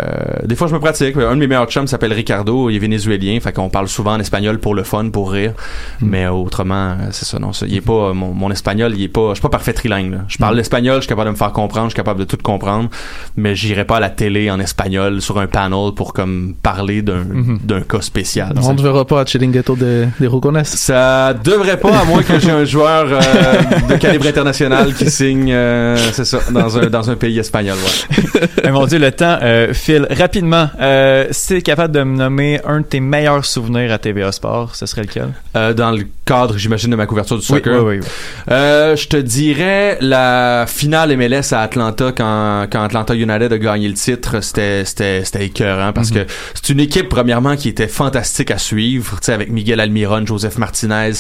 des 0.46 0.56
fois, 0.56 0.68
je 0.68 0.74
me 0.74 0.80
pratique. 0.80 1.18
Un 1.18 1.36
de 1.36 1.40
mes 1.40 1.48
meilleurs 1.48 1.70
chums 1.70 1.88
s'appelle 1.94 2.14
Ricardo, 2.14 2.70
il 2.70 2.76
est 2.76 2.80
vénézuélien, 2.80 3.40
fait 3.40 3.54
qu'on 3.54 3.70
parle 3.70 3.88
souvent 3.88 4.14
en 4.14 4.20
espagnol 4.20 4.60
pour 4.60 4.76
le 4.76 4.84
fun, 4.84 5.10
pour 5.10 5.32
rire. 5.32 5.54
Mais 6.02 6.28
autrement, 6.28 6.92
euh, 6.92 6.96
c'est 7.12 7.26
ça, 7.26 7.40
non. 7.40 7.54
Ça, 7.54 7.66
il 7.68 7.76
est 7.76 7.82
pas, 7.82 8.14
mon, 8.14 8.34
mon 8.34 8.52
espagnol, 8.52 8.94
il 8.96 9.04
est 9.04 9.08
pas, 9.08 9.30
je 9.30 9.36
suis 9.36 9.42
pas 9.42 9.50
parfait 9.50 9.74
trilingue. 9.74 10.12
là. 10.12 10.18
Je 10.28 10.38
parle 10.38 10.56
l'espagnol, 10.58 10.96
je 10.98 11.02
suis 11.02 11.10
capable 11.10 11.28
de 11.28 11.34
me 11.34 11.38
faire 11.38 11.52
comprendre, 11.54 11.86
je 11.88 11.92
suis 11.92 11.98
capable 11.98 12.20
de 12.20 12.26
tout 12.26 12.38
comprendre, 12.42 12.90
mais 13.38 13.56
j'irai 13.56 13.86
pas 13.86 13.98
à 13.98 14.00
la 14.00 14.10
télé 14.10 14.50
en 14.52 14.60
espagnol 14.60 15.22
sur 15.22 15.40
un 15.40 15.48
panel 15.48 15.92
pour 15.96 16.14
comme 16.14 16.54
parler 16.62 17.02
d'un 17.02 17.24
d'un 17.64 17.82
cas 17.82 18.02
spécial. 18.02 18.54
On 18.62 18.74
ne 18.74 18.78
te 18.78 18.82
verra 18.84 19.06
pas 19.06 19.22
à 19.22 19.26
Chiringuito 19.26 19.76
de, 19.76 20.08
des 20.20 20.28
Roucones. 20.28 20.64
Ça 20.64 21.34
devrait 21.34 21.78
pas, 21.80 22.00
à 22.00 22.06
moins 22.06 22.24
que 22.24 22.40
j'ai 22.40 22.52
un 22.52 22.66
joueur 22.66 23.06
euh, 23.12 23.90
de 23.90 23.96
calibre 23.98 24.28
international 24.28 24.94
qui 24.94 25.10
signe, 25.10 25.52
euh, 25.52 25.96
c'est 26.12 26.26
ça, 26.26 26.40
dans 26.52 26.78
un, 26.78 26.88
dans 26.88 27.10
un 27.10 27.16
pays 27.16 27.40
espagnol. 27.40 27.78
Ouais. 27.78 28.42
Eh, 28.66 28.72
mon 28.72 28.86
Dieu, 28.86 28.98
le 29.00 29.12
temps 29.12 29.38
euh, 29.42 29.74
file 29.74 30.08
rapidement. 30.10 30.70
Euh, 30.80 31.28
si 31.32 31.48
t'es 31.50 31.62
capable 31.84 31.94
de 31.94 32.04
me 32.04 32.18
nommer 32.18 32.62
un 32.66 32.82
de 32.82 32.86
tes 32.86 33.00
meilleurs 33.00 33.46
souvenirs 33.46 33.92
à 33.92 33.98
TVA 33.98 34.32
Sport, 34.32 34.76
ce 34.76 34.86
serait 34.86 35.04
lequel? 35.04 35.34
Euh, 35.56 35.74
dans 35.74 35.92
le 35.92 36.06
cadre, 36.26 36.58
j'imagine, 36.58 36.92
de 36.92 36.96
ma 36.96 37.06
couverture 37.06 37.38
du 37.38 37.44
soccer. 37.44 37.84
Oui, 37.84 37.98
oui, 37.98 38.00
oui. 38.00 38.08
Euh, 38.52 38.96
je 38.96 39.08
te 39.08 39.18
dirais 39.18 39.98
la 40.02 40.66
finale 40.68 41.16
MLS 41.18 41.54
à 41.54 41.62
Atlanta 41.62 42.12
quand, 42.16 42.68
quand 42.72 42.84
Atlanta 42.84 43.16
United 43.16 43.52
a 43.52 43.58
gagné 43.58 43.88
le 43.88 43.96
titre, 43.96 44.42
c'était 44.42 44.86
c'était 44.86 45.24
c'était 45.26 45.46
écœurant 45.46 45.94
parce 45.94 46.12
que 46.12 46.26
c'est 46.54 46.72
une 46.72 46.80
équipe 46.80 47.10
premièrement 47.10 47.56
qui 47.56 47.70
était 47.70 47.88
fantastique 47.88 48.52
à 48.52 48.58
suivre, 48.58 49.20
tu 49.20 49.26
sais 49.26 49.34
avec 49.34 49.50
Miguel 49.52 49.80
Almiron, 49.80 50.26
Joseph 50.26 50.58
Martinez. 50.58 51.14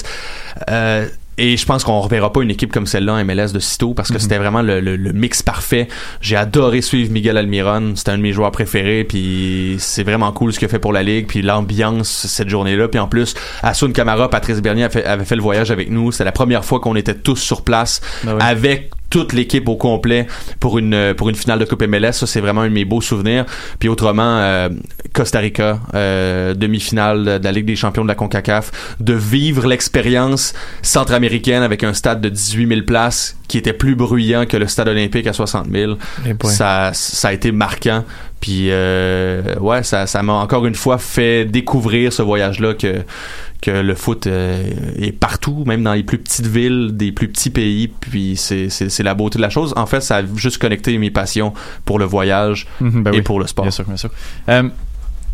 Euh, 0.70 1.08
et 1.38 1.58
je 1.58 1.66
pense 1.66 1.84
qu'on 1.84 2.00
reverra 2.00 2.32
pas 2.32 2.42
une 2.42 2.52
équipe 2.52 2.72
comme 2.72 2.86
celle-là 2.86 3.14
en 3.14 3.26
MLS 3.26 3.52
de 3.54 3.60
sitôt 3.60 3.94
parce 3.94 4.12
que 4.12 4.20
c'était 4.20 4.38
vraiment 4.38 4.62
le, 4.62 4.80
le- 4.80 4.96
le 4.96 5.14
mix 5.14 5.42
parfait. 5.42 5.88
J'ai 6.22 6.36
adoré 6.36 6.82
suivre 6.82 7.12
Miguel 7.12 7.38
Almiron, 7.38 7.94
c'était 7.96 8.12
un 8.12 8.18
de 8.18 8.22
mes 8.24 8.34
joueurs 8.34 8.52
préférés 8.52 9.04
puis 9.04 9.78
c'est 9.80 10.04
vraiment 10.04 10.32
cool 10.32 10.54
ce 10.54 10.60
qu'il 10.60 10.68
a 10.68 10.70
fait 10.70 10.80
pour 10.80 10.94
la 10.94 11.04
ligue 11.04 11.28
puis 11.28 11.42
l'ambiance 11.42 12.10
cette 12.28 12.50
journée-là 12.50 12.88
puis 12.88 13.00
en 13.00 13.08
plus 13.08 13.34
Asun 13.64 13.92
Camara, 13.92 14.30
Patrice 14.30 14.62
Bernier 14.62 14.84
avait 14.86 14.94
fait, 15.02 15.06
avait 15.06 15.26
fait 15.26 15.36
le 15.36 15.42
voyage 15.42 15.72
avec 15.72 15.90
nous, 15.90 16.12
c'était 16.12 16.24
la 16.26 16.32
première 16.32 16.64
fois 16.66 16.80
qu'on 16.80 16.96
était 16.96 17.16
tous 17.16 17.38
sur 17.38 17.64
place 17.64 18.02
Ben 18.24 18.34
oui. 18.36 18.40
avec 18.42 18.92
toute 19.14 19.32
l'équipe 19.32 19.70
au 19.70 19.76
complet 19.76 20.26
pour 20.60 20.80
une 20.80 21.14
pour 21.16 21.30
une 21.30 21.36
finale 21.36 21.60
de 21.60 21.66
Coupe 21.66 21.84
MLS 21.84 22.14
ça 22.14 22.26
c'est 22.26 22.42
vraiment 22.42 22.62
un 22.62 22.68
de 22.68 22.74
mes 22.74 22.84
beaux 22.84 23.00
souvenirs. 23.00 23.46
Puis 23.78 23.88
autrement 23.88 24.40
euh, 24.40 24.70
Costa 25.14 25.38
Rica 25.38 25.80
euh, 25.94 26.56
demi-finale 26.56 27.40
de 27.40 27.44
la 27.44 27.52
Ligue 27.52 27.66
des 27.66 27.76
champions 27.76 28.02
de 28.02 28.08
la 28.08 28.16
CONCACAF 28.16 28.72
de 29.00 29.14
vivre 29.14 29.68
l'expérience 29.68 30.56
centra-américaine 30.82 31.62
avec 31.62 31.84
un 31.84 31.94
stade 31.94 32.22
de 32.22 32.30
18 32.30 32.68
000 32.68 32.82
places 32.88 33.38
qui 33.48 33.60
était 33.60 33.74
plus 33.74 33.94
bruyant 33.94 34.48
que 34.48 34.58
le 34.58 34.66
stade 34.66 34.88
olympique 34.88 35.28
à 35.28 35.34
60 35.34 35.68
000 35.72 35.94
Eh 36.26 36.34
boy. 36.34 36.52
ça 36.52 36.90
ça 36.94 37.28
a 37.28 37.34
été 37.34 37.52
marquant 37.52 38.04
Puis 38.44 38.72
euh, 38.72 39.42
ouais, 39.62 39.84
ça 39.84 40.06
ça 40.06 40.22
m'a 40.22 40.34
encore 40.34 40.66
une 40.66 40.76
fois 40.76 40.98
fait 40.98 41.46
découvrir 41.46 42.12
ce 42.12 42.22
voyage-là 42.22 42.74
que 42.74 43.04
que 43.62 43.72
le 43.72 43.96
foot 43.96 44.28
euh, 44.28 44.70
est 45.00 45.14
partout, 45.14 45.64
même 45.66 45.82
dans 45.82 45.94
les 45.94 46.04
plus 46.04 46.18
petites 46.18 46.48
villes, 46.48 46.90
des 46.92 47.14
plus 47.14 47.30
petits 47.30 47.50
pays. 47.52 47.88
Puis 47.88 48.36
c'est 48.36 48.68
c'est 48.68 48.90
c'est 48.90 49.04
la 49.04 49.14
beauté 49.14 49.38
de 49.38 49.42
la 49.44 49.50
chose. 49.50 49.74
En 49.78 49.86
fait, 49.86 50.02
ça 50.02 50.18
a 50.18 50.24
juste 50.36 50.58
connecté 50.58 50.98
mes 50.98 51.10
passions 51.10 51.54
pour 51.86 52.00
le 52.00 52.04
voyage 52.06 52.68
Mhm, 52.82 53.04
ben 53.04 53.14
et 53.14 53.18
oui. 53.18 53.22
pour 53.22 53.40
le 53.40 53.48
sport. 53.48 53.64
Bien 53.64 53.72
sûr, 53.72 53.86
bien 53.86 53.96
sûr. 53.96 54.10
Euh, 54.50 54.64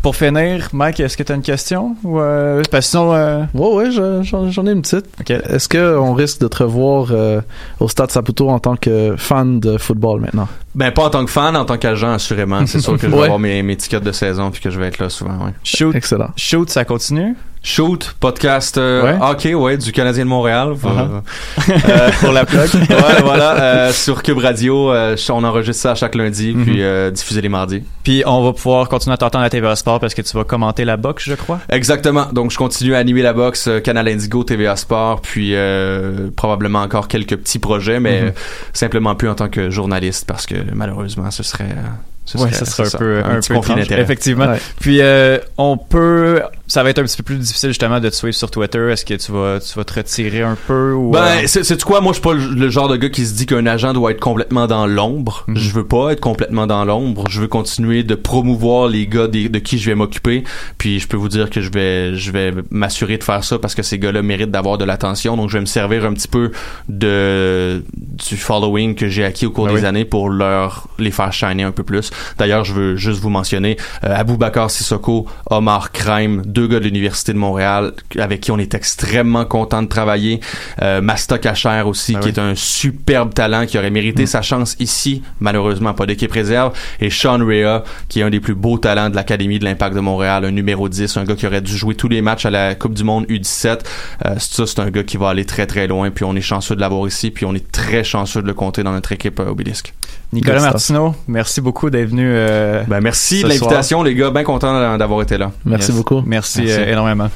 pour 0.02 0.16
finir, 0.16 0.68
Mike, 0.72 1.00
est-ce 1.00 1.16
que 1.16 1.22
tu 1.22 1.30
as 1.32 1.34
une 1.34 1.42
question? 1.42 1.94
Ou, 2.04 2.18
euh, 2.20 2.62
parce 2.70 2.86
que 2.86 2.90
sinon, 2.90 3.12
euh, 3.14 3.44
Ouais, 3.54 3.74
ouais, 3.74 3.90
je- 3.90 4.22
j'en 4.22 4.50
j'en 4.50 4.66
ai 4.66 4.72
une 4.72 4.82
petite. 4.82 5.04
Est-ce 5.28 5.68
qu'on 5.68 6.14
risque 6.14 6.40
de 6.40 6.48
te 6.48 6.62
revoir 6.62 7.08
euh, 7.10 7.40
au 7.80 7.88
Stade 7.88 8.10
Saputo 8.10 8.48
en 8.48 8.58
tant 8.58 8.76
que 8.76 9.14
fan 9.18 9.60
de 9.60 9.76
football 9.76 10.20
maintenant? 10.20 10.48
Ben 10.74 10.90
pas 10.92 11.04
en 11.04 11.10
tant 11.10 11.24
que 11.24 11.30
fan, 11.30 11.56
en 11.56 11.64
tant 11.64 11.76
qu'agent 11.76 12.12
assurément. 12.12 12.64
C'est 12.66 12.80
sûr 12.80 12.94
que 12.96 13.02
je 13.02 13.06
vais 13.08 13.16
Ouais. 13.16 13.24
avoir 13.24 13.38
mes, 13.38 13.62
mes 13.62 13.76
tickets 13.76 14.02
de 14.02 14.12
saison 14.12 14.50
puis 14.50 14.60
que 14.60 14.70
je 14.70 14.78
vais 14.80 14.86
être 14.86 14.98
là 14.98 15.08
souvent. 15.10 15.32
Ouais. 15.44 15.52
shoot, 15.64 15.94
Excellent. 15.94 16.30
shoot, 16.36 16.70
ça 16.70 16.84
continue? 16.84 17.34
Shoot, 17.62 18.16
podcast 18.20 18.78
euh, 18.78 19.02
Ouais. 19.02 19.18
hockey, 19.20 19.54
ouais, 19.54 19.76
du 19.76 19.92
Canadien 19.92 20.24
de 20.24 20.30
Montréal. 20.30 20.72
Uh-huh. 20.82 21.20
Euh, 21.90 22.10
Pour 22.20 22.32
la 22.32 22.44
plug. 22.46 22.68
ouais, 22.74 23.22
voilà, 23.22 23.60
euh, 23.62 23.92
sur 23.92 24.22
Cube 24.22 24.38
Radio, 24.38 24.90
euh, 24.92 25.14
on 25.30 25.44
enregistre 25.44 25.82
ça 25.82 25.94
chaque 25.94 26.14
lundi, 26.14 26.54
Mhm. 26.54 26.64
puis 26.64 26.82
euh, 26.82 27.10
diffusé 27.10 27.40
les 27.42 27.48
mardis. 27.50 27.82
Puis 28.02 28.22
on 28.26 28.42
va 28.42 28.52
pouvoir 28.54 28.88
continuer 28.88 29.14
à 29.14 29.18
t'entendre 29.18 29.44
à 29.44 29.50
TVA 29.50 29.76
Sport 29.76 30.00
parce 30.00 30.14
que 30.14 30.22
tu 30.22 30.34
vas 30.36 30.44
commenter 30.44 30.84
la 30.86 30.96
boxe, 30.96 31.24
je 31.26 31.34
crois. 31.34 31.60
Exactement. 31.68 32.26
Donc, 32.32 32.50
je 32.50 32.56
continue 32.56 32.94
à 32.94 32.98
animer 32.98 33.22
la 33.22 33.32
boxe, 33.34 33.66
euh, 33.68 33.80
Canal 33.80 34.08
Indigo, 34.08 34.42
TVA 34.42 34.76
Sport, 34.76 35.20
puis 35.20 35.50
euh, 35.54 36.28
probablement 36.34 36.80
encore 36.80 37.08
quelques 37.08 37.36
petits 37.36 37.58
projets, 37.58 38.00
mais 38.00 38.22
Mhm. 38.22 38.28
euh, 38.28 38.32
simplement 38.72 39.14
plus 39.14 39.28
en 39.28 39.34
tant 39.34 39.48
que 39.48 39.68
journaliste 39.70 40.24
parce 40.26 40.46
que 40.46 40.54
malheureusement, 40.74 41.30
ce 41.30 41.42
serait. 41.42 41.64
euh, 41.64 41.82
ce 42.26 42.38
Ouais, 42.38 42.52
serait- 42.52 42.64
ça 42.64 42.64
serait 42.64 42.88
c'est 42.88 42.96
un 42.96 42.98
peu, 42.98 43.18
un 43.24 43.40
petit 43.40 43.48
peu 43.48 43.54
conflit 43.56 43.72
étrange, 43.72 43.82
d'intérêts. 43.88 44.02
Effectivement. 44.02 44.46
Ouais. 44.46 44.60
Puis 44.80 44.98
euh, 45.00 45.38
on 45.58 45.76
peut, 45.76 46.42
ça 46.70 46.84
va 46.84 46.90
être 46.90 47.00
un 47.00 47.02
petit 47.02 47.16
peu 47.16 47.24
plus 47.24 47.36
difficile 47.36 47.70
justement 47.70 47.98
de 47.98 48.08
te 48.08 48.14
suivre 48.14 48.32
sur 48.34 48.48
Twitter. 48.48 48.90
Est-ce 48.92 49.04
que 49.04 49.14
tu 49.14 49.32
vas, 49.32 49.58
tu 49.58 49.74
vas 49.74 49.82
te 49.84 49.92
retirer 49.94 50.42
un 50.42 50.56
peu 50.68 50.92
ou 50.92 51.10
Ben, 51.10 51.42
euh, 51.42 51.46
c'est 51.46 51.82
quoi? 51.82 52.00
Moi, 52.00 52.12
je 52.12 52.18
suis 52.20 52.22
pas 52.22 52.32
le, 52.34 52.54
le 52.54 52.70
genre 52.70 52.88
de 52.88 52.96
gars 52.96 53.08
qui 53.08 53.26
se 53.26 53.34
dit 53.34 53.44
qu'un 53.46 53.66
agent 53.66 53.92
doit 53.92 54.12
être 54.12 54.20
complètement 54.20 54.68
dans 54.68 54.86
l'ombre. 54.86 55.42
Mhm. 55.48 55.56
Je 55.56 55.70
veux 55.72 55.86
pas 55.86 56.12
être 56.12 56.20
complètement 56.20 56.68
dans 56.68 56.84
l'ombre. 56.84 57.24
Je 57.28 57.40
veux 57.40 57.48
continuer 57.48 58.04
de 58.04 58.14
promouvoir 58.14 58.86
les 58.88 59.08
gars 59.08 59.26
des- 59.26 59.48
de 59.48 59.58
qui 59.58 59.78
je 59.78 59.90
vais 59.90 59.96
m'occuper. 59.96 60.44
Puis, 60.78 61.00
je 61.00 61.08
peux 61.08 61.16
vous 61.16 61.28
dire 61.28 61.50
que 61.50 61.60
je 61.60 61.70
vais, 61.72 62.14
je 62.14 62.30
vais 62.30 62.54
m'assurer 62.70 63.18
de 63.18 63.24
faire 63.24 63.42
ça 63.42 63.58
parce 63.58 63.74
que 63.74 63.82
ces 63.82 63.98
gars-là 63.98 64.22
méritent 64.22 64.52
d'avoir 64.52 64.78
de 64.78 64.84
l'attention. 64.84 65.36
Donc, 65.36 65.48
je 65.48 65.54
vais 65.54 65.60
me 65.62 65.66
servir 65.66 66.04
un 66.04 66.12
petit 66.14 66.28
peu 66.28 66.52
de 66.88 67.82
du 68.28 68.36
following 68.36 68.94
que 68.94 69.08
j'ai 69.08 69.24
acquis 69.24 69.46
au 69.46 69.50
cours 69.50 69.66
Ben 69.66 69.74
des 69.74 69.80
oui. 69.80 69.86
années 69.86 70.04
pour 70.04 70.28
leur 70.30 70.86
les 70.98 71.10
faire 71.10 71.32
shiner 71.32 71.64
un 71.64 71.72
peu 71.72 71.82
plus. 71.82 72.10
D'ailleurs, 72.38 72.64
je 72.64 72.74
veux 72.74 72.96
juste 72.96 73.20
vous 73.20 73.30
mentionner 73.30 73.76
euh, 74.04 74.14
Aboubacar 74.14 74.70
Sissoko, 74.70 75.26
Omar 75.50 75.90
Crime, 75.92 76.42
deux 76.44 76.59
gars 76.68 76.78
de 76.80 76.84
l'université 76.84 77.32
de 77.32 77.38
Montréal 77.38 77.92
avec 78.18 78.40
qui 78.40 78.50
on 78.50 78.58
est 78.58 78.74
extrêmement 78.74 79.44
content 79.44 79.82
de 79.82 79.88
travailler. 79.88 80.40
Euh, 80.82 81.00
Masta 81.00 81.38
Kacher 81.38 81.82
aussi, 81.86 82.14
Ben 82.14 82.20
qui 82.20 82.28
oui. 82.28 82.34
est 82.34 82.40
un 82.40 82.54
superbe 82.54 83.34
talent 83.34 83.66
qui 83.66 83.78
aurait 83.78 83.90
mérité 83.90 84.26
sa 84.26 84.42
chance 84.42 84.76
ici, 84.80 85.22
malheureusement 85.40 85.94
pas 85.94 86.06
d'équipe 86.06 86.32
réserve. 86.32 86.72
Et 87.00 87.10
Sean 87.10 87.38
Rea, 87.38 87.84
qui 88.08 88.20
est 88.20 88.22
un 88.22 88.30
des 88.30 88.40
plus 88.40 88.54
beaux 88.54 88.78
talents 88.78 89.10
de 89.10 89.16
l'Académie 89.16 89.58
de 89.58 89.64
l'Impact 89.64 89.94
de 89.94 90.00
Montréal, 90.00 90.44
un 90.44 90.50
numéro 90.50 90.88
10, 90.88 91.16
un 91.16 91.24
gars 91.24 91.34
qui 91.36 91.46
aurait 91.46 91.60
dû 91.60 91.76
jouer 91.76 91.94
tous 91.94 92.08
les 92.08 92.22
matchs 92.22 92.46
à 92.46 92.50
la 92.50 92.74
Coupe 92.74 92.94
du 92.94 93.04
Monde 93.04 93.26
U17. 93.26 93.80
Euh, 94.26 94.34
ça, 94.38 94.66
c'est 94.66 94.78
un 94.80 94.90
gars 94.90 95.02
qui 95.02 95.16
va 95.16 95.28
aller 95.30 95.44
très 95.44 95.66
très 95.66 95.86
loin, 95.86 96.10
puis 96.10 96.24
on 96.24 96.34
est 96.36 96.40
chanceux 96.40 96.74
de 96.76 96.80
l'avoir 96.80 97.06
ici, 97.06 97.30
puis 97.30 97.44
on 97.46 97.54
est 97.54 97.70
très 97.72 98.04
chanceux 98.04 98.42
de 98.42 98.46
le 98.46 98.54
compter 98.54 98.82
dans 98.82 98.92
notre 98.92 99.12
équipe 99.12 99.40
euh, 99.40 99.50
Obélisque. 99.50 99.94
Nicolas. 100.32 100.60
Martineau, 100.60 101.14
merci 101.26 101.60
beaucoup 101.60 101.90
d'être 101.90 102.10
venu. 102.10 102.22
euh, 102.24 102.84
Ben 102.86 103.00
merci 103.00 103.40
Ce 103.40 103.44
de 103.44 103.48
l'invitation, 103.48 104.02
les 104.04 104.14
gars. 104.14 104.30
Bien 104.30 104.44
content 104.44 104.96
d'avoir 104.96 105.22
été 105.22 105.36
là. 105.38 105.50
Merci 105.64 105.88
Yes. 105.90 105.96
beaucoup. 105.96 106.22
Merci, 106.24 106.49
Merci. 106.58 106.80
euh, 106.80 106.92
énormément. 106.92 107.30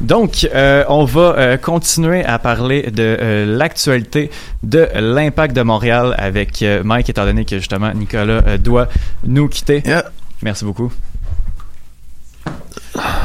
Donc, 0.00 0.48
euh, 0.54 0.82
on 0.88 1.04
va 1.04 1.20
euh, 1.36 1.56
continuer 1.58 2.24
à 2.24 2.38
parler 2.38 2.90
de 2.90 3.02
euh, 3.20 3.44
l'actualité 3.58 4.30
de 4.62 4.88
l'impact 4.94 5.54
de 5.54 5.60
Montréal 5.62 6.14
avec 6.16 6.62
euh, 6.62 6.82
Mike, 6.82 7.10
étant 7.10 7.26
donné 7.26 7.44
que 7.44 7.58
justement 7.58 7.92
Nicolas 7.92 8.42
euh, 8.46 8.56
doit 8.58 8.88
nous 9.24 9.48
quitter. 9.48 9.82
Yeah. 9.84 10.04
Merci 10.42 10.64
beaucoup. 10.64 10.90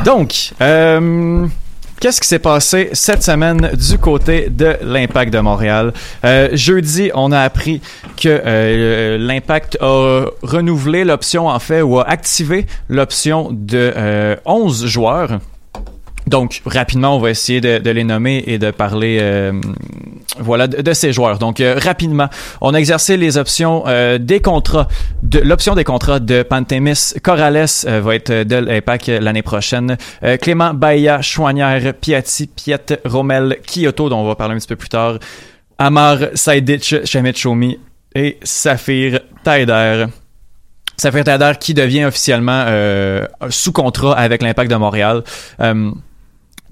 Donc, 0.03 0.53
euh, 0.61 1.47
Qu'est-ce 1.99 2.19
qui 2.19 2.27
s'est 2.27 2.39
passé 2.39 2.89
cette 2.91 3.23
semaine 3.23 3.71
du 3.73 3.97
côté 3.97 4.49
de 4.49 4.77
l'Impact 4.83 5.31
de 5.31 5.39
Montréal? 5.39 5.93
Euh, 6.25 6.49
jeudi, 6.51 7.09
on 7.13 7.31
a 7.31 7.39
appris 7.39 7.81
que 8.17 8.27
euh, 8.27 9.17
l'Impact 9.17 9.77
a 9.79 10.25
renouvelé 10.43 11.05
l'option, 11.05 11.47
en 11.47 11.59
fait, 11.59 11.81
ou 11.81 11.99
a 11.99 12.07
activé 12.07 12.67
l'option 12.89 13.49
de 13.51 13.93
euh, 13.95 14.35
11 14.45 14.85
joueurs. 14.87 15.39
Donc, 16.27 16.61
rapidement, 16.65 17.15
on 17.15 17.19
va 17.19 17.29
essayer 17.29 17.61
de, 17.61 17.77
de 17.77 17.89
les 17.91 18.03
nommer 18.03 18.43
et 18.47 18.57
de 18.57 18.71
parler 18.71 19.19
euh, 19.21 19.53
voilà, 20.39 20.67
de, 20.67 20.81
de 20.81 20.93
ces 20.93 21.13
joueurs. 21.13 21.37
Donc, 21.37 21.59
euh, 21.59 21.77
rapidement, 21.81 22.29
on 22.61 22.73
a 22.73 22.77
exercé 22.77 23.15
les 23.15 23.37
options 23.37 23.83
euh, 23.87 24.17
des 24.17 24.41
contrats. 24.41 24.87
De, 25.21 25.39
l'option 25.39 25.75
des 25.75 25.83
contrats 25.83 26.19
de 26.19 26.41
Pantémis 26.41 27.13
Corrales 27.21 27.67
euh, 27.85 28.01
va 28.01 28.15
être 28.15 28.31
de 28.31 28.55
l'Impact 28.55 29.07
l'année 29.07 29.43
prochaine. 29.43 29.97
Euh, 30.23 30.37
Clément 30.37 30.73
Baïa, 30.73 31.21
Chouanière, 31.21 31.93
Piatti, 31.93 32.47
Piet, 32.47 32.99
Rommel, 33.05 33.57
Kyoto, 33.67 34.09
dont 34.09 34.21
on 34.21 34.27
va 34.27 34.35
parler 34.35 34.55
un 34.55 34.57
petit 34.57 34.67
peu 34.67 34.75
plus 34.75 34.89
tard. 34.89 35.19
Amar 35.77 36.17
Saidic, 36.33 37.05
Shamit 37.05 37.35
Choumi 37.35 37.77
et 38.15 38.39
Saphir 38.43 39.19
Taider. 39.43 40.05
Saphir 40.97 41.23
Taider 41.25 41.51
qui 41.59 41.73
devient 41.73 42.05
officiellement 42.05 42.63
euh, 42.67 43.25
sous 43.49 43.73
contrat 43.73 44.17
avec 44.17 44.41
l'Impact 44.41 44.71
de 44.71 44.75
Montréal. 44.75 45.23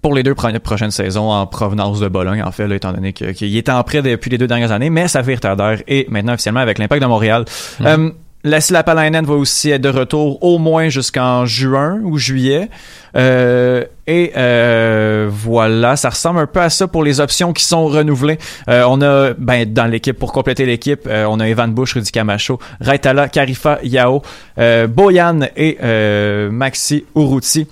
Euh, 0.04 0.10
pour 0.10 0.14
les 0.16 0.24
deux 0.24 0.36
pro- 0.36 0.50
prochaines 0.62 0.92
saisons 0.92 1.32
en 1.32 1.48
provenance 1.48 2.00
de 2.00 2.08
Bologne, 2.08 2.44
en 2.44 2.52
fait, 2.52 2.68
là, 2.68 2.76
étant 2.76 2.92
donné 2.92 3.14
qu'il 3.14 3.56
était 3.58 3.72
en 3.72 3.84
prêt 3.84 4.02
depuis 4.02 4.30
les 4.30 4.38
deux 4.38 4.48
dernières 4.48 4.72
années, 4.72 4.90
mais 4.90 5.08
Saphir 5.08 5.40
Taider 5.40 5.84
est 5.88 6.10
maintenant 6.10 6.34
officiellement 6.34 6.60
avec 6.60 6.78
l'Impact 6.78 7.02
de 7.02 7.08
Montréal. 7.08 7.46
Euh, 7.82 8.12
Lassie 8.46 8.74
Lapalainen 8.74 9.26
va 9.26 9.36
aussi 9.36 9.70
être 9.70 9.82
de 9.82 9.88
retour 9.88 10.44
au 10.44 10.58
moins 10.58 10.90
jusqu'en 10.90 11.46
juin 11.46 12.02
ou 12.04 12.18
juillet. 12.18 12.70
Euh, 13.16 13.86
et 14.06 14.34
euh, 14.36 15.30
voilà, 15.32 15.96
ça 15.96 16.10
ressemble 16.10 16.40
un 16.40 16.48
peu 16.48 16.60
à 16.60 16.70
ça 16.70 16.88
pour 16.90 17.06
les 17.06 17.22
options 17.22 17.54
qui 17.54 17.64
sont 17.64 17.86
renouvelées. 17.86 18.38
Euh, 18.68 18.84
on 18.90 19.02
a, 19.02 19.34
ben, 19.38 19.72
dans 19.72 19.86
l'équipe, 19.86 20.20
pour 20.20 20.34
compléter 20.34 20.66
l'équipe, 20.66 21.08
euh, 21.08 21.26
on 21.30 21.40
a 21.40 21.48
Evan 21.48 21.72
Bush, 21.74 21.94
Rudy 21.94 22.12
Camacho, 22.12 22.60
Raitala, 22.82 23.30
Karifa, 23.30 23.80
Yao, 23.84 24.22
euh, 24.58 24.88
Boyan 24.88 25.40
et 25.56 25.78
euh, 25.82 26.52
Maxi 26.52 27.06
Uruti 27.16 27.66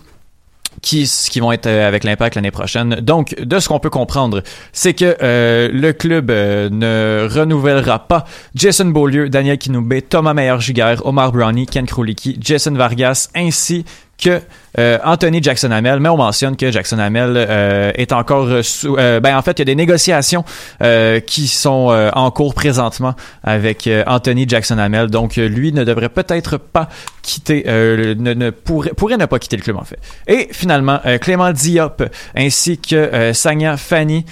qui, 0.81 1.39
vont 1.39 1.51
être 1.51 1.67
euh, 1.67 1.87
avec 1.87 2.03
l'impact 2.03 2.35
l'année 2.35 2.51
prochaine. 2.51 2.95
Donc, 2.95 3.35
de 3.39 3.59
ce 3.59 3.67
qu'on 3.67 3.79
peut 3.79 3.89
comprendre, 3.89 4.41
c'est 4.73 4.93
que 4.93 5.17
euh, 5.21 5.69
le 5.71 5.93
club 5.93 6.31
euh, 6.31 6.69
ne 6.69 7.27
renouvellera 7.31 8.07
pas 8.07 8.25
Jason 8.55 8.85
Beaulieu, 8.85 9.29
Daniel 9.29 9.57
Kinoubé, 9.57 10.01
Thomas 10.01 10.33
Meyer-Giguère, 10.33 11.05
Omar 11.05 11.31
Brownie, 11.31 11.65
Ken 11.65 11.85
Kroliki, 11.85 12.37
Jason 12.39 12.73
Vargas, 12.73 13.29
ainsi 13.35 13.85
que 14.21 14.39
euh, 14.77 14.97
Anthony 15.03 15.43
Jackson 15.43 15.71
Hamel, 15.71 15.99
mais 15.99 16.07
on 16.07 16.15
mentionne 16.15 16.55
que 16.55 16.71
Jackson 16.71 16.99
Hamel 16.99 17.33
euh, 17.35 17.91
est 17.95 18.13
encore 18.13 18.63
sous. 18.63 18.95
euh, 18.97 19.19
ben 19.19 19.35
en 19.35 19.41
fait, 19.41 19.53
il 19.53 19.59
y 19.59 19.61
a 19.63 19.65
des 19.65 19.75
négociations 19.75 20.45
euh, 20.81 21.19
qui 21.19 21.47
sont 21.47 21.89
euh, 21.91 22.09
en 22.13 22.31
cours 22.31 22.53
présentement 22.53 23.15
avec 23.43 23.87
euh, 23.87 24.03
Anthony 24.07 24.45
Jackson 24.47 24.77
Hamel, 24.77 25.07
donc 25.07 25.35
lui 25.35 25.73
ne 25.73 25.83
devrait 25.83 26.09
peut-être 26.09 26.57
pas 26.57 26.87
quitter, 27.21 27.65
euh, 27.67 28.15
ne, 28.17 28.33
ne 28.33 28.49
pourrait, 28.51 28.91
pourrait 28.91 29.17
ne 29.17 29.25
pas 29.25 29.39
quitter 29.39 29.57
le 29.57 29.63
club 29.63 29.75
en 29.77 29.83
fait. 29.83 29.99
Et 30.27 30.47
finalement, 30.51 30.99
Clément 31.19 31.51
Diop 31.51 32.03
ainsi 32.35 32.77
que 32.77 33.31
Sanya 33.33 33.75
Fanny. 33.75 34.25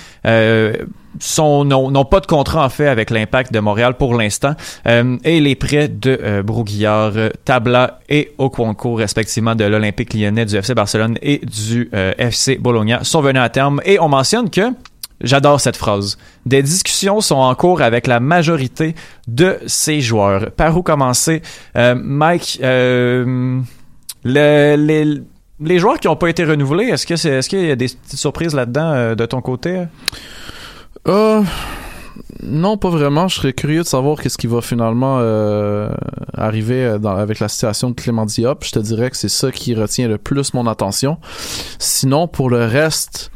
N'ont 1.37 2.05
pas 2.05 2.19
de 2.19 2.27
contrat 2.27 2.65
en 2.65 2.69
fait 2.69 2.87
avec 2.87 3.09
l'Impact 3.09 3.51
de 3.51 3.59
Montréal 3.59 3.95
pour 3.97 4.13
l'instant 4.15 4.53
Euh, 4.87 5.17
et 5.23 5.39
les 5.41 5.55
prêts 5.55 5.87
de 5.87 6.17
euh, 6.21 6.43
euh, 6.45 7.29
Tabla 7.45 7.99
et 8.09 8.31
Okonkwo 8.37 8.93
respectivement 8.95 9.55
de 9.55 9.63
l'Olympique 9.65 10.13
Lyonnais, 10.13 10.45
du 10.45 10.55
FC 10.55 10.73
Barcelone 10.75 11.17
et 11.21 11.39
du 11.39 11.89
euh, 11.93 12.13
FC 12.17 12.57
Bologna 12.57 13.03
sont 13.03 13.21
venus 13.21 13.41
à 13.41 13.49
terme 13.49 13.81
et 13.85 13.99
on 13.99 14.07
mentionne 14.09 14.49
que 14.49 14.71
J'adore 15.21 15.59
cette 15.59 15.75
phrase. 15.75 16.17
Des 16.45 16.63
discussions 16.63 17.19
sont 17.19 17.35
en 17.35 17.53
cours 17.53 17.81
avec 17.81 18.07
la 18.07 18.21
majorité 18.21 18.95
de 19.27 19.57
ces 19.67 19.99
joueurs. 19.99 20.49
Par 20.55 20.77
où 20.77 20.81
commencer? 20.81 21.41
Mike, 21.75 22.59
le- 22.63 23.63
les, 24.23 24.77
les 25.59 25.79
joueurs 25.79 25.99
qui 25.99 26.07
n'ont 26.07 26.15
pas 26.15 26.29
été 26.29 26.45
renouvelés, 26.45 26.85
est-ce 26.85 27.05
que 27.05 27.17
c'est, 27.17 27.31
est-ce 27.31 27.49
qu'il 27.49 27.65
y 27.65 27.69
a 27.71 27.75
des 27.75 27.87
petites 27.87 28.15
surprises 28.17 28.55
là-dedans 28.55 29.13
de 29.13 29.25
ton 29.25 29.41
côté? 29.41 29.83
Euh, 31.09 31.43
non, 32.43 32.77
pas 32.77 32.89
vraiment. 32.89 33.27
Je 33.27 33.35
serais 33.35 33.53
curieux 33.53 33.81
de 33.81 33.87
savoir 33.87 34.19
qu'est-ce 34.21 34.37
qui 34.37 34.47
va 34.47 34.61
finalement 34.61 35.17
euh, 35.19 35.89
arriver 36.33 36.85
euh, 36.85 36.97
dans- 36.99 37.15
avec 37.15 37.39
la 37.39 37.47
situation 37.49 37.89
de 37.89 37.95
Clément 37.95 38.25
Diop. 38.25 38.63
Je 38.63 38.71
te 38.71 38.79
dirais 38.79 39.09
que 39.09 39.17
c'est 39.17 39.29
ça 39.29 39.51
qui 39.51 39.73
retient 39.75 40.07
le 40.07 40.17
plus 40.17 40.53
mon 40.53 40.67
attention. 40.67 41.17
Sinon, 41.79 42.27
pour 42.27 42.49
le 42.49 42.63
reste, 42.65 43.31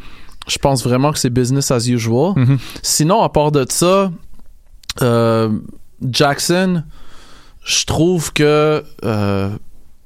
je 0.48 0.58
pense 0.58 0.84
vraiment 0.84 1.12
que 1.12 1.20
c'est 1.20 1.30
business 1.30 1.72
as 1.72 1.88
usual. 1.88 2.34
Mhm. 2.36 2.58
Sinon, 2.82 3.22
à 3.24 3.30
part 3.30 3.52
de 3.52 3.66
ça, 3.70 4.12
euh, 5.02 5.50
Jackson, 6.08 6.84
je 7.66 7.86
trouve 7.86 8.32
que 8.34 8.84
euh, 9.04 9.50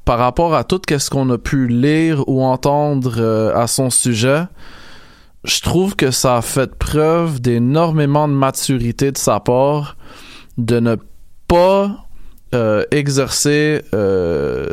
par 0.05 0.19
rapport 0.19 0.55
à 0.55 0.63
tout 0.63 0.79
ce 0.97 1.09
qu'on 1.09 1.29
a 1.31 1.37
pu 1.37 1.67
lire 1.67 2.23
ou 2.29 2.41
entendre 2.43 3.51
à 3.53 3.67
son 3.67 3.89
sujet, 3.89 4.43
je 5.47 5.61
trouve 5.61 5.95
que 5.95 6.11
ça 6.11 6.37
a 6.37 6.41
fait 6.41 6.75
preuve 6.75 7.41
d'énormément 7.41 8.27
de 8.27 8.33
maturité 8.33 9.11
de 9.11 9.17
sa 9.17 9.39
part 9.39 9.97
de 10.57 10.79
ne 10.79 10.95
pas 11.47 12.07
euh, 12.53 12.83
exercer 12.91 13.81
euh, 13.93 14.67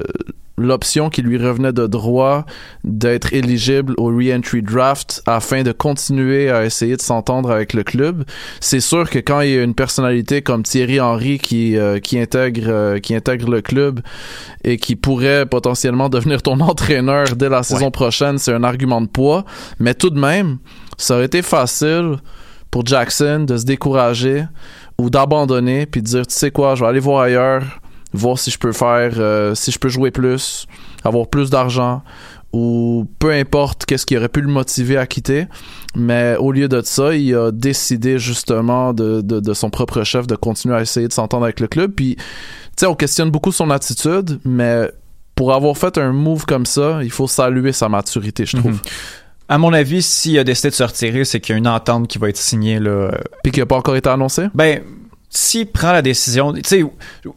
l'option 0.65 1.11
qui 1.11 1.23
lui 1.23 1.39
revenait 1.39 1.73
de 1.73 1.87
droit 1.87 2.45
d'être 2.83 3.33
éligible 3.33 3.95
au 3.99 4.07
re-entry 4.07 4.63
draft 4.63 5.23
afin 5.27 5.63
de 5.63 5.73
continuer 5.73 6.51
à 6.51 6.65
essayer 6.65 6.97
de 6.97 7.03
s'entendre 7.03 7.51
avec 7.51 7.73
le 7.73 7.83
club. 7.83 8.25
C'est 8.61 8.81
sûr 8.81 9.09
que 9.09 9.19
quand 9.19 9.41
il 9.41 9.51
y 9.51 9.59
a 9.59 9.63
une 9.63 9.75
personnalité 9.75 10.43
comme 10.43 10.63
Thierry 10.63 11.01
Henry 11.01 11.39
qui 11.39 11.77
euh, 11.77 11.99
qui 11.99 12.19
intègre 12.19 12.69
euh, 12.69 12.99
qui 12.99 13.15
intègre 13.15 13.51
le 13.51 13.61
club 13.61 14.01
et 14.65 14.77
qui 14.77 14.97
pourrait 14.97 15.47
potentiellement 15.47 16.09
devenir 16.15 16.43
ton 16.43 16.61
entraîneur 16.61 17.37
dès 17.37 17.49
la 17.49 17.63
saison 17.63 17.91
prochaine, 17.91 18.39
c'est 18.39 18.53
un 18.53 18.65
argument 18.65 19.01
de 19.01 19.07
poids, 19.07 19.45
mais 19.79 19.95
tout 19.95 20.11
de 20.11 20.19
même, 20.19 20.59
ça 20.97 21.17
aurait 21.17 21.27
été 21.27 21.43
facile 21.43 22.17
pour 22.71 22.85
Jackson 22.87 23.45
de 23.47 23.57
se 23.57 23.65
décourager 23.65 24.45
ou 24.99 25.11
d'abandonner 25.11 25.87
puis 25.87 26.03
de 26.03 26.07
dire 26.07 26.27
tu 26.27 26.35
sais 26.35 26.51
quoi, 26.51 26.75
je 26.75 26.83
vais 26.83 26.91
aller 26.91 27.01
voir 27.01 27.23
ailleurs 27.23 27.81
voir 28.15 28.39
si 28.39 28.51
je 28.51 28.59
peux 28.59 28.73
faire, 28.73 29.13
euh, 29.19 29.55
si 29.55 29.71
je 29.71 29.79
peux 29.79 29.89
jouer 29.89 30.11
plus, 30.11 30.67
avoir 31.05 31.27
plus 31.29 31.51
d'argent 31.51 32.03
ou 32.55 33.07
peu 33.19 33.33
importe 33.33 33.85
qu'est-ce 33.85 34.07
qui 34.07 34.17
aurait 34.17 34.29
pu 34.29 34.41
le 34.41 34.47
motiver 34.47 34.97
à 34.97 35.07
quitter. 35.07 35.47
Mais 35.97 36.37
au 36.39 36.53
lieu 36.53 36.69
de 36.69 36.81
ça, 36.83 37.15
il 37.15 37.35
a 37.35 37.51
décidé 37.51 38.19
justement 38.21 38.95
de, 38.95 39.21
de, 39.23 39.41
de 39.41 39.55
son 39.55 39.71
propre 39.71 40.05
chef 40.05 40.29
de 40.29 40.37
continuer 40.37 40.77
à 40.77 40.81
essayer 40.81 41.09
de 41.09 41.13
s'entendre 41.13 41.45
avec 41.45 41.59
le 41.59 41.67
club. 41.67 41.91
Puis, 41.91 42.15
tu 42.15 42.23
sais, 42.77 42.87
on 42.87 42.95
questionne 42.95 43.31
beaucoup 43.31 43.51
son 43.51 43.71
attitude, 43.71 44.39
mais 44.45 44.89
pour 45.35 45.53
avoir 45.53 45.77
fait 45.77 45.99
un 45.99 46.13
move 46.13 46.47
comme 46.47 46.65
ça, 46.65 47.01
il 47.03 47.11
faut 47.11 47.27
saluer 47.27 47.73
sa 47.73 47.89
maturité, 47.89 48.47
je 48.47 48.57
trouve. 48.57 48.81
À 49.49 49.59
mon 49.59 49.73
avis, 49.73 50.01
s'il 50.01 50.39
a 50.39 50.45
décidé 50.45 50.71
de 50.71 50.75
se 50.75 50.85
retirer, 50.85 51.25
c'est 51.25 51.41
qu'il 51.41 51.53
y 51.53 51.57
a 51.57 51.59
une 51.59 51.69
entente 51.69 52.09
qui 52.09 52.19
va 52.19 52.29
être 52.29 52.37
signée 52.37 52.79
là. 52.79 53.11
Puis 53.43 53.53
qui 53.53 53.61
n'a 53.61 53.67
pas 53.67 53.77
encore 53.77 53.97
été 53.97 54.09
annoncée? 54.09 54.47
Ben, 54.55 54.81
s'il 55.37 55.67
prend 55.67 55.91
la 55.91 56.01
décision, 56.01 56.53
tu 56.53 56.61
sais, 56.65 56.85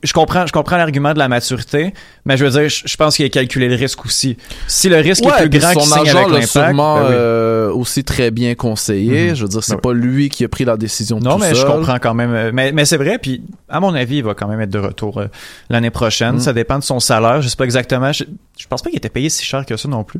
je 0.03 0.13
comprends, 0.13 0.45
je 0.45 0.51
comprends 0.51 0.77
l'argument 0.77 1.13
de 1.13 1.17
la 1.19 1.27
maturité, 1.27 1.95
mais 2.25 2.37
je 2.37 2.45
veux 2.45 2.51
dire, 2.51 2.69
je, 2.69 2.83
je 2.85 2.95
pense 2.95 3.15
qu'il 3.15 3.25
a 3.25 3.29
calculé 3.29 3.67
le 3.67 3.75
risque 3.75 4.05
aussi. 4.05 4.37
Si 4.67 4.87
le 4.87 4.97
risque 4.97 5.25
Ouais, 5.25 5.31
est 5.43 5.49
plus 5.49 5.59
grand 5.59 5.71
qu'il 5.73 5.81
signe 5.81 6.09
avec 6.09 6.27
l'impact, 6.27 6.45
sûrement 6.47 6.97
ben 6.97 7.01
oui. 7.07 7.13
euh, 7.15 7.71
aussi 7.73 8.03
très 8.03 8.29
bien 8.29 8.53
conseillé. 8.53 9.29
Mhm. 9.29 9.35
Je 9.35 9.41
veux 9.43 9.49
dire, 9.49 9.63
c'est 9.63 9.73
Ben 9.73 9.81
pas 9.81 9.93
lui 9.93 10.29
qui 10.29 10.43
a 10.45 10.47
pris 10.47 10.63
la 10.63 10.77
décision 10.77 11.19
Non, 11.19 11.33
tout 11.33 11.39
mais 11.39 11.55
je 11.55 11.65
comprends 11.65 11.97
quand 11.97 12.13
même. 12.13 12.31
euh, 12.33 12.51
Mais, 12.53 12.71
mais 12.71 12.85
c'est 12.85 12.97
vrai, 12.97 13.17
puis 13.17 13.41
à 13.67 13.79
mon 13.79 13.93
avis, 13.95 14.17
il 14.17 14.23
va 14.23 14.35
quand 14.35 14.47
même 14.47 14.61
être 14.61 14.69
de 14.69 14.79
retour 14.79 15.17
euh, 15.17 15.25
l'année 15.71 15.89
prochaine. 15.89 16.35
Mm. 16.35 16.39
Ça 16.39 16.53
dépend 16.53 16.77
de 16.77 16.83
son 16.83 16.99
salaire. 16.99 17.41
Je 17.41 17.47
sais 17.49 17.55
pas 17.55 17.65
exactement. 17.65 18.11
Je, 18.13 18.25
je 18.59 18.67
pense 18.67 18.83
pas 18.83 18.89
qu'il 18.91 18.97
était 18.97 19.09
payé 19.09 19.29
si 19.29 19.43
cher 19.43 19.65
que 19.65 19.75
ça 19.75 19.87
non 19.87 20.03
plus. 20.03 20.19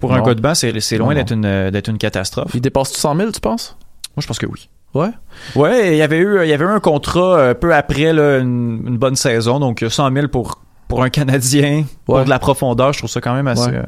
Pour 0.00 0.12
un 0.12 0.22
gars 0.22 0.34
de 0.34 0.40
banc, 0.40 0.54
c'est 0.56 0.72
loin 0.98 1.14
d'être 1.14 1.32
une, 1.32 1.70
d'être 1.70 1.88
une 1.88 1.98
catastrophe. 1.98 2.50
Il 2.54 2.60
dépasse 2.60 2.90
100 2.94 3.16
000, 3.16 3.30
tu 3.30 3.40
penses? 3.40 3.76
Moi, 4.16 4.20
je 4.22 4.26
pense 4.26 4.38
que 4.38 4.46
oui. 4.46 4.68
Ouais? 4.94 5.10
Ouais, 5.56 5.92
il 5.92 5.96
y 5.96 6.02
avait 6.02 6.18
eu, 6.18 6.42
il 6.42 6.48
y 6.48 6.52
avait 6.52 6.64
eu 6.64 6.68
un 6.68 6.80
contrat 6.80 7.38
euh, 7.38 7.54
peu 7.54 7.74
après 7.74 8.12
là, 8.12 8.38
une, 8.38 8.82
une 8.86 8.98
bonne 8.98 9.16
saison, 9.16 9.58
donc 9.58 9.82
euh, 9.82 9.88
100 9.88 10.12
000 10.12 10.28
pour 10.28 10.60
pour 10.88 11.02
un 11.02 11.08
Canadien, 11.08 11.84
pour 12.04 12.22
de 12.22 12.28
la 12.28 12.38
profondeur, 12.38 12.92
je 12.92 12.98
trouve 12.98 13.08
ça 13.08 13.22
quand 13.22 13.32
même 13.32 13.46
assez. 13.48 13.70
Ouais. 13.70 13.76
euh, 13.78 13.82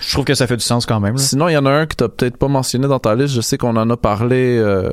je 0.00 0.10
trouve 0.12 0.24
que 0.24 0.34
ça 0.34 0.48
fait 0.48 0.56
du 0.56 0.64
sens 0.64 0.84
quand 0.84 0.98
même. 0.98 1.14
là. 1.14 1.22
Sinon, 1.22 1.46
il 1.48 1.52
y 1.52 1.56
en 1.56 1.64
a 1.64 1.70
un 1.70 1.86
que 1.86 1.94
t'as 1.94 2.08
peut-être 2.08 2.36
pas 2.38 2.48
mentionné 2.48 2.88
dans 2.88 2.98
ta 2.98 3.14
liste. 3.14 3.34
Je 3.34 3.40
sais 3.40 3.56
qu'on 3.56 3.76
en 3.76 3.88
a 3.88 3.96
parlé 3.96 4.58
euh, 4.58 4.90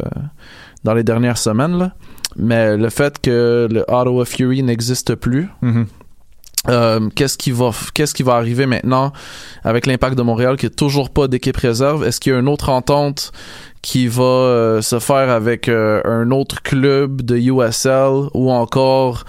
dans 0.84 0.94
les 0.94 1.04
dernières 1.04 1.40
semaines, 1.40 1.76
là. 1.80 1.94
Mais 2.36 2.78
le 2.78 2.90
fait 2.92 3.20
que 3.20 3.68
le 3.72 3.80
Ottawa 3.88 4.24
Fury 4.26 4.62
n'existe 4.62 5.16
plus, 5.16 5.50
Mhm. 5.64 5.88
Euh, 6.70 7.10
qu'est-ce 7.16 7.38
qui 7.38 7.52
va 7.52 7.72
qu'est-ce 7.94 8.14
qui 8.14 8.24
va 8.24 8.34
arriver 8.34 8.66
maintenant 8.66 9.12
avec 9.64 9.86
l'impact 9.86 10.18
de 10.18 10.22
Montréal 10.22 10.58
qui 10.58 10.66
est 10.66 10.76
toujours 10.76 11.10
pas 11.10 11.28
d'équipe 11.28 11.58
réserve? 11.58 12.04
Est-ce 12.06 12.20
qu'il 12.20 12.34
y 12.34 12.36
a 12.36 12.40
une 12.40 12.50
autre 12.50 12.70
entente 12.70 13.32
qui 13.82 14.08
va 14.08 14.24
euh, 14.24 14.82
se 14.82 15.00
faire 15.00 15.30
avec 15.30 15.70
euh, 15.70 16.02
un 16.04 16.32
autre 16.32 16.62
club 16.62 17.22
de 17.22 17.38
USL 17.38 18.30
ou 18.34 18.52
encore 18.52 19.24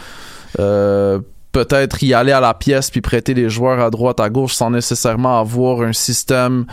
peut-être 1.53 2.03
y 2.03 2.15
aller 2.15 2.33
à 2.33 2.41
la 2.41 2.55
pièce 2.55 2.91
puis 2.91 3.01
prêter 3.01 3.33
les 3.35 3.49
joueurs 3.49 3.81
à 3.81 3.91
droite 3.91 4.21
à 4.21 4.29
gauche 4.29 4.55
sans 4.55 4.71
nécessairement 4.71 5.39
avoir 5.39 5.83
un 5.83 5.93
système 5.93 6.67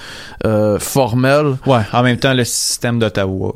formel? 0.79 1.57
Ouais, 1.67 1.81
en 1.93 2.03
même 2.03 2.17
temps, 2.17 2.33
le 2.33 2.43
système 2.43 2.97
d'Ottawa. 2.97 3.53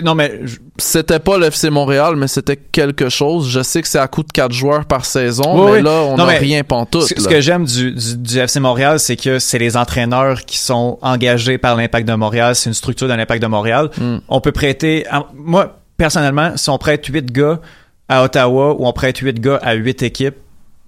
Non, 0.00 0.14
mais 0.14 0.40
C'était 0.78 1.18
pas 1.18 1.36
le 1.38 1.46
FC 1.46 1.68
Montréal, 1.70 2.14
mais 2.16 2.28
c'était 2.28 2.56
quelque 2.56 3.08
chose. 3.10 3.48
Je 3.50 3.62
sais 3.62 3.82
que 3.82 3.88
c'est 3.88 3.98
à 3.98 4.08
coût 4.08 4.22
de 4.22 4.32
quatre 4.32 4.52
joueurs 4.52 4.86
par 4.86 5.04
saison, 5.04 5.44
Oui, 5.54 5.64
mais 5.66 5.76
oui. 5.78 5.82
là, 5.82 6.02
on 6.08 6.16
n'a 6.16 6.24
rien 6.26 6.64
pantoute. 6.64 7.02
ce, 7.02 7.20
ce 7.20 7.28
que 7.28 7.40
j'aime 7.40 7.64
du, 7.66 7.92
du, 7.92 8.16
du 8.16 8.38
FC 8.38 8.58
Montréal, 8.60 8.98
c'est 8.98 9.16
que 9.16 9.38
c'est 9.38 9.58
les 9.58 9.76
entraîneurs 9.76 10.44
qui 10.46 10.56
sont 10.58 10.98
engagés 11.02 11.58
par 11.58 11.76
l'Impact 11.76 12.08
de 12.08 12.14
Montréal. 12.14 12.54
C'est 12.54 12.70
une 12.70 12.74
structure 12.74 13.08
de 13.08 13.12
l'Impact 13.14 13.42
de 13.42 13.48
Montréal. 13.48 13.90
Mm. 13.98 14.16
On 14.28 14.40
peut 14.40 14.52
prêter. 14.52 15.06
à- 15.08 15.26
moi, 15.34 15.78
personnellement, 15.96 16.52
si 16.56 16.70
on 16.70 16.78
prête 16.78 17.04
8 17.06 17.30
gars 17.32 17.60
à 18.08 18.24
Ottawa 18.24 18.74
ou 18.78 18.86
on 18.86 18.92
prête 18.92 19.18
8 19.18 19.40
gars 19.40 19.58
à 19.62 19.74
8 19.74 20.02
équipes, 20.02 20.36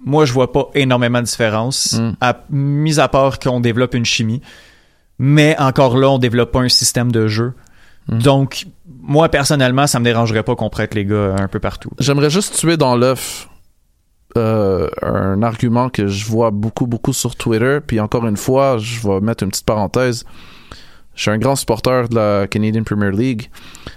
moi, 0.06 0.24
je 0.26 0.32
vois 0.32 0.52
pas 0.52 0.68
énormément 0.74 1.20
de 1.20 1.24
différence, 1.26 1.94
Mm. 1.94 2.12
à, 2.20 2.36
mis 2.50 3.00
à 3.00 3.08
part 3.08 3.38
qu'on 3.38 3.60
développe 3.60 3.94
une 3.94 4.04
chimie. 4.04 4.40
Mais 5.18 5.56
encore 5.58 5.96
là, 5.96 6.10
on 6.10 6.18
développe 6.18 6.52
pas 6.52 6.60
un 6.60 6.68
système 6.68 7.12
de 7.12 7.26
jeu. 7.28 7.52
Mm. 8.08 8.18
Donc, 8.18 8.66
moi, 9.06 9.28
personnellement, 9.28 9.86
ça 9.86 10.00
me 10.00 10.04
dérangerait 10.04 10.42
pas 10.42 10.56
qu'on 10.56 10.70
prête 10.70 10.94
les 10.94 11.04
gars 11.04 11.36
un 11.38 11.48
peu 11.48 11.60
partout. 11.60 11.90
J'aimerais 11.98 12.30
juste 12.30 12.56
tuer 12.56 12.76
dans 12.76 12.96
l'œuf 12.96 13.48
euh, 14.36 14.88
un 15.02 15.42
argument 15.42 15.90
que 15.90 16.06
je 16.06 16.26
vois 16.26 16.50
beaucoup, 16.50 16.86
beaucoup 16.86 17.12
sur 17.12 17.36
Twitter. 17.36 17.78
Puis 17.86 18.00
encore 18.00 18.26
une 18.26 18.36
fois, 18.36 18.78
je 18.78 19.06
vais 19.06 19.20
mettre 19.20 19.44
une 19.44 19.50
petite 19.50 19.66
parenthèse. 19.66 20.24
Je 21.14 21.22
suis 21.22 21.30
un 21.30 21.38
grand 21.38 21.54
supporter 21.54 22.08
de 22.08 22.16
la 22.16 22.46
Canadian 22.48 22.82
Premier 22.82 23.12
League, 23.12 23.50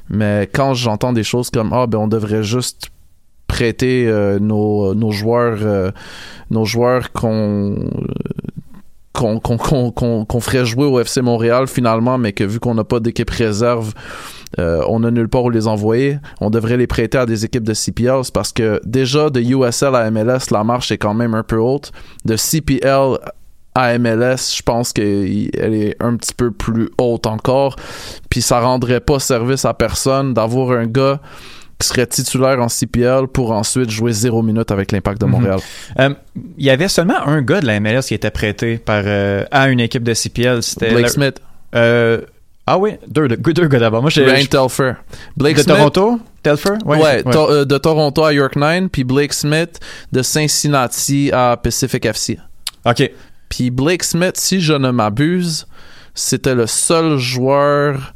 mais 0.10 0.48
quand 0.54 0.76
j'entends 0.76 1.14
des 1.14 1.24
choses 1.24 1.50
comme 1.50 1.74
ah 1.74 1.88
ben 1.88 1.98
on 1.98 2.08
devrait 2.08 2.44
juste 2.44 2.92
prêter 3.48 4.06
euh, 4.08 4.38
nos, 4.38 5.12
joueurs 5.12 5.58
euh, 5.62 5.90
nos 6.52 6.66
joueurs 6.66 7.12
qu'on 7.14 7.90
qu'on 9.14 10.40
ferait 10.42 10.66
jouer 10.66 10.86
au 10.86 11.00
FC 11.00 11.22
Montréal 11.22 11.66
finalement, 11.66 12.20
mais 12.20 12.34
que 12.34 12.44
vu 12.44 12.60
qu'on 12.60 12.76
n'a 12.76 12.84
pas 12.84 13.00
d'équipe 13.00 13.32
réserve, 13.32 13.96
euh, 14.60 14.82
on 14.88 15.00
n'a 15.02 15.12
nulle 15.12 15.28
part 15.28 15.44
où 15.44 15.50
les 15.50 15.68
envoyer. 15.68 16.20
On 16.42 16.50
devrait 16.50 16.78
les 16.78 16.88
prêter 16.88 17.18
à 17.18 17.26
des 17.26 17.46
équipes 17.46 17.64
de 17.64 17.74
CPL 17.74 18.22
parce 18.34 18.52
que 18.54 18.80
déjà 18.86 19.30
de 19.30 19.40
USL 19.42 19.94
à 19.96 20.10
MLS, 20.12 20.52
la 20.52 20.64
marche 20.64 20.92
est 20.92 20.98
quand 20.98 21.14
même 21.14 21.34
un 21.34 21.44
peu 21.44 21.58
haute. 21.58 21.92
De 22.26 22.36
CPL 22.36 23.18
à 23.76 23.98
MLS, 24.00 24.56
je 24.56 24.62
pense 24.64 24.92
qu'elle 24.94 25.74
est 25.74 25.96
un 26.00 26.16
petit 26.16 26.34
peu 26.34 26.52
plus 26.52 26.90
haute 26.98 27.28
encore. 27.28 27.76
Puis 28.30 28.42
ça 28.42 28.60
rendrait 28.60 29.02
pas 29.02 29.20
service 29.20 29.66
à 29.66 29.74
personne 29.74 30.34
d'avoir 30.34 30.72
un 30.72 30.88
gars 30.88 31.20
qui 31.80 31.88
serait 31.88 32.08
titulaire 32.08 32.60
en 32.60 32.70
CPL 32.70 33.28
pour 33.28 33.52
ensuite 33.52 33.92
jouer 33.92 34.12
zéro 34.12 34.42
minute 34.42 34.72
avec 34.72 34.92
l'impact 34.92 35.22
de 35.22 35.28
Mhm. 35.28 35.32
Montréal. 35.32 35.60
Euh, 36.00 36.10
Il 36.58 36.66
y 36.66 36.72
avait 36.72 36.88
seulement 36.88 37.20
un 37.28 37.44
gars 37.44 37.60
de 37.62 37.68
la 37.68 37.80
MLS 37.80 38.02
qui 38.08 38.16
était 38.16 38.32
prêté 38.32 38.80
par 38.80 39.04
euh, 39.06 39.46
à 39.52 39.68
une 39.70 39.80
équipe 39.80 40.02
de 40.02 40.16
CPL. 40.16 40.64
C'était 40.64 40.90
Blake 40.92 41.10
Smith, 41.12 41.36
euh, 41.76 42.22
ah 42.68 42.78
oui, 42.78 42.92
deux, 43.08 43.28
deux, 43.30 43.38
deux 43.54 43.68
gars 43.68 43.80
d'abord. 43.80 44.02
Moi, 44.02 44.12
j'ai 44.12 44.24
Ryan 44.24 44.46
Telfer. 44.46 44.94
Blake 45.36 45.56
de 45.58 45.62
Smith, 45.62 45.76
Toronto, 45.78 46.20
Telfer? 46.44 46.74
Ouais, 46.86 47.24
to- 47.24 47.50
euh, 47.50 47.66
de 47.66 47.78
Toronto 47.78 48.24
à 48.24 48.34
York 48.34 48.56
9, 48.56 48.90
puis 48.90 49.04
Blake 49.04 49.34
Smith 49.34 49.80
de 50.12 50.22
Cincinnati 50.22 51.32
à 51.34 51.58
Pacific 51.62 52.06
FC. 52.06 52.38
Ok. 52.86 53.10
Puis 53.50 53.70
Blake 53.72 54.04
Smith, 54.04 54.36
si 54.38 54.60
je 54.62 54.74
ne 54.74 54.92
m'abuse, 54.92 55.66
c'était 56.14 56.54
le 56.56 56.68
seul 56.68 57.18
joueur 57.18 58.14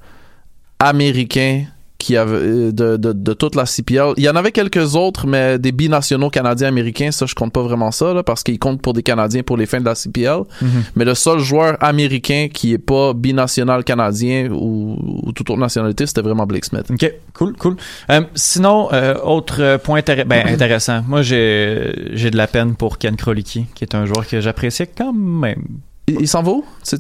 américain 0.80 1.66
qui 2.02 2.18
avait 2.18 2.36
euh, 2.38 2.72
de, 2.72 2.98
de, 2.98 3.14
de 3.14 3.34
toute 3.34 3.56
la 3.56 3.66
CPL. 3.66 4.14
Il 4.18 4.24
y 4.24 4.30
en 4.30 4.36
avait 4.36 4.52
quelques 4.52 4.96
autres, 4.96 5.28
mais 5.28 5.60
des 5.60 5.72
binationaux 5.72 6.30
canadiens 6.30 6.68
américains, 6.68 7.12
ça 7.12 7.26
je 7.28 7.36
compte 7.36 7.54
pas 7.54 7.62
vraiment 7.62 7.92
ça 7.92 8.14
là, 8.14 8.24
parce 8.24 8.42
qu'ils 8.44 8.58
comptent 8.60 8.82
pour 8.82 8.94
des 8.94 9.04
Canadiens 9.04 9.44
pour 9.44 9.56
les 9.58 9.66
fins 9.68 9.80
de 9.80 9.86
la 9.86 9.96
CPL. 9.96 10.42
Mhm. 10.62 10.70
Mais 10.96 11.06
le 11.06 11.14
seul 11.16 11.40
joueur 11.40 11.78
américain 11.80 12.48
qui 12.52 12.74
est 12.74 12.78
pas 12.80 13.14
binational 13.14 13.84
canadien 13.84 14.50
ou, 14.52 14.98
ou 15.24 15.32
toute 15.32 15.50
autre 15.50 15.60
nationalité, 15.60 16.06
c'était 16.08 16.22
vraiment 16.22 16.46
Blake 16.46 16.66
Smith. 16.66 16.88
Ok, 16.90 17.14
cool, 17.34 17.54
cool. 17.58 17.76
Euh, 18.10 18.22
sinon, 18.36 18.90
euh, 18.94 19.16
autre 19.24 19.78
point 19.84 20.00
intér- 20.00 20.26
ben, 20.26 20.48
intéressant. 20.48 21.02
Moi, 21.08 21.22
j'ai 21.22 21.94
de 22.32 22.38
la 22.38 22.48
peine 22.48 22.76
pour 22.76 22.98
Ken 22.98 23.16
Krolicki, 23.16 23.66
qui 23.76 23.84
est 23.84 23.96
un 23.96 24.06
joueur 24.06 24.28
que 24.28 24.42
j'apprécie 24.42 24.86
quand 24.98 25.14
même. 25.14 25.64
Il, 26.08 26.22
il 26.22 26.28
s'en 26.28 26.42
va? 26.42 26.54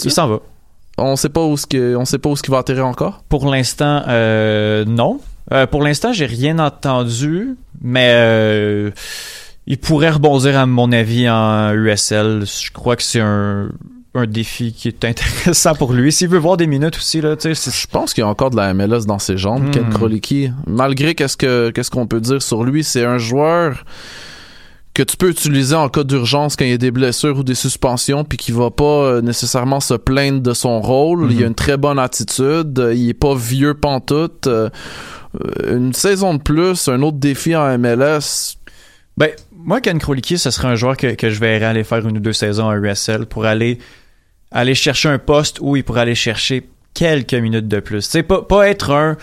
Il 0.03 0.11
s'en 0.11 0.27
va. 0.27 0.39
On 1.01 1.15
sait 1.15 1.29
pas 1.29 1.43
où 1.45 1.57
ce 1.57 1.65
que, 1.65 1.95
on 1.95 2.05
sait 2.05 2.17
pas 2.19 2.29
où 2.29 2.35
ce 2.35 2.41
qu'il 2.43 2.51
va 2.51 2.59
atterrir 2.59 2.85
encore? 2.85 3.23
Pour 3.29 3.49
l'instant, 3.49 4.03
euh, 4.07 4.85
non. 4.85 5.19
Euh, 5.51 5.65
pour 5.67 5.81
l'instant, 5.83 6.13
j'ai 6.13 6.25
rien 6.27 6.59
entendu, 6.59 7.55
mais 7.81 8.11
euh, 8.13 8.91
il 9.67 9.77
pourrait 9.77 10.11
rebondir, 10.11 10.57
à 10.57 10.65
mon 10.65 10.91
avis, 10.91 11.29
en 11.29 11.73
USL. 11.73 12.43
Je 12.45 12.71
crois 12.71 12.95
que 12.95 13.03
c'est 13.03 13.19
un, 13.19 13.69
un 14.15 14.25
défi 14.27 14.71
qui 14.73 14.87
est 14.87 15.03
intéressant 15.05 15.73
pour 15.75 15.93
lui. 15.93 16.11
S'il 16.11 16.27
veut 16.29 16.37
voir 16.37 16.57
des 16.57 16.67
minutes 16.67 16.97
aussi, 16.97 17.21
là, 17.21 17.35
tu 17.35 17.53
sais, 17.53 17.55
c'est- 17.55 17.75
Je 17.81 17.87
pense 17.87 18.13
qu'il 18.13 18.21
y 18.23 18.25
a 18.25 18.29
encore 18.29 18.49
de 18.51 18.55
la 18.57 18.73
MLS 18.73 19.05
dans 19.05 19.19
ses 19.19 19.37
jambes, 19.37 19.63
Hmm. 19.67 19.71
Ken 19.71 19.89
Krolicki. 19.89 20.51
Malgré 20.67 21.15
qu'est-ce 21.15 21.37
que 21.37 21.69
qu'est-ce 21.71 21.91
qu'on 21.91 22.07
peut 22.07 22.21
dire 22.21 22.41
sur 22.41 22.63
lui, 22.63 22.83
c'est 22.83 23.03
un 23.05 23.17
joueur 23.17 23.83
que 24.93 25.03
tu 25.03 25.15
peux 25.15 25.29
utiliser 25.29 25.75
en 25.75 25.87
cas 25.87 26.03
d'urgence 26.03 26.55
quand 26.55 26.65
il 26.65 26.71
y 26.71 26.73
a 26.73 26.77
des 26.77 26.91
blessures 26.91 27.37
ou 27.37 27.43
des 27.43 27.55
suspensions, 27.55 28.25
puis 28.25 28.37
qui 28.37 28.51
va 28.51 28.71
pas 28.71 28.83
euh, 28.83 29.21
nécessairement 29.21 29.79
se 29.79 29.93
plaindre 29.93 30.41
de 30.41 30.53
son 30.53 30.81
rôle. 30.81 31.31
Il 31.31 31.43
a 31.43 31.47
une 31.47 31.55
très 31.55 31.77
bonne 31.77 31.99
attitude, 31.99 32.77
euh, 32.77 32.93
il 32.93 33.09
est 33.09 33.13
pas 33.13 33.33
vieux 33.33 33.73
pantoute. 33.73 34.47
Euh, 34.47 34.69
une 35.65 35.93
saison 35.93 36.33
de 36.33 36.41
plus, 36.41 36.89
un 36.89 37.01
autre 37.03 37.17
défi 37.17 37.55
en 37.55 37.77
MLS. 37.77 38.57
Ben, 39.15 39.29
moi, 39.55 39.79
Ken 39.79 39.97
Krolicki, 39.97 40.37
ce 40.37 40.51
serait 40.51 40.67
un 40.67 40.75
joueur 40.75 40.97
que, 40.97 41.15
que 41.15 41.29
je 41.29 41.39
verrais 41.39 41.65
aller 41.65 41.85
faire 41.85 42.05
une 42.05 42.17
ou 42.17 42.19
deux 42.19 42.33
saisons 42.33 42.65
en 42.65 42.75
USL 42.75 43.27
pour 43.27 43.45
aller, 43.45 43.77
aller 44.51 44.75
chercher 44.75 45.07
un 45.07 45.19
poste 45.19 45.59
où 45.61 45.77
il 45.77 45.85
pourrait 45.85 46.01
aller 46.01 46.15
chercher 46.15 46.67
quelques 46.93 47.33
minutes 47.33 47.69
de 47.69 47.79
plus. 47.79 48.03
Tu 48.03 48.11
sais, 48.11 48.23
pas, 48.23 48.41
pas 48.41 48.67
être 48.67 48.91
un, 48.91 49.15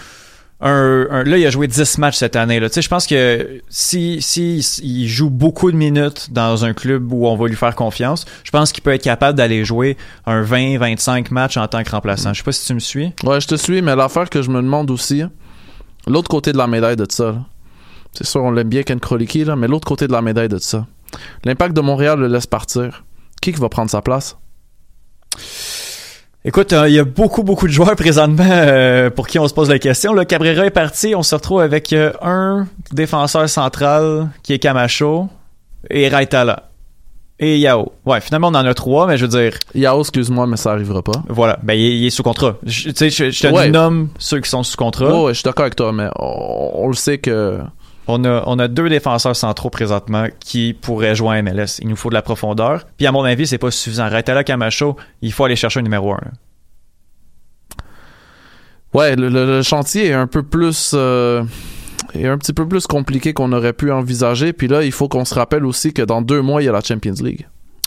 un, 0.61 1.06
un- 1.11 1.22
là, 1.24 1.38
il 1.38 1.46
a 1.46 1.50
joué 1.50 1.68
10 1.68 1.98
matchs 1.98 2.16
cette 2.16 2.34
année. 2.36 2.59
Là. 2.59 2.68
Tu 2.68 2.74
sais, 2.74 2.82
je 2.82 2.88
pense 2.88 3.06
que 3.06 3.61
si, 3.68 4.20
si 4.20 4.59
il 4.82 5.06
joue 5.06 5.30
beaucoup 5.30 5.70
de 5.70 5.76
minutes 5.76 6.32
dans 6.32 6.64
un 6.64 6.72
club 6.74 7.12
où 7.12 7.26
on 7.26 7.36
va 7.36 7.46
lui 7.46 7.54
faire 7.56 7.74
confiance, 7.76 8.24
je 8.44 8.50
pense 8.50 8.72
qu'il 8.72 8.82
peut 8.82 8.92
être 8.92 9.02
capable 9.04 9.36
d'aller 9.38 9.64
jouer 9.64 9.96
un 10.26 10.42
20-25 10.42 11.32
matchs 11.32 11.56
en 11.56 11.68
tant 11.68 11.82
que 11.84 11.90
remplaçant. 11.90 12.32
Je 12.32 12.38
sais 12.38 12.44
pas 12.44 12.52
si 12.52 12.66
tu 12.66 12.74
me 12.74 12.80
suis. 12.80 13.12
Ouais, 13.24 13.40
je 13.40 13.46
te 13.46 13.54
suis, 13.54 13.82
mais 13.82 13.94
l'affaire 13.94 14.28
que 14.28 14.42
je 14.42 14.50
me 14.50 14.61
demande 14.61 14.90
aussi, 14.90 15.22
l'autre 16.06 16.28
côté 16.28 16.52
de 16.52 16.59
la 16.59 16.66
médaille 16.66 16.96
de 16.96 17.06
ça, 17.09 17.36
c'est 18.12 18.26
sûr, 18.26 18.42
on 18.42 18.50
l'aime 18.50 18.68
bien 18.68 18.82
Ken 18.82 18.98
Krolicki, 18.98 19.44
là, 19.44 19.54
mais 19.54 19.68
l'autre 19.68 19.86
côté 19.86 20.09
de 20.09 20.12
la 20.12 20.22
médaille 20.22 20.48
de 20.48 20.59
ça, 20.59 20.86
l'impact 21.44 21.76
de 21.76 21.80
Montréal 21.82 22.18
le 22.18 22.26
laisse 22.26 22.46
partir. 22.46 23.04
Qui 23.40 23.52
qui 23.52 23.61
va 23.61 23.68
prendre 23.68 23.90
sa 23.90 24.02
place? 24.02 24.36
Écoute, 26.45 26.72
euh, 26.72 26.89
il 26.89 26.95
y 26.95 26.99
a 26.99 27.05
beaucoup, 27.05 27.43
beaucoup 27.43 27.66
de 27.66 27.72
joueurs 27.72 27.97
présentement 27.97 28.45
euh, 28.49 29.11
pour 29.11 29.26
qui 29.26 29.39
on 29.39 29.49
se 29.49 29.55
pose 29.55 29.68
la 29.68 29.78
question. 29.78 30.14
Là, 30.14 30.24
Cabrera 30.24 30.64
est 30.66 30.70
parti, 30.70 31.14
on 31.14 31.22
se 31.22 31.34
retrouve 31.34 31.61
avec 31.61 31.93
euh, 31.93 32.12
un 32.22 32.66
défenseur 32.93 33.49
central 33.49 34.28
qui 34.43 34.53
est 34.55 34.59
Camacho 34.59 35.28
et 35.91 36.09
Raitala. 36.09 36.64
Et 37.41 37.59
Yao. 37.59 37.93
Ouais, 38.05 38.20
finalement, 38.20 38.49
on 38.49 38.55
en 38.55 38.64
a 38.66 38.74
trois, 38.74 39.07
mais 39.07 39.16
je 39.16 39.26
veux 39.26 39.41
dire... 39.41 39.59
Yao, 39.74 40.01
excuse-moi, 40.01 40.47
mais 40.49 40.57
ça 40.57 40.72
arrivera 40.72 41.03
pas. 41.03 41.22
Voilà, 41.28 41.59
ben 41.62 41.74
il, 41.74 41.84
est- 41.86 41.97
il 41.99 42.07
est 42.07 42.11
sous 42.11 42.24
contrat. 42.24 42.57
Je- 42.64 42.91
Tu 42.91 42.97
sais, 42.97 43.11
je, 43.11 43.30
je 43.30 43.43
te 43.43 43.53
Ouais. 43.53 43.68
nomme 43.70 44.09
ceux 44.18 44.41
qui 44.41 44.49
sont 44.51 44.62
sous 44.64 44.76
contrat. 44.76 45.07
Ouais, 45.07 45.22
ouais, 45.26 45.34
je 45.34 45.39
suis 45.39 45.45
d'accord 45.45 45.62
avec 45.64 45.76
toi, 45.76 45.93
mais 45.93 46.09
on, 46.18 46.70
on 46.84 46.89
le 46.89 46.95
sait 46.95 47.18
que... 47.18 47.59
On 48.11 48.24
a, 48.24 48.68
deux 48.68 48.88
défenseurs 48.88 49.36
centraux 49.36 49.68
présentement 49.70 50.26
qui 50.40 50.72
pourraient 50.72 51.14
jouer 51.14 51.36
à 51.36 51.42
MLS. 51.42 51.78
Il 51.80 51.88
nous 51.88 51.96
faut 51.96 52.09
de 52.09 52.14
la 52.14 52.22
profondeur. 52.22 52.86
Puis 52.96 53.06
à 53.06 53.12
mon 53.12 53.22
avis, 53.22 53.46
c'est 53.46 53.59
pas 53.59 53.70
suffisant. 53.70 54.09
Raitala 54.09 54.44
Camacho, 54.44 54.96
il 55.20 55.30
faut 55.32 55.44
aller 55.44 55.56
chercher 55.56 55.80
un 55.80 55.82
numéro 55.82 56.12
un. 56.14 56.20
là. 56.22 56.30
Ouais, 58.94 59.14
le, 59.16 59.28
le- 59.28 59.44
le 59.46 59.62
chantier 59.62 60.06
est 60.06 60.12
un 60.14 60.26
peu 60.26 60.42
plus... 60.42 60.92
euh, 60.94 61.44
est 62.14 62.26
un 62.26 62.38
petit 62.38 62.54
peu 62.54 62.66
plus 62.66 62.86
compliqué 62.86 63.34
qu'on 63.34 63.52
aurait 63.52 63.74
pu 63.74 63.92
envisager. 63.92 64.54
Puis 64.54 64.66
là, 64.68 64.82
il 64.82 64.92
faut 64.92 65.09
qu'on 65.09 65.26
se 65.26 65.34
rappelle 65.34 65.66
aussi 65.66 65.92
que 65.92 66.00
dans 66.02 66.22
deux 66.22 66.40
mois, 66.40 66.62
il 66.62 66.66
y 66.66 66.68
a 66.68 66.72
la 66.72 66.80
Champions 66.80 67.12
League. 67.22 67.46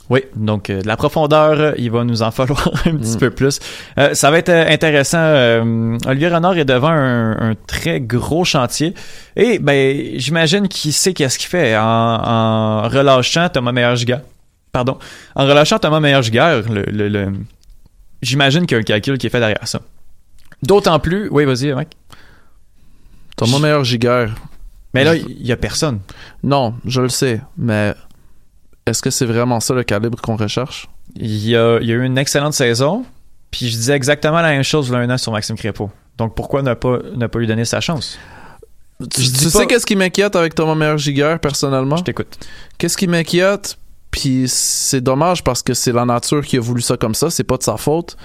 Oui, 0.09 0.23
donc 0.35 0.69
euh, 0.69 0.81
de 0.81 0.87
la 0.87 0.97
profondeur, 0.97 1.51
euh, 1.59 1.71
il 1.77 1.89
va 1.91 2.03
nous 2.03 2.21
en 2.21 2.31
falloir 2.31 2.67
un 2.85 2.95
petit 2.97 3.15
Mm. 3.15 3.19
peu 3.19 3.29
plus. 3.31 3.59
Euh, 3.97 4.13
ça 4.13 4.29
va 4.31 4.39
être 4.39 4.49
intéressant. 4.49 5.19
Euh, 5.19 5.97
Olivier 6.05 6.27
Renard 6.27 6.57
est 6.57 6.65
devant 6.65 6.89
un, 6.89 7.51
un 7.51 7.55
très 7.67 8.01
gros 8.01 8.43
chantier. 8.43 8.93
Et 9.37 9.59
ben, 9.59 10.11
j'imagine 10.19 10.67
qu'il 10.67 10.91
sait 10.91 11.13
qu'est-ce 11.13 11.37
qu'il 11.39 11.47
fait 11.49 11.77
en, 11.77 11.81
en 11.83 12.81
relâchant 12.89 13.47
Thomas 13.49 13.71
Meyer-Giga. 13.71 14.21
Pardon. 14.73 14.97
En 15.35 15.45
relâchant 15.45 15.79
Thomas 15.79 15.99
Meyer-Giga, 16.01 16.57
le, 16.61 16.83
le- 16.83 17.07
le- 17.07 17.31
j'imagine 18.21 18.65
qu'il 18.65 18.75
y 18.75 18.79
a 18.79 18.81
un 18.81 18.83
calcul 18.83 19.17
qui 19.17 19.27
est 19.27 19.29
fait 19.29 19.39
derrière 19.39 19.65
ça. 19.67 19.79
D'autant 20.63 20.99
plus... 20.99 21.29
Oui, 21.31 21.45
vas-y, 21.45 21.73
mec. 21.73 21.89
Thomas 23.37 23.59
meilleur 23.59 23.83
gigueur. 23.83 24.31
Mais 24.93 25.03
là, 25.03 25.15
il 25.15 25.45
y 25.45 25.51
a 25.51 25.57
personne. 25.57 25.99
Non, 26.43 26.75
je 26.85 27.01
le 27.01 27.09
sais, 27.09 27.41
mais 27.57 27.93
est-ce 28.91 29.01
que 29.01 29.09
c'est 29.09 29.25
vraiment 29.25 29.59
ça 29.59 29.73
le 29.73 29.83
calibre 29.83 30.21
qu'on 30.21 30.35
recherche? 30.35 30.87
Il 31.15 31.47
y 31.47 31.55
a, 31.55 31.79
il 31.81 31.87
y 31.87 31.91
a 31.91 31.95
eu 31.95 32.05
une 32.05 32.17
excellente 32.17 32.53
saison, 32.53 33.05
puis 33.49 33.69
je 33.69 33.75
disais 33.75 33.93
exactement 33.93 34.41
la 34.41 34.49
même 34.49 34.63
chose 34.63 34.87
il 34.87 34.93
y 34.93 34.95
a 34.95 34.99
un 34.99 35.09
an 35.09 35.17
sur 35.17 35.31
Maxime 35.31 35.57
Crépeau. 35.57 35.89
Donc 36.17 36.35
pourquoi 36.35 36.61
ne 36.61 36.73
pas, 36.73 36.99
ne 37.15 37.27
pas 37.27 37.39
lui 37.39 37.47
donner 37.47 37.65
sa 37.65 37.81
chance? 37.81 38.17
Tu, 39.09 39.23
sais 39.23 39.65
qu'est-ce 39.65 39.85
qui 39.85 39.95
m'inquiète 39.95 40.35
avec 40.35 40.53
Thomas 40.53 40.75
meilleur 40.75 40.97
gigueur 40.97 41.39
personnellement? 41.39 41.97
Je 41.97 42.03
t'écoute. 42.03 42.37
Qu'est-ce 42.77 42.95
qui 42.95 43.07
m'inquiète? 43.07 43.77
Puis 44.11 44.43
c'est 44.47 45.01
dommage 45.01 45.43
parce 45.43 45.63
que 45.63 45.73
c'est 45.73 45.93
la 45.93 46.05
nature 46.05 46.45
qui 46.45 46.57
a 46.57 46.59
voulu 46.59 46.81
ça 46.81 46.97
comme 46.97 47.15
ça, 47.15 47.29
c'est 47.29 47.45
pas 47.45 47.57
de 47.57 47.63
sa 47.63 47.77
faute. 47.77 48.17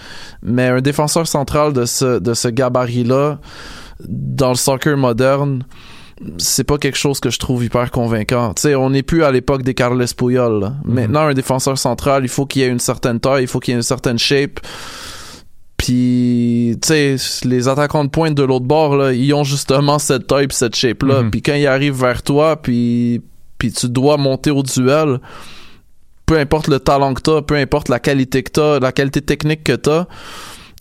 Mais 0.42 0.66
un 0.66 0.80
défenseur 0.80 1.26
central 1.26 1.72
de 1.72 1.86
ce, 1.86 2.18
de 2.18 2.34
ce 2.34 2.48
gabarit-là, 2.48 3.38
dans 4.06 4.50
le 4.50 4.56
soccer 4.56 4.96
moderne, 4.96 5.64
c'est 6.38 6.64
pas 6.64 6.78
quelque 6.78 6.96
chose 6.96 7.20
que 7.20 7.30
je 7.30 7.38
trouve 7.38 7.64
hyper 7.64 7.90
convaincant. 7.90 8.54
Tu 8.54 8.62
sais, 8.62 8.74
on 8.74 8.90
n'est 8.90 9.02
plus 9.02 9.22
à 9.22 9.30
l'époque 9.30 9.62
des 9.62 9.74
Carles 9.74 10.04
Puyol. 10.16 10.60
là. 10.60 10.74
Maintenant, 10.84 11.26
un 11.26 11.34
défenseur 11.34 11.76
central, 11.76 12.24
il 12.24 12.28
faut 12.28 12.46
qu'il 12.46 12.62
ait 12.62 12.68
une 12.68 12.80
certaine 12.80 13.20
taille, 13.20 13.44
il 13.44 13.48
faut 13.48 13.60
qu'il 13.60 13.74
ait 13.74 13.76
une 13.76 13.82
certaine 13.82 14.18
shape. 14.18 14.60
Puis, 15.76 16.78
tu 16.80 16.88
sais, 16.88 17.16
les 17.44 17.68
attaquants 17.68 18.04
de 18.04 18.08
pointe 18.08 18.34
de 18.34 18.42
l'autre 18.42 18.64
bord, 18.64 18.96
là, 18.96 19.12
ils 19.12 19.32
ont 19.34 19.44
justement 19.44 19.98
cette 19.98 20.26
taille 20.26 20.48
pis 20.48 20.56
cette 20.56 20.74
shape-là. 20.74 21.22
Mhm. 21.22 21.30
Puis 21.30 21.42
quand 21.42 21.54
ils 21.54 21.66
arrivent 21.66 22.00
vers 22.00 22.22
toi, 22.22 22.56
puis, 22.56 23.20
puis 23.58 23.70
tu 23.72 23.88
dois 23.88 24.16
monter 24.16 24.50
au 24.50 24.62
duel, 24.62 25.20
peu 26.24 26.38
importe 26.38 26.68
le 26.68 26.80
talent 26.80 27.12
que 27.12 27.20
t'as, 27.20 27.42
peu 27.42 27.56
importe 27.56 27.88
la 27.88 28.00
qualité 28.00 28.42
que 28.42 28.50
t'as, 28.50 28.80
la 28.80 28.90
qualité 28.90 29.20
technique 29.20 29.64
que 29.64 29.74
t'as, 29.74 30.06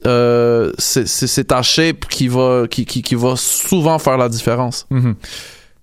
euh, 0.06 0.72
c'est 0.78 1.47
ta 1.47 1.62
shape 1.62 2.06
qui 2.10 2.28
va, 2.28 2.66
qui, 2.70 2.86
qui, 2.86 3.01
qui 3.01 3.16
va 3.16 3.36
souvent 3.36 3.99
faire 3.99 4.18
la 4.18 4.30
différence. 4.30 4.86
Mhm. 4.89 5.16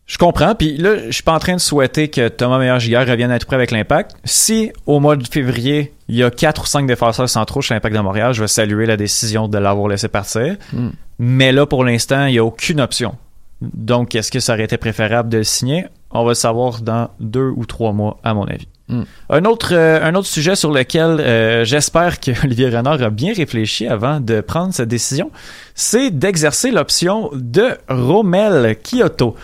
Je 0.07 0.19
comprends. 0.19 0.55
Puis 0.55 0.77
là, 0.77 1.07
je 1.07 1.13
suis 1.13 1.23
pas 1.23 1.33
en 1.33 1.39
train 1.39 1.55
de 1.55 1.61
souhaiter 1.61 2.09
que 2.09 2.29
Thomas 2.29 2.59
Meyer-Giguère 2.59 3.07
revienne 3.07 3.31
à 3.31 3.39
tout 3.39 3.47
près 3.47 3.57
avec 3.57 3.71
l'impact. 3.71 4.15
Si 4.25 4.71
au 4.87 5.01
mois 5.01 5.17
de 5.17 5.27
février, 5.27 5.95
il 6.09 6.17
y 6.17 6.23
a 6.23 6.31
quatre 6.31 6.65
ou 6.65 6.67
cinq 6.67 6.87
défenseurs 6.87 7.29
centraux 7.29 7.63
chez 7.63 7.73
l'impact 7.73 7.97
de 7.97 8.01
Montréal, 8.01 8.35
je 8.35 8.43
vais 8.43 8.49
saluer 8.49 8.85
la 8.85 8.97
décision 8.97 9.49
de 9.49 9.57
l'avoir 9.57 9.89
laissé 9.89 10.09
partir. 10.09 10.57
Mm. 10.73 10.89
Mais 11.19 11.53
là, 11.53 11.67
pour 11.67 11.85
l'instant, 11.85 12.27
il 12.27 12.33
n'y 12.33 12.39
a 12.39 12.45
aucune 12.45 12.81
option. 12.81 13.15
Donc, 13.63 14.15
est-ce 14.15 14.31
que 14.31 14.41
ça 14.41 14.55
aurait 14.55 14.65
été 14.65 14.77
préférable 14.77 15.29
de 15.29 15.39
le 15.39 15.45
signer? 15.45 15.87
On 16.11 16.25
va 16.25 16.33
le 16.33 16.35
savoir 16.35 16.83
dans 16.83 17.09
deux 17.21 17.53
ou 17.57 17.65
trois 17.65 17.93
mois, 17.93 18.19
à 18.25 18.35
mon 18.35 18.45
avis. 18.45 18.69
Mm. 18.93 19.03
Un, 19.31 19.45
autre, 19.47 19.71
euh, 19.73 20.01
un 20.03 20.15
autre 20.15 20.29
sujet 20.29 20.55
sur 20.55 20.71
lequel 20.71 21.19
euh, 21.21 21.65
j'espère 21.65 22.21
que 22.21 22.31
Olivier 22.45 22.69
Renard 22.69 23.03
a 23.03 23.11
bien 23.11 23.33
réfléchi 23.35 23.89
avant 23.89 24.21
de 24.21 24.41
prendre 24.41 24.73
cette 24.73 24.89
décision, 24.89 25.31
c'est 25.75 26.11
d'exercer 26.11 26.71
l'option 26.71 27.31
de 27.33 27.71
Romel 27.89 28.77
Kyoto. 28.83 29.35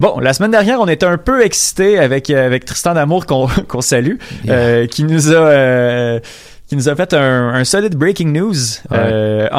Bon, 0.00 0.20
la 0.20 0.32
semaine 0.32 0.52
dernière, 0.52 0.80
on 0.80 0.86
était 0.86 1.06
un 1.06 1.18
peu 1.18 1.44
excités 1.44 1.98
avec, 1.98 2.30
euh, 2.30 2.46
avec 2.46 2.64
Tristan 2.64 2.94
D'Amour 2.94 3.26
qu'on 3.26 3.48
qu'on 3.68 3.80
salue, 3.80 4.16
euh, 4.48 4.86
qui 4.86 5.04
nous 5.04 5.32
a... 5.32 5.36
euh, 5.36 6.20
qui 6.68 6.76
nous 6.76 6.90
a 6.90 6.94
fait 6.94 7.14
un, 7.14 7.48
un 7.54 7.64
solide 7.64 7.96
breaking 7.96 8.30
news 8.30 8.54
euh, 8.92 9.48
en, 9.52 9.58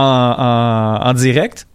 en, 1.03 1.09
en 1.09 1.13
direct. 1.13 1.65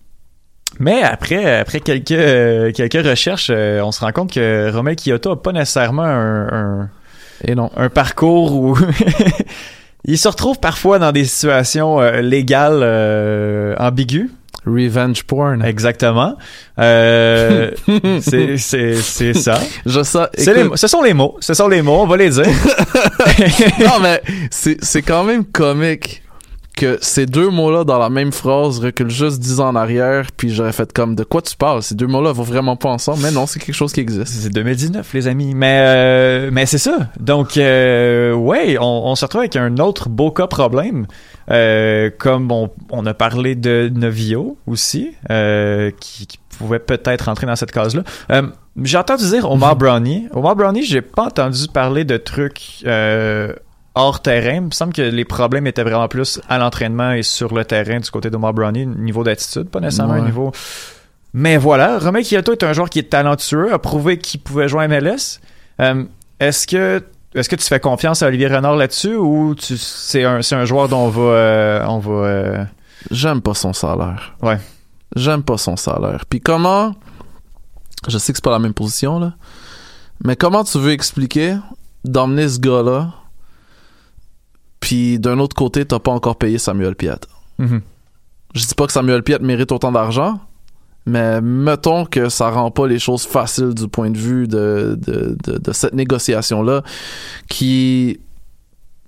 Mais 0.79 1.03
après, 1.03 1.59
après 1.59 1.81
quelques, 1.81 2.73
quelques 2.75 3.05
recherches, 3.07 3.51
euh, 3.51 3.81
on 3.83 3.91
se 3.91 3.99
rend 4.01 4.13
compte 4.13 4.33
que 4.33 4.71
Romel 4.73 4.95
Kyoto 4.95 5.33
a 5.33 5.43
pas 5.43 5.51
nécessairement 5.51 6.05
un, 6.05 6.47
un, 6.53 6.91
Et 7.43 7.55
non. 7.55 7.71
un 7.77 7.89
parcours 7.89 8.53
où 8.55 8.79
il 10.05 10.19
se 10.19 10.29
retrouve 10.29 10.59
parfois 10.61 10.99
dans 10.99 11.13
des 11.13 11.25
situations 11.25 12.01
euh, 12.01 12.21
légales 12.21 12.81
euh, 12.83 13.75
ambiguës. 13.79 14.31
Revenge 14.67 15.25
porn. 15.25 15.63
Exactement. 15.63 16.37
Euh, 16.79 17.71
c'est 18.23 18.57
ça. 19.35 19.61
Je 19.85 20.65
mots- 20.65 20.77
ce 20.77 20.87
sont 20.87 21.03
les 21.03 21.13
mots. 21.13 21.37
Ce 21.41 21.53
sont 21.53 21.69
les 21.69 21.83
mots. 21.83 22.01
On 22.01 22.07
va 22.07 22.17
les 22.17 22.31
dire. 22.31 22.47
non, 23.81 24.01
mais 24.03 24.23
c'est 24.51 25.03
quand 25.03 25.25
même 25.25 25.45
comique 25.45 26.23
que 26.85 26.99
ces 27.01 27.27
deux 27.27 27.49
mots-là 27.49 27.85
dans 27.85 27.99
la 27.99 28.11
même 28.11 28.33
phrase 28.33 28.79
reculent 28.79 29.11
juste 29.11 29.41
dix 29.41 29.61
ans 29.61 29.69
en 29.69 29.77
arrière, 29.77 30.27
puis 30.37 30.51
j'aurais 30.51 30.73
fait 30.73 30.93
comme 30.93 31.15
de 31.15 31.25
quoi 31.25 31.41
tu 31.41 31.57
parles? 31.57 31.83
Ces 31.83 31.95
deux 31.95 32.07
mots-là 32.07 32.33
vont 32.33 32.43
vraiment 32.43 32.77
pas 32.77 32.91
ensemble, 32.91 33.21
mais 33.23 33.31
non, 33.31 33.47
c'est 33.47 33.59
quelque 33.59 33.75
chose 33.75 33.93
qui 33.93 34.01
existe. 34.01 34.27
C'est 34.27 34.51
2019, 34.53 35.13
les 35.15 35.27
amis. 35.27 35.55
Mais 35.55 35.81
euh, 35.85 36.51
mais 36.53 36.67
c'est 36.67 36.79
ça. 36.79 37.09
Donc 37.19 37.57
euh, 37.57 38.35
ouais, 38.35 38.77
on, 38.79 38.85
on 38.85 39.15
se 39.15 39.25
retrouve 39.25 39.41
avec 39.41 39.57
un 39.57 39.79
autre 39.79 40.09
beau 40.09 40.31
cas 40.31 40.47
problème. 40.47 41.07
Euh, 41.51 42.11
comme 42.19 42.51
on, 42.51 42.71
on 42.91 43.05
a 43.05 43.13
parlé 43.13 43.55
de 43.55 43.91
Novio 43.95 44.57
aussi, 44.67 45.13
euh, 45.31 45.91
qui, 46.01 46.27
qui 46.27 46.39
pouvait 46.59 46.79
peut-être 46.79 47.23
rentrer 47.27 47.47
dans 47.47 47.57
cette 47.57 47.73
case-là. 47.73 48.03
Euh, 48.31 48.43
j'ai 48.83 48.99
entendu 48.99 49.25
dire 49.29 49.51
Omar 49.51 49.77
Brownie. 49.79 50.29
Omar 50.33 50.57
Brownie, 50.57 50.83
j'ai 50.83 51.03
pas 51.03 51.25
entendu 51.25 51.67
parler 51.73 52.05
de 52.05 52.17
trucs 52.17 52.83
euh, 52.87 53.53
hors 53.95 54.21
terrain. 54.21 54.55
Il 54.57 54.61
me 54.63 54.71
semble 54.71 54.93
que 54.93 55.03
les 55.03 55.25
problèmes 55.25 55.67
étaient 55.67 55.83
vraiment 55.85 56.09
plus 56.09 56.41
à 56.49 56.59
l'entraînement 56.59 57.13
et 57.13 57.23
sur 57.23 57.55
le 57.55 57.65
terrain 57.65 58.01
du 58.01 58.11
côté 58.11 58.31
d'Omar 58.31 58.53
Brownie, 58.53 58.87
niveau 58.87 59.23
d'attitude, 59.25 59.69
pas 59.69 59.81
nécessairement 59.81 60.15
Ouais. 60.15 60.23
niveau. 60.23 60.53
Mais 61.33 61.57
voilà, 61.57 61.99
Romain 61.99 62.23
Kyoto 62.23 62.53
est 62.53 62.63
un 62.63 62.73
joueur 62.73 62.89
qui 62.91 63.01
est 63.01 63.11
talentueux, 63.11 63.73
a 63.73 63.79
prouvé 63.79 64.19
qu'il 64.19 64.41
pouvait 64.41 64.69
jouer 64.69 64.85
à 64.85 64.89
MLS. 64.89 65.41
Euh, 65.81 66.05
est-ce 66.41 66.67
que 66.67 67.03
est-ce 67.35 67.49
que 67.49 67.57
tu 67.57 67.65
fais 67.67 67.81
confiance 67.81 68.23
à 68.23 68.29
Olivier 68.29 68.47
Renard 68.47 68.77
là-dessus 68.77 69.17
ou 69.17 69.57
tu 69.57 69.77
c'est 69.77 70.23
un 70.23 70.43
c'est 70.43 70.55
un 70.55 70.65
joueur 70.65 70.89
dont 70.89 71.07
on 71.07 71.09
va 71.09 71.23
euh, 71.23 71.85
on 71.89 71.99
va 71.99 72.13
euh, 72.13 72.65
J'aime 73.11 73.41
pas 73.43 73.55
son 73.55 73.73
salaire. 73.73 74.37
Ouais. 74.41 74.59
J'aime 75.17 75.43
pas 75.43 75.59
son 75.59 75.77
salaire. 75.77 76.25
Puis 76.29 76.41
comment... 76.41 76.95
Je 78.09 78.19
sais 78.19 78.33
que 78.33 78.37
c'est 78.39 78.45
pas 78.45 78.51
la 78.51 78.59
même 78.59 78.73
position, 78.75 79.19
là. 79.19 79.35
Mais 80.25 80.37
comment 80.37 80.63
tu 80.65 80.79
veux 80.79 80.93
expliquer 80.93 81.57
d'emmener 82.05 82.49
ce 82.49 82.59
gars-là, 82.61 83.13
puis 84.85 85.19
d'un 85.19 85.39
autre 85.39 85.57
côté, 85.57 85.87
t'as 85.87 85.99
pas 85.99 86.11
encore 86.11 86.37
payé 86.37 86.59
Samuel 86.59 86.95
Piet? 86.95 87.17
Mhm. 87.57 87.81
Je 88.55 88.67
dis 88.67 88.75
pas 88.75 88.85
que 88.85 88.93
Samuel 88.93 89.23
Piet 89.23 89.39
mérite 89.39 89.73
autant 89.73 89.91
d'argent, 89.91 90.41
mais 91.07 91.41
mettons 91.41 92.05
que 92.05 92.29
ça 92.29 92.51
rend 92.51 92.71
pas 92.71 92.87
les 92.87 92.99
choses 92.99 93.25
faciles 93.25 93.73
du 93.73 93.89
point 93.89 94.11
de 94.11 94.19
vue 94.19 94.47
de, 94.47 94.95
de, 95.01 95.39
de, 95.43 95.57
de 95.57 95.73
cette 95.73 95.95
négociation-là, 95.95 96.83
qui 97.49 98.21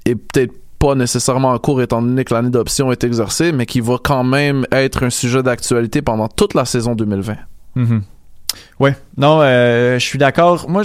est 0.07 0.15
peut-être 0.15 0.55
pas 0.79 0.95
nécessairement 0.95 1.51
en 1.51 1.59
cours 1.59 1.83
étant 1.83 2.01
donné 2.01 2.25
que 2.25 2.33
l'année 2.33 2.49
d'option 2.49 2.91
est 2.91 3.05
exercée, 3.05 3.53
mais 3.53 3.67
qui 3.67 3.81
va 3.81 3.99
quand 4.03 4.25
même 4.25 4.67
être 4.73 5.05
un 5.05 5.11
sujet 5.11 5.43
d'actualité 5.43 6.01
pendant 6.01 6.29
toute 6.29 6.55
la 6.55 6.65
saison 6.65 6.95
2020. 6.95 7.37
Mhm. 7.75 8.03
Ouais, 8.81 8.97
non, 9.19 9.41
euh, 9.43 9.99
je 9.99 10.05
suis 10.07 10.19
d'accord. 10.19 10.71
Moi, 10.71 10.85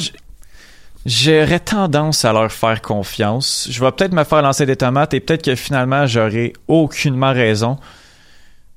j'aurais 1.06 1.60
tendance 1.60 2.26
à 2.26 2.34
leur 2.34 2.52
faire 2.52 2.82
confiance. 2.82 3.68
Je 3.70 3.84
vais 3.84 3.92
peut-être 3.92 4.14
me 4.14 4.24
faire 4.24 4.42
lancer 4.42 4.66
des 4.66 4.76
tomates 4.76 5.14
et 5.14 5.20
peut-être 5.20 5.44
que 5.44 5.56
finalement, 5.56 6.06
j'aurai 6.06 6.54
aucunement 6.68 7.34
raison. 7.34 7.78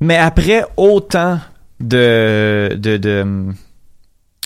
Mais 0.00 0.16
après 0.16 0.64
autant 0.76 1.40
de, 1.80 2.76
de, 2.76 2.96
de, 2.96 3.46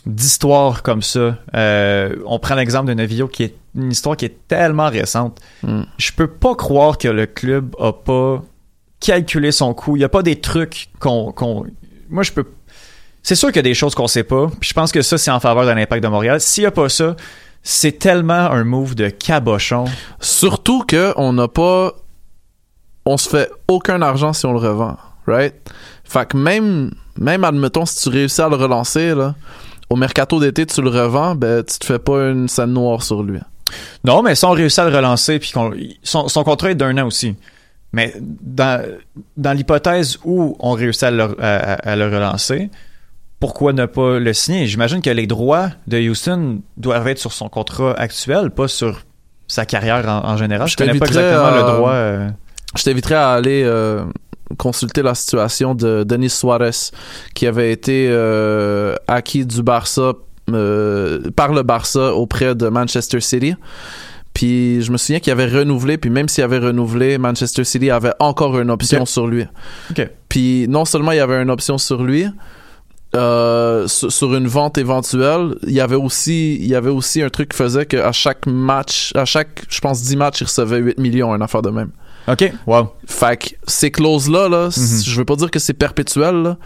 d'histoires 0.06 0.82
comme 0.82 1.02
ça, 1.02 1.36
euh, 1.54 2.16
on 2.26 2.38
prend 2.38 2.54
l'exemple 2.54 2.88
de 2.88 2.94
Novillo 2.94 3.28
qui 3.28 3.44
est 3.44 3.54
une 3.74 3.92
histoire 3.92 4.16
qui 4.16 4.24
est 4.24 4.48
tellement 4.48 4.88
récente. 4.88 5.40
Mm. 5.62 5.82
Je 5.98 6.12
peux 6.12 6.26
pas 6.26 6.54
croire 6.54 6.98
que 6.98 7.08
le 7.08 7.26
club 7.26 7.74
a 7.78 7.92
pas 7.92 8.42
calculé 9.00 9.52
son 9.52 9.74
coût. 9.74 9.96
Il 9.96 10.00
y 10.00 10.04
a 10.04 10.08
pas 10.08 10.22
des 10.22 10.40
trucs 10.40 10.88
qu'on, 10.98 11.32
qu'on... 11.32 11.64
moi 12.08 12.22
je 12.22 12.32
peux 12.32 12.44
c'est 13.22 13.34
sûr 13.34 13.48
qu'il 13.48 13.56
y 13.56 13.58
a 13.58 13.62
des 13.62 13.74
choses 13.74 13.94
qu'on 13.94 14.06
sait 14.06 14.24
pas. 14.24 14.46
Puis 14.58 14.70
je 14.70 14.74
pense 14.74 14.90
que 14.90 15.02
ça, 15.02 15.18
c'est 15.18 15.30
en 15.30 15.40
faveur 15.40 15.66
de 15.66 15.70
l'impact 15.70 16.02
de 16.02 16.08
Montréal. 16.08 16.40
S'il 16.40 16.62
y 16.62 16.66
a 16.66 16.70
pas 16.70 16.88
ça, 16.88 17.14
c'est 17.70 17.98
tellement 17.98 18.50
un 18.50 18.64
move 18.64 18.94
de 18.94 19.10
cabochon. 19.10 19.84
Surtout 20.20 20.84
que 20.84 21.12
on 21.16 21.34
n'a 21.34 21.48
pas. 21.48 21.92
On 23.04 23.18
se 23.18 23.28
fait 23.28 23.50
aucun 23.68 24.00
argent 24.00 24.32
si 24.32 24.46
on 24.46 24.52
le 24.54 24.58
revend, 24.58 24.96
right? 25.26 25.54
Fait 26.02 26.26
que 26.26 26.38
même, 26.38 26.92
même 27.18 27.44
admettons, 27.44 27.84
si 27.84 28.00
tu 28.02 28.08
réussis 28.08 28.40
à 28.40 28.48
le 28.48 28.56
relancer, 28.56 29.14
là, 29.14 29.34
au 29.90 29.96
mercato 29.96 30.40
d'été, 30.40 30.64
tu 30.64 30.80
le 30.80 30.88
revends, 30.88 31.34
ben, 31.34 31.62
tu 31.62 31.78
te 31.78 31.84
fais 31.84 31.98
pas 31.98 32.30
une 32.30 32.48
scène 32.48 32.72
noire 32.72 33.02
sur 33.02 33.22
lui. 33.22 33.38
Non, 34.02 34.22
mais 34.22 34.34
si 34.34 34.46
on 34.46 34.52
réussit 34.52 34.78
à 34.78 34.88
le 34.88 34.96
relancer, 34.96 35.38
puis 35.38 35.50
qu'on, 35.52 35.74
son, 36.02 36.28
son 36.28 36.42
contrat 36.44 36.70
est 36.70 36.74
d'un 36.74 36.96
an 36.96 37.06
aussi. 37.06 37.36
Mais 37.92 38.14
dans, 38.18 38.82
dans 39.36 39.52
l'hypothèse 39.52 40.18
où 40.24 40.56
on 40.58 40.72
réussit 40.72 41.02
à 41.02 41.10
le, 41.10 41.24
à- 41.42 41.74
à 41.74 41.96
le 41.96 42.06
relancer, 42.06 42.70
pourquoi 43.40 43.72
ne 43.72 43.86
pas 43.86 44.18
le 44.18 44.32
signer? 44.32 44.66
J'imagine 44.66 45.00
que 45.02 45.10
les 45.10 45.26
droits 45.26 45.70
de 45.86 45.98
Houston 45.98 46.60
doivent 46.76 47.06
être 47.08 47.18
sur 47.18 47.32
son 47.32 47.48
contrat 47.48 47.94
actuel, 47.98 48.50
pas 48.50 48.68
sur 48.68 49.02
sa 49.46 49.64
carrière 49.64 50.06
en, 50.08 50.28
en 50.32 50.36
général. 50.36 50.66
Je, 50.68 50.72
Je 50.72 50.76
connais 50.76 50.98
pas 50.98 51.06
t'inviterais 51.06 51.24
exactement 51.24 51.46
à- 51.54 51.56
le 51.72 51.76
droit. 51.76 51.92
euh, 51.92 52.28
Je 52.76 52.82
t'inviterais 52.82 53.14
à 53.14 53.30
aller 53.32 53.62
euh, 53.64 54.04
consulter 54.58 55.02
la 55.02 55.14
situation 55.14 55.74
de 55.74 56.04
Denis 56.04 56.30
Suarez, 56.30 56.70
qui 57.34 57.46
avait 57.46 57.70
été 57.72 58.08
euh, 58.10 58.94
acquis 59.06 59.46
du 59.46 59.62
Barça 59.62 60.12
par 61.36 61.52
le 61.52 61.62
Barça 61.62 62.14
auprès 62.14 62.54
de 62.54 62.68
Manchester 62.68 63.20
City. 63.20 63.54
Puis 64.34 64.82
je 64.82 64.90
me 64.92 64.96
souviens 64.96 65.20
qu'il 65.20 65.32
avait 65.32 65.46
renouvelé, 65.46 65.98
puis 65.98 66.10
même 66.10 66.28
s'il 66.28 66.44
avait 66.44 66.58
renouvelé, 66.58 67.18
Manchester 67.18 67.64
City 67.64 67.90
avait 67.90 68.12
encore 68.20 68.58
une 68.58 68.70
option 68.70 69.04
sur 69.04 69.26
lui. 69.26 69.44
Puis 70.28 70.66
non 70.68 70.84
seulement 70.84 71.12
il 71.12 71.16
y 71.16 71.20
avait 71.20 71.42
une 71.42 71.50
option 71.50 71.76
sur 71.78 72.02
lui, 72.02 72.26
euh, 73.16 73.86
sur, 73.88 74.12
sur 74.12 74.34
une 74.34 74.46
vente 74.48 74.76
éventuelle, 74.78 75.54
il 75.66 75.72
y 75.72 75.80
avait 75.80 75.96
aussi 75.96 76.56
il 76.56 76.66
y 76.66 76.74
avait 76.74 76.90
aussi 76.90 77.22
un 77.22 77.30
truc 77.30 77.50
qui 77.50 77.56
faisait 77.56 77.86
qu'à 77.86 78.12
chaque 78.12 78.46
match, 78.46 79.12
à 79.14 79.24
chaque, 79.24 79.62
je 79.68 79.80
pense 79.80 80.02
10 80.02 80.16
matchs, 80.16 80.40
il 80.42 80.44
recevait 80.44 80.78
8 80.78 80.98
millions, 80.98 81.34
une 81.34 81.42
affaire 81.42 81.62
de 81.62 81.70
même. 81.70 81.90
OK, 82.30 82.52
wow. 82.66 82.90
Fait 83.06 83.38
que 83.38 83.48
ces 83.66 83.90
clauses-là, 83.90 84.50
là, 84.50 84.70
c- 84.70 85.02
je 85.06 85.16
veux 85.18 85.24
pas 85.24 85.36
dire 85.36 85.50
que 85.50 85.58
c'est 85.58 85.72
perpétuel, 85.72 86.42
là, 86.42 86.56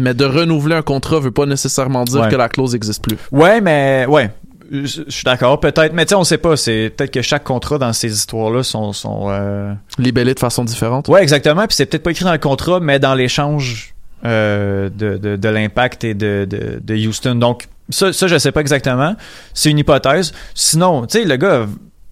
mais 0.00 0.14
de 0.14 0.24
renouveler 0.24 0.74
un 0.74 0.82
contrat 0.82 1.20
veut 1.20 1.30
pas 1.30 1.46
nécessairement 1.46 2.02
dire 2.04 2.22
Ouais. 2.22 2.28
que 2.28 2.34
la 2.36 2.48
clause 2.48 2.74
existe 2.74 3.04
plus. 3.04 3.16
Ouais, 3.30 3.60
mais 3.60 4.04
ouais. 4.08 4.30
Je 4.72 5.02
suis 5.08 5.24
d'accord, 5.24 5.60
peut-être, 5.60 5.92
mais 5.92 6.06
tu 6.06 6.10
sais, 6.10 6.14
on 6.16 6.24
sait 6.24 6.38
pas. 6.38 6.56
C'est 6.56 6.92
peut-être 6.96 7.12
que 7.12 7.20
chaque 7.22 7.44
contrat 7.44 7.76
dans 7.78 7.92
ces 7.92 8.10
histoires-là 8.12 8.62
sont, 8.62 8.92
sont 8.94 9.26
euh, 9.28 9.72
Libellé 9.98 10.32
de 10.34 10.40
façon 10.40 10.64
différente. 10.64 11.06
Ouais, 11.08 11.22
exactement. 11.22 11.66
Puis 11.66 11.76
c'est 11.76 11.84
peut-être 11.86 12.02
pas 12.02 12.10
écrit 12.10 12.24
dans 12.24 12.32
le 12.32 12.38
contrat, 12.38 12.80
mais 12.80 12.98
dans 12.98 13.14
l'échange 13.14 13.94
euh, 14.24 14.88
de, 14.88 15.16
de, 15.16 15.36
de 15.36 15.48
l'impact 15.48 16.04
et 16.04 16.14
de, 16.14 16.46
de, 16.48 16.80
de 16.82 17.06
Houston. 17.06 17.34
Donc, 17.34 17.68
ça, 17.88 18.12
ça, 18.12 18.26
je 18.26 18.38
sais 18.38 18.52
pas 18.52 18.60
exactement. 18.60 19.16
C'est 19.54 19.70
une 19.70 19.78
hypothèse. 19.78 20.32
Sinon, 20.54 21.06
tu 21.06 21.18
sais, 21.18 21.24
le 21.24 21.36
gars, 21.36 21.66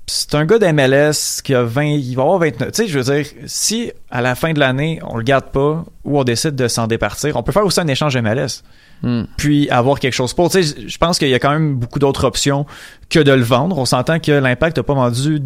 c'est 0.06 0.34
un 0.34 0.44
gars 0.44 0.58
d'MLS 0.58 1.40
qui 1.42 1.54
a 1.54 1.62
20, 1.62 1.84
il 1.84 2.14
va 2.16 2.22
avoir 2.22 2.38
29. 2.38 2.72
Tu 2.72 2.82
sais, 2.82 2.88
je 2.88 2.98
veux 2.98 3.14
dire, 3.14 3.26
si 3.46 3.92
à 4.10 4.20
la 4.20 4.34
fin 4.34 4.52
de 4.52 4.58
l'année, 4.58 5.00
on 5.06 5.16
le 5.16 5.22
garde 5.22 5.46
pas 5.46 5.84
ou 6.04 6.18
on 6.18 6.24
décide 6.24 6.56
de 6.56 6.66
s'en 6.66 6.88
départir, 6.88 7.36
on 7.36 7.44
peut 7.44 7.52
faire 7.52 7.64
aussi 7.64 7.80
un 7.80 7.86
échange 7.86 8.16
MLS. 8.16 8.62
Hmm. 9.02 9.22
Puis 9.36 9.70
avoir 9.70 9.98
quelque 10.00 10.12
chose 10.12 10.34
pour. 10.34 10.50
Tu 10.50 10.62
sais, 10.62 10.88
je 10.88 10.98
pense 10.98 11.18
qu'il 11.18 11.28
y 11.28 11.34
a 11.34 11.38
quand 11.38 11.52
même 11.52 11.76
beaucoup 11.76 12.00
d'autres 12.00 12.24
options 12.24 12.66
que 13.08 13.20
de 13.20 13.32
le 13.32 13.42
vendre. 13.42 13.78
On 13.78 13.84
s'entend 13.84 14.18
que 14.18 14.32
l'impact 14.32 14.76
n'a 14.76 14.82
pas 14.82 14.94
vendu 14.94 15.40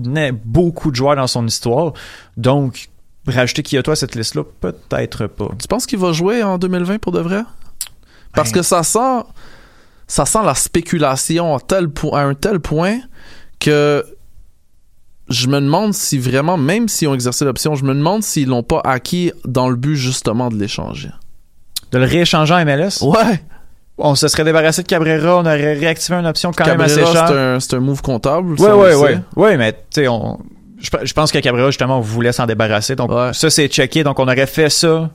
beaucoup 0.44 0.90
de 0.90 0.96
joueurs 0.96 1.16
dans 1.16 1.26
son 1.26 1.46
histoire. 1.46 1.92
Donc, 2.36 2.88
rajouter 3.26 3.62
Kyoto 3.62 3.90
à 3.92 3.96
cette 3.96 4.14
liste-là, 4.14 4.42
peut-être 4.60 5.26
pas. 5.26 5.48
Tu 5.60 5.66
penses 5.68 5.86
qu'il 5.86 5.98
va 5.98 6.12
jouer 6.12 6.42
en 6.42 6.58
2020 6.58 6.98
pour 6.98 7.12
de 7.12 7.20
vrai? 7.20 7.42
Parce 8.34 8.50
Ben. 8.50 8.60
que 8.60 8.62
ça 8.62 8.82
sent, 8.82 9.22
ça 10.06 10.26
sent 10.26 10.40
la 10.44 10.54
spéculation 10.54 11.54
à, 11.56 11.60
tel 11.60 11.88
po- 11.88 12.14
à 12.14 12.20
un 12.22 12.34
tel 12.34 12.60
point 12.60 12.98
que 13.60 14.04
je 15.28 15.46
me 15.48 15.60
demande 15.60 15.94
si 15.94 16.18
vraiment, 16.18 16.56
même 16.58 16.88
s'ils 16.88 17.08
ont 17.08 17.14
exercé 17.14 17.44
l'option, 17.44 17.74
je 17.76 17.84
me 17.84 17.94
demande 17.94 18.22
s'ils 18.22 18.48
l'ont 18.48 18.62
pas 18.62 18.80
acquis 18.84 19.32
dans 19.46 19.70
le 19.70 19.76
but 19.76 19.96
justement 19.96 20.48
de 20.50 20.56
l'échanger. 20.56 21.10
De 21.92 21.98
le 21.98 22.04
rééchanger 22.04 22.52
en 22.54 22.64
MLS? 22.64 23.02
Ouais! 23.02 23.42
On 23.96 24.16
se 24.16 24.26
serait 24.26 24.42
débarrassé 24.44 24.82
de 24.82 24.88
Cabrera, 24.88 25.36
on 25.36 25.42
aurait 25.42 25.74
réactivé 25.74 26.18
une 26.18 26.26
option 26.26 26.50
quand 26.50 26.66
même 26.66 26.80
assez 26.80 26.96
Cabrera, 26.96 27.12
chère. 27.14 27.28
c'est 27.28 27.34
un, 27.38 27.60
c'est 27.60 27.74
un 27.76 27.80
move 27.80 28.02
comptable. 28.02 28.50
Ouais, 28.54 28.58
ça, 28.58 28.76
on 28.76 28.80
ouais, 28.82 28.90
le 28.90 28.96
ouais. 28.98 29.12
sait. 29.14 29.20
Ouais, 29.36 29.56
mais 29.56 29.72
tu 29.72 29.78
sais, 29.92 30.08
on. 30.08 30.40
Je, 30.84 30.90
pe- 30.90 31.04
je 31.04 31.12
pense 31.14 31.32
que 31.32 31.38
Cabrera, 31.38 31.66
justement, 31.70 31.98
on 31.98 32.02
voulait 32.02 32.32
s'en 32.32 32.46
débarrasser. 32.46 32.94
Donc, 32.94 33.10
ça, 33.32 33.50
c'est 33.50 33.66
checké. 33.68 34.04
Donc, 34.04 34.18
on 34.20 34.24
aurait 34.28 34.46
fait 34.46 34.68
ça 34.70 35.10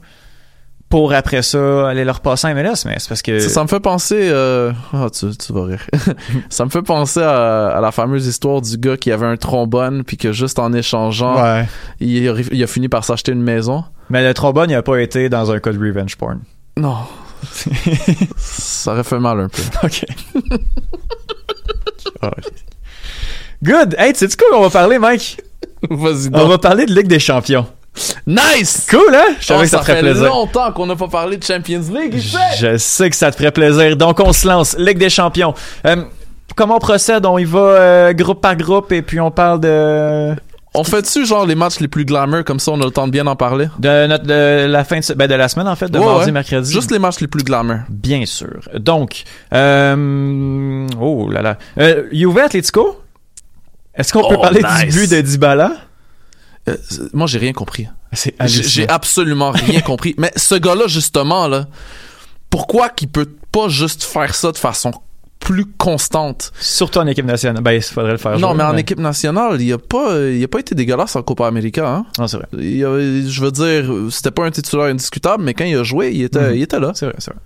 pour 0.89 1.13
après 1.13 1.43
ça 1.43 1.88
aller 1.89 2.03
leur 2.03 2.20
passer 2.22 2.47
en 2.47 2.55
MLS. 2.55 2.84
Mais 2.86 2.95
c'est 2.97 3.07
parce 3.07 3.22
que. 3.22 3.39
Ça, 3.39 3.49
ça 3.49 3.61
me 3.63 3.67
fait 3.67 3.80
penser. 3.80 4.17
Euh... 4.32 4.72
ah, 4.91 5.07
tu, 5.13 5.30
tu 5.38 5.53
vas 5.53 5.65
rire. 5.65 5.86
ça 6.49 6.65
me 6.65 6.72
fait 6.72 6.82
penser 6.82 7.22
à, 7.22 7.67
à 7.67 7.82
la 7.82 7.91
fameuse 7.91 8.26
histoire 8.26 8.61
du 8.61 8.78
gars 8.78 8.97
qui 8.97 9.11
avait 9.11 9.28
un 9.28 9.38
trombone 9.38 10.03
puis 10.03 10.17
que 10.17 10.32
juste 10.32 10.57
en 10.57 10.74
échangeant, 10.74 11.41
Ouais. 11.43 11.67
il, 11.99 12.28
a, 12.28 12.34
il 12.51 12.63
a 12.63 12.67
fini 12.67 12.89
par 12.89 13.05
s'acheter 13.05 13.32
une 13.32 13.43
maison. 13.43 13.84
Mais 14.09 14.24
le 14.28 14.34
trombone, 14.34 14.72
il 14.72 14.74
n'a 14.74 14.82
pas 14.82 14.97
été 14.97 15.30
dans 15.30 15.51
un 15.51 15.59
cas 15.59 15.72
de 15.72 15.78
revenge 15.80 16.15
porn. 16.15 16.39
Non. 16.76 16.95
ça 18.38 18.91
aurait 18.93 19.03
fait 19.03 19.20
mal 19.20 19.39
un 19.39 19.47
peu. 19.49 19.61
OK. 19.84 20.05
Good! 23.63 23.95
Hey, 23.97 24.13
tu 24.13 24.28
sais 24.28 24.38
quoi 24.38 24.47
qu'on 24.51 24.61
va 24.63 24.70
parler, 24.70 24.99
Mike? 24.99 25.41
Vas-y 25.89 26.30
On 26.34 26.47
va 26.47 26.57
parler 26.57 26.86
de 26.86 26.93
Ligue 26.93 27.07
des 27.07 27.19
Champions. 27.19 27.65
Nice! 28.27 28.88
Cool, 28.89 29.13
hein? 29.13 29.36
Je 29.39 29.45
savais 29.47 29.59
Oh, 29.59 29.63
que 29.63 29.69
ça 29.69 29.80
te 29.80 29.86
ferait 29.86 30.01
fait 30.01 30.13
longtemps 30.13 30.71
qu'on 30.71 30.86
n'a 30.86 30.95
pas 30.95 31.07
parlé 31.07 31.38
de 31.38 31.43
Champions 31.43 31.82
League, 31.93 32.13
ici. 32.15 32.38
Je 32.59 32.77
sais 32.77 33.09
que 33.09 33.15
ça 33.15 33.32
te 33.32 33.36
ferait 33.38 33.51
plaisir. 33.51 33.97
Donc, 33.97 34.19
on 34.19 34.32
se 34.32 34.47
lance. 34.47 34.75
Ligue 34.77 34.99
des 34.99 35.09
champions. 35.09 35.53
Euh, 35.86 36.03
comment 36.55 36.75
on 36.75 36.80
procède? 36.80 37.25
On 37.25 37.38
y 37.38 37.45
va 37.45 37.59
euh, 37.59 38.13
groupe 38.13 38.41
par 38.41 38.55
groupe 38.55 38.91
et 38.91 39.01
puis 39.01 39.19
on 39.19 39.32
parle 39.32 39.59
de... 39.59 40.36
On 40.75 40.84
fait-tu 40.84 41.25
genre 41.25 41.47
les 41.47 41.55
matchs 41.55 41.80
les 41.80 41.88
plus 41.88 42.05
glamour 42.05 42.43
comme 42.45 42.59
ça 42.59 42.71
on 42.71 42.80
a 42.80 42.86
le 42.86 42.91
temps 42.91 43.07
de 43.07 43.11
bien 43.11 43.25
en 43.25 43.36
parler? 43.36 43.67
De, 43.80 44.05
notre, 44.05 44.25
de 44.25 44.65
la 44.67 44.84
fin 44.84 44.99
de, 44.99 45.13
ben, 45.15 45.27
de 45.27 45.34
la 45.34 45.47
semaine, 45.49 45.67
en 45.67 45.75
fait, 45.75 45.89
de 45.89 45.97
Ouais, 45.97 46.05
mardi, 46.05 46.25
ouais. 46.27 46.32
mercredi. 46.32 46.71
Juste 46.71 46.91
les 46.91 46.99
matchs 46.99 47.19
les 47.21 47.27
plus 47.27 47.43
glamour. 47.43 47.77
Bien 47.89 48.23
sûr. 48.27 48.59
Donc, 48.75 49.23
euh, 49.51 50.88
oh 51.01 51.27
là 51.32 51.41
là. 51.41 51.57
Euh, 51.80 52.03
Juve 52.11 52.38
Atletico? 52.38 53.01
Est-ce 54.00 54.14
qu'on 54.14 54.28
peut 54.28 54.36
Oh, 54.38 54.41
parler 54.41 54.62
nice. 54.64 54.93
du 54.95 55.00
but 55.02 55.12
de 55.12 55.22
Dybala? 55.22 55.74
Euh, 56.68 56.76
moi 57.14 57.28
j'ai 57.28 57.38
rien 57.39 57.54
compris. 57.54 57.88
J'ai 58.45 58.88
absolument 58.89 59.52
rien 59.52 59.82
compris. 59.91 60.16
Mais 60.18 60.32
ce 60.36 60.56
gars-là, 60.56 60.88
justement, 60.88 61.47
là, 61.47 61.68
pourquoi 62.50 62.89
qu'il 62.89 63.10
peut 63.10 63.30
pas 63.52 63.68
juste 63.70 64.04
faire 64.04 64.34
ça 64.34 64.52
de 64.52 64.58
façon 64.58 64.91
plus 65.39 65.66
constante? 65.66 66.52
Surtout 66.60 67.00
en 67.00 67.08
équipe 67.08 67.26
nationale. 67.26 67.62
Ben, 67.64 67.72
il 67.74 67.82
faudrait 67.82 68.12
le 68.14 68.18
faire 68.18 68.38
Non, 68.39 68.50
jouer, 68.50 68.58
mais 68.58 68.64
en 68.64 68.76
équipe 68.78 69.00
nationale, 69.00 69.62
il 69.62 69.72
a 69.74 69.78
pas, 69.78 70.18
il 70.30 70.43
a 70.43 70.47
pas 70.47 70.60
été 70.60 70.76
dégueulasse 70.76 71.16
en 71.16 71.22
Copa 71.22 71.47
América, 71.47 71.88
hein? 71.88 72.06
Non, 72.18 72.28
c'est 72.28 72.38
vrai. 72.38 72.47
Il 72.54 72.84
a- 72.84 73.00
je 73.28 73.41
veux 73.41 73.52
dire, 73.52 73.91
c'était 74.12 74.32
pas 74.32 74.45
un 74.45 74.52
titulaire 74.52 74.86
indiscutable, 74.88 75.43
mais 75.43 75.54
quand 75.54 75.66
il 75.66 75.78
a 75.78 75.84
joué, 75.84 76.12
il 76.14 76.24
était, 76.24 76.50
Mhm. 76.50 76.56
il 76.56 76.62
était 76.64 76.80
là. 76.80 76.91
C'est 76.95 77.06
vrai, 77.06 77.16
c'est 77.20 77.32
vrai. 77.32 77.39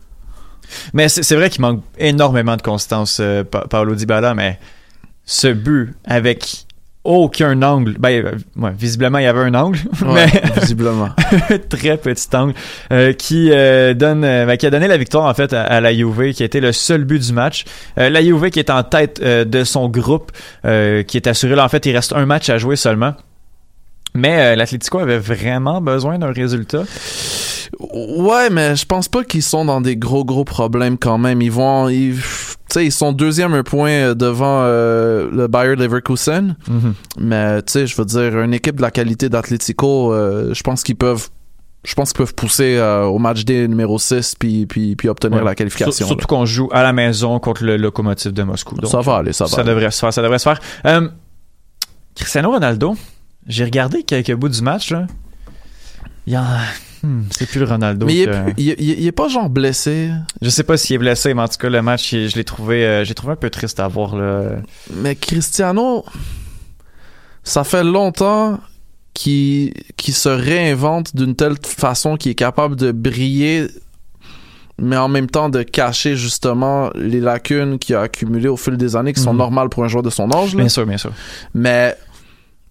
Mais 0.93 1.07
c'est 1.09 1.35
vrai 1.35 1.49
qu'il 1.49 1.61
manque 1.61 1.83
énormément 1.99 2.55
de 2.57 2.61
constance, 2.63 3.17
euh, 3.19 3.43
Pa- 3.43 3.65
Paolo 3.69 3.93
Dybala, 3.95 4.33
mais 4.33 4.59
ce 5.25 5.47
but 5.47 5.93
avec 6.05 6.65
aucun 7.03 7.61
angle. 7.61 7.95
Ben, 7.99 8.25
euh, 8.25 8.31
ouais, 8.55 8.71
visiblement, 8.77 9.17
il 9.17 9.25
y 9.25 9.27
avait 9.27 9.41
un 9.41 9.53
angle, 9.53 9.79
Ouais, 10.01 10.25
mais 10.33 10.61
visiblement. 10.61 11.09
très 11.69 11.97
petit 11.97 12.35
angle 12.35 12.53
euh, 12.91 13.13
qui 13.13 13.51
euh, 13.51 13.93
donne, 13.93 14.21
ben, 14.21 14.55
qui 14.57 14.65
a 14.65 14.69
donné 14.69 14.87
la 14.87 14.97
victoire 14.97 15.25
en 15.25 15.33
fait 15.33 15.53
à, 15.53 15.63
à 15.63 15.81
la 15.81 15.93
Juve, 15.93 16.33
qui 16.33 16.43
a 16.43 16.45
été 16.45 16.61
le 16.61 16.71
seul 16.71 17.03
but 17.03 17.19
du 17.19 17.33
match. 17.33 17.65
Euh, 17.97 18.09
la 18.09 18.21
Juve 18.21 18.49
qui 18.49 18.59
est 18.59 18.69
en 18.69 18.83
tête 18.83 19.21
de 19.21 19.63
son 19.63 19.89
groupe, 19.89 20.31
qui 20.63 21.17
est 21.17 21.27
assuré. 21.27 21.55
Là, 21.55 21.65
en 21.65 21.69
fait, 21.69 21.85
il 21.85 21.95
reste 21.95 22.13
un 22.13 22.25
match 22.25 22.49
à 22.49 22.57
jouer 22.57 22.75
seulement. 22.75 23.13
Mais 24.15 24.55
l'Atlético 24.55 24.99
avait 24.99 25.17
vraiment 25.17 25.81
besoin 25.81 26.19
d'un 26.19 26.31
résultat. 26.31 26.83
Ouais, 27.79 28.51
mais 28.51 28.75
je 28.75 28.85
pense 28.85 29.07
pas 29.07 29.23
qu'ils 29.23 29.41
sont 29.41 29.65
dans 29.65 29.81
des 29.81 29.97
gros 29.97 30.23
gros 30.23 30.45
problèmes 30.45 30.99
quand 30.99 31.17
même. 31.17 31.41
Ils 31.41 31.51
vont, 31.51 31.89
ils, 31.89 32.15
sais, 32.73 32.85
ils 32.85 32.91
sont 32.91 33.11
deuxième 33.11 33.53
un 33.53 33.63
point 33.63 33.89
euh, 33.91 34.13
devant 34.15 34.61
euh, 34.63 35.29
le 35.31 35.47
Bayer 35.47 35.75
Leverkusen. 35.75 36.55
Mais 37.17 37.61
tu 37.63 37.71
sais, 37.73 37.87
je 37.87 37.95
veux 37.95 38.05
dire, 38.05 38.39
une 38.41 38.53
équipe 38.53 38.75
de 38.77 38.81
la 38.81 38.91
qualité 38.91 39.29
d'Atlético, 39.29 40.13
euh, 40.13 40.53
je 40.53 40.63
pense 40.63 40.83
qu'ils 40.83 40.95
peuvent, 40.95 41.29
je 41.85 41.93
pense 41.95 42.11
qu'ils 42.13 42.17
peuvent 42.19 42.33
pousser 42.35 42.77
euh, 42.77 43.03
au 43.05 43.19
match 43.19 43.43
D 43.45 43.67
numéro 43.67 43.99
6 43.99 44.35
puis 44.39 44.65
puis 44.65 44.95
puis 44.95 45.09
obtenir 45.09 45.39
Ouais. 45.39 45.43
la 45.45 45.55
qualification. 45.55 45.91
Sur- 45.91 46.07
Surtout 46.07 46.27
qu'on 46.27 46.45
joue 46.45 46.69
à 46.71 46.83
la 46.83 46.93
maison 46.93 47.39
contre 47.39 47.63
le 47.63 47.77
locomotive 47.77 48.31
de 48.33 48.43
Moscou. 48.43 48.75
Donc, 48.75 48.89
Ça 48.91 49.01
va 49.01 49.17
aller, 49.17 49.33
ça 49.33 49.45
va 49.45 49.57
aller. 49.57 49.69
devrait 49.69 49.91
se 49.91 49.99
faire, 49.99 50.13
ça 50.13 50.21
devrait 50.21 50.39
se 50.39 50.43
faire. 50.49 50.59
Euh, 50.85 51.07
Cristiano 52.15 52.51
Ronaldo, 52.51 52.95
j'ai 53.47 53.63
regardé 53.65 54.03
quelques 54.03 54.33
bouts 54.35 54.49
du 54.49 54.61
match, 54.61 54.91
là. 54.91 55.07
Il 56.25 56.33
y 56.33 56.37
en... 56.37 56.43
hmm, 57.03 57.21
c'est 57.31 57.47
plus 57.47 57.59
le 57.59 57.65
Ronaldo. 57.65 58.05
Mais 58.05 58.15
il 58.15 58.21
est, 58.21 58.25
que- 58.25 58.43
plus- 58.43 58.53
il, 58.57 58.69
est- 58.69 58.75
il 58.79 58.89
est- 58.91 58.97
il 58.99 59.07
est 59.07 59.11
pas 59.11 59.27
genre 59.27 59.49
blessé. 59.49 60.09
Je 60.41 60.49
sais 60.49 60.63
pas 60.63 60.77
s'il 60.77 60.95
est 60.95 60.99
blessé, 60.99 61.33
mais 61.33 61.41
en 61.41 61.47
tout 61.47 61.57
cas, 61.57 61.69
le 61.69 61.81
match, 61.81 62.11
je 62.11 62.35
l'ai 62.35 62.43
trouvé, 62.43 62.85
euh, 62.85 63.03
j'ai 63.05 63.13
trouvé 63.13 63.33
un 63.33 63.37
peu 63.37 63.49
triste 63.49 63.79
à 63.79 63.87
voir, 63.87 64.15
là. 64.15 64.51
Mais 64.95 65.15
Cristiano, 65.15 66.03
ça 67.43 67.63
fait 67.63 67.83
longtemps 67.83 68.59
qu'il 69.13 69.73
se 69.99 70.29
réinvente 70.29 71.15
d'une 71.15 71.35
telle 71.35 71.55
façon 71.63 72.15
qu'il 72.17 72.31
est 72.31 72.35
capable 72.35 72.75
de 72.75 72.91
briller, 72.91 73.67
mais 74.81 74.97
en 74.97 75.07
même 75.07 75.27
temps 75.29 75.49
de 75.49 75.61
cacher 75.61 76.15
justement 76.15 76.89
les 76.95 77.19
lacunes 77.19 77.77
qu'il 77.77 77.95
a 77.95 78.01
accumulées 78.01 78.47
au 78.47 78.57
fil 78.57 78.75
des 78.75 78.95
années, 78.95 79.13
qui 79.13 79.21
sont 79.21 79.33
Mhm. 79.33 79.37
normales 79.39 79.69
pour 79.69 79.83
un 79.83 79.87
joueur 79.87 80.01
de 80.03 80.09
son 80.09 80.31
âge. 80.31 80.55
là. 80.55 80.61
Bien 80.61 80.69
sûr, 80.69 80.85
bien 80.87 80.97
sûr. 80.97 81.11
Mais 81.53 81.95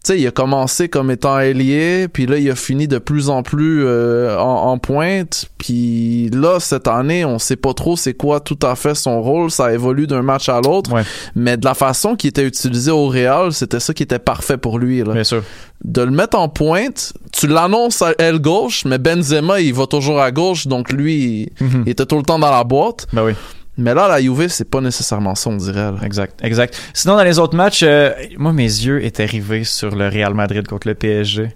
tu 0.05 0.13
sais, 0.15 0.21
il 0.21 0.27
a 0.27 0.31
commencé 0.33 0.89
comme 0.89 1.11
étant 1.11 1.39
ailier, 1.39 2.09
puis 2.13 2.27
là, 2.27 2.37
il 2.39 2.51
a 2.51 2.57
fini 2.57 2.89
de 2.89 2.99
plus 2.99 3.29
en 3.31 3.43
plus 3.43 3.85
euh, 3.85 4.37
en, 4.37 4.71
en 4.73 4.79
pointe. 4.79 5.47
Puis 5.59 6.29
là, 6.33 6.59
cette 6.59 6.89
année, 6.89 7.25
on 7.25 7.39
sait 7.39 7.55
pas 7.57 7.73
trop 7.73 7.97
c'est 7.97 8.15
quoi 8.15 8.41
tout 8.41 8.59
à 8.63 8.75
fait 8.75 8.95
son 8.95 9.23
rôle. 9.23 9.51
Ça 9.51 9.73
évolue 9.73 10.07
d'un 10.09 10.23
match 10.23 10.49
à 10.49 10.61
l'autre. 10.61 10.93
Ouais. 10.93 11.03
Mais 11.37 11.57
de 11.57 11.65
la 11.65 11.75
façon 11.75 12.17
qu'il 12.17 12.29
était 12.31 12.45
utilisé 12.47 12.91
au 12.91 13.07
Real, 13.07 13.53
c'était 13.53 13.79
ça 13.81 13.95
qui 13.95 14.03
était 14.03 14.19
parfait 14.19 14.57
pour 14.57 14.79
lui. 14.79 15.05
Là. 15.05 15.13
Bien 15.13 15.25
sûr. 15.25 15.43
De 15.85 16.03
le 16.03 16.11
mettre 16.11 16.37
en 16.39 16.49
pointe, 16.49 17.13
tu 17.33 17.47
l'annonces 17.47 18.03
à 18.03 18.13
aile 18.19 18.39
gauche, 18.41 18.85
mais 18.85 18.99
Benzema, 18.99 19.61
il 19.61 19.75
va 19.75 19.87
toujours 19.87 20.21
à 20.21 20.31
gauche, 20.31 20.67
donc 20.67 20.93
lui, 20.93 21.49
il, 21.61 21.65
Mhm. 21.67 21.83
il 21.87 21.91
était 21.91 22.07
tout 22.07 22.17
le 22.17 22.23
temps 22.23 22.39
dans 22.39 22.51
la 22.51 22.65
boîte. 22.65 23.07
Ben 23.13 23.25
oui. 23.25 23.33
Mais 23.79 23.95
là, 23.95 24.07
la 24.07 24.21
Juve, 24.21 24.49
c'est 24.49 24.69
pas 24.69 24.81
nécessairement 24.81 25.35
ça, 25.35 25.49
on 25.51 25.57
dirait. 25.57 25.93
là. 25.93 25.95
Exact, 26.05 26.39
exact. 26.45 26.79
Sinon, 26.93 27.17
dans 27.17 27.25
les 27.25 27.39
autres 27.39 27.57
matchs, 27.57 27.83
euh, 27.83 28.13
moi, 28.37 28.53
mes 28.53 28.63
yeux 28.65 29.03
étaient 29.05 29.25
rivés 29.25 29.65
sur 29.65 29.95
le 29.95 30.09
Real 30.09 30.35
Madrid 30.35 30.67
contre 30.67 30.89
le 30.89 30.95
PSG. 30.95 31.55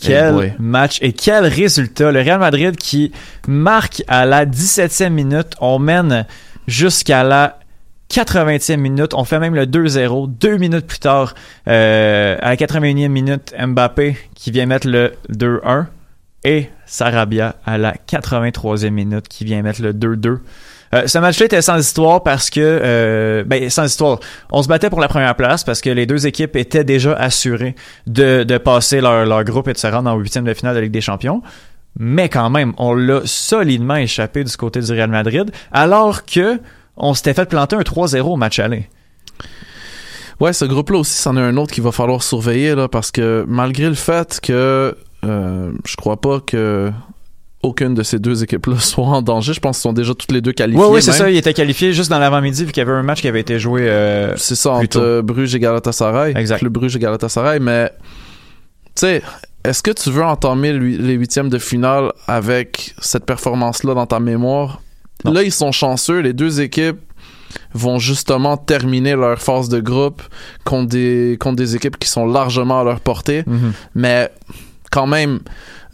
Quel 0.00 0.32
boy. 0.32 0.52
match 0.58 0.98
et 1.02 1.12
quel 1.12 1.44
résultat. 1.44 2.10
Le 2.10 2.20
Real 2.20 2.38
Madrid 2.40 2.76
qui 2.76 3.12
marque 3.46 4.02
à 4.08 4.24
la 4.24 4.46
17e 4.46 5.10
minute. 5.10 5.48
On 5.60 5.78
mène 5.78 6.24
jusqu'à 6.66 7.22
la 7.22 7.58
80e 8.10 8.78
minute. 8.78 9.12
On 9.12 9.24
fait 9.24 9.38
même 9.38 9.54
le 9.54 9.66
2-0. 9.66 10.28
Deux 10.38 10.56
minutes 10.56 10.86
plus 10.86 11.00
tard, 11.00 11.34
euh, 11.68 12.38
à 12.40 12.48
la 12.48 12.56
81e 12.56 13.08
minute, 13.08 13.54
Mbappé 13.58 14.16
qui 14.34 14.50
vient 14.50 14.64
mettre 14.64 14.88
le 14.88 15.12
2-1. 15.28 15.86
Et 16.44 16.70
Sarabia 16.86 17.56
à 17.66 17.76
la 17.76 17.94
83e 18.08 18.88
minute 18.88 19.28
qui 19.28 19.44
vient 19.44 19.60
mettre 19.60 19.82
le 19.82 19.92
2-2. 19.92 20.38
Euh, 20.92 21.06
ce 21.06 21.18
match-là 21.18 21.46
était 21.46 21.62
sans 21.62 21.78
histoire 21.78 22.22
parce 22.22 22.50
que, 22.50 22.60
euh, 22.60 23.44
ben, 23.44 23.70
sans 23.70 23.84
histoire. 23.84 24.18
On 24.50 24.62
se 24.62 24.68
battait 24.68 24.90
pour 24.90 25.00
la 25.00 25.08
première 25.08 25.36
place 25.36 25.62
parce 25.62 25.80
que 25.80 25.90
les 25.90 26.06
deux 26.06 26.26
équipes 26.26 26.56
étaient 26.56 26.84
déjà 26.84 27.12
assurées 27.14 27.76
de, 28.06 28.42
de 28.42 28.58
passer 28.58 29.00
leur, 29.00 29.24
leur 29.24 29.44
groupe 29.44 29.68
et 29.68 29.72
de 29.72 29.78
se 29.78 29.86
rendre 29.86 30.10
en 30.10 30.16
huitième 30.16 30.44
de 30.44 30.54
finale 30.54 30.74
de 30.74 30.80
Ligue 30.80 30.92
des 30.92 31.00
Champions. 31.00 31.42
Mais 31.98 32.28
quand 32.28 32.50
même, 32.50 32.72
on 32.78 32.94
l'a 32.94 33.20
solidement 33.24 33.96
échappé 33.96 34.44
du 34.44 34.56
côté 34.56 34.80
du 34.80 34.92
Real 34.92 35.10
Madrid, 35.10 35.50
alors 35.72 36.24
que 36.24 36.60
on 36.96 37.14
s'était 37.14 37.34
fait 37.34 37.48
planter 37.48 37.76
un 37.76 37.80
3-0 37.80 38.20
au 38.20 38.36
match 38.36 38.58
aller. 38.58 38.88
Ouais, 40.38 40.52
ce 40.52 40.64
groupe-là 40.64 40.98
aussi, 40.98 41.14
c'en 41.14 41.36
est 41.36 41.40
un 41.40 41.56
autre 41.56 41.72
qu'il 41.72 41.82
va 41.82 41.92
falloir 41.92 42.22
surveiller, 42.22 42.74
là, 42.74 42.88
parce 42.88 43.10
que 43.10 43.44
malgré 43.46 43.88
le 43.88 43.94
fait 43.94 44.40
que 44.40 44.96
euh, 45.24 45.72
je 45.84 45.96
crois 45.96 46.20
pas 46.20 46.40
que 46.40 46.90
aucune 47.62 47.94
de 47.94 48.02
ces 48.02 48.18
deux 48.18 48.42
équipes-là 48.42 48.78
soit 48.80 49.04
en 49.06 49.22
danger, 49.22 49.52
je 49.52 49.60
pense 49.60 49.76
qu'ils 49.78 49.82
sont 49.82 49.92
déjà 49.92 50.14
toutes 50.14 50.32
les 50.32 50.40
deux 50.40 50.52
qualifiées. 50.52 50.82
Oui, 50.82 50.90
oui, 50.94 51.02
c'est 51.02 51.12
ça. 51.12 51.30
Il 51.30 51.36
était 51.36 51.52
qualifié 51.54 51.92
juste 51.92 52.10
dans 52.10 52.18
l'avant-midi 52.18 52.64
vu 52.64 52.72
qu'il 52.72 52.80
y 52.80 52.86
avait 52.86 52.96
un 52.96 53.02
match 53.02 53.20
qui 53.20 53.28
avait 53.28 53.40
été 53.40 53.58
joué. 53.58 53.82
euh, 53.88 54.34
C'est 54.36 54.54
ça, 54.54 54.70
entre 54.72 54.86
tôt. 54.88 55.22
Bruges 55.22 55.54
et 55.54 55.60
Galatasaray. 55.60 56.32
Exact. 56.36 56.62
Le 56.62 56.70
Bruges 56.70 56.96
et 56.96 56.98
Galatasaray, 56.98 57.60
mais 57.60 57.90
tu 58.94 59.02
sais, 59.02 59.22
est-ce 59.64 59.82
que 59.82 59.90
tu 59.90 60.10
veux 60.10 60.24
entamer 60.24 60.72
les 60.72 61.14
huitièmes 61.14 61.50
de 61.50 61.58
finale 61.58 62.12
avec 62.26 62.94
cette 62.98 63.26
performance-là 63.26 63.94
dans 63.94 64.06
ta 64.06 64.20
mémoire? 64.20 64.80
Non. 65.24 65.32
Là, 65.32 65.42
ils 65.42 65.52
sont 65.52 65.70
chanceux. 65.70 66.20
Les 66.20 66.32
deux 66.32 66.62
équipes 66.62 66.98
vont 67.74 67.98
justement 67.98 68.56
terminer 68.56 69.16
leur 69.16 69.38
phase 69.40 69.68
de 69.68 69.80
groupe 69.80 70.22
contre 70.64 70.88
des, 70.88 71.36
contre 71.38 71.56
des 71.56 71.76
équipes 71.76 71.98
qui 71.98 72.08
sont 72.08 72.24
largement 72.24 72.80
à 72.80 72.84
leur 72.84 73.00
portée. 73.00 73.42
mhm. 73.46 73.72
Mais 73.94 74.30
quand 74.90 75.06
même, 75.06 75.40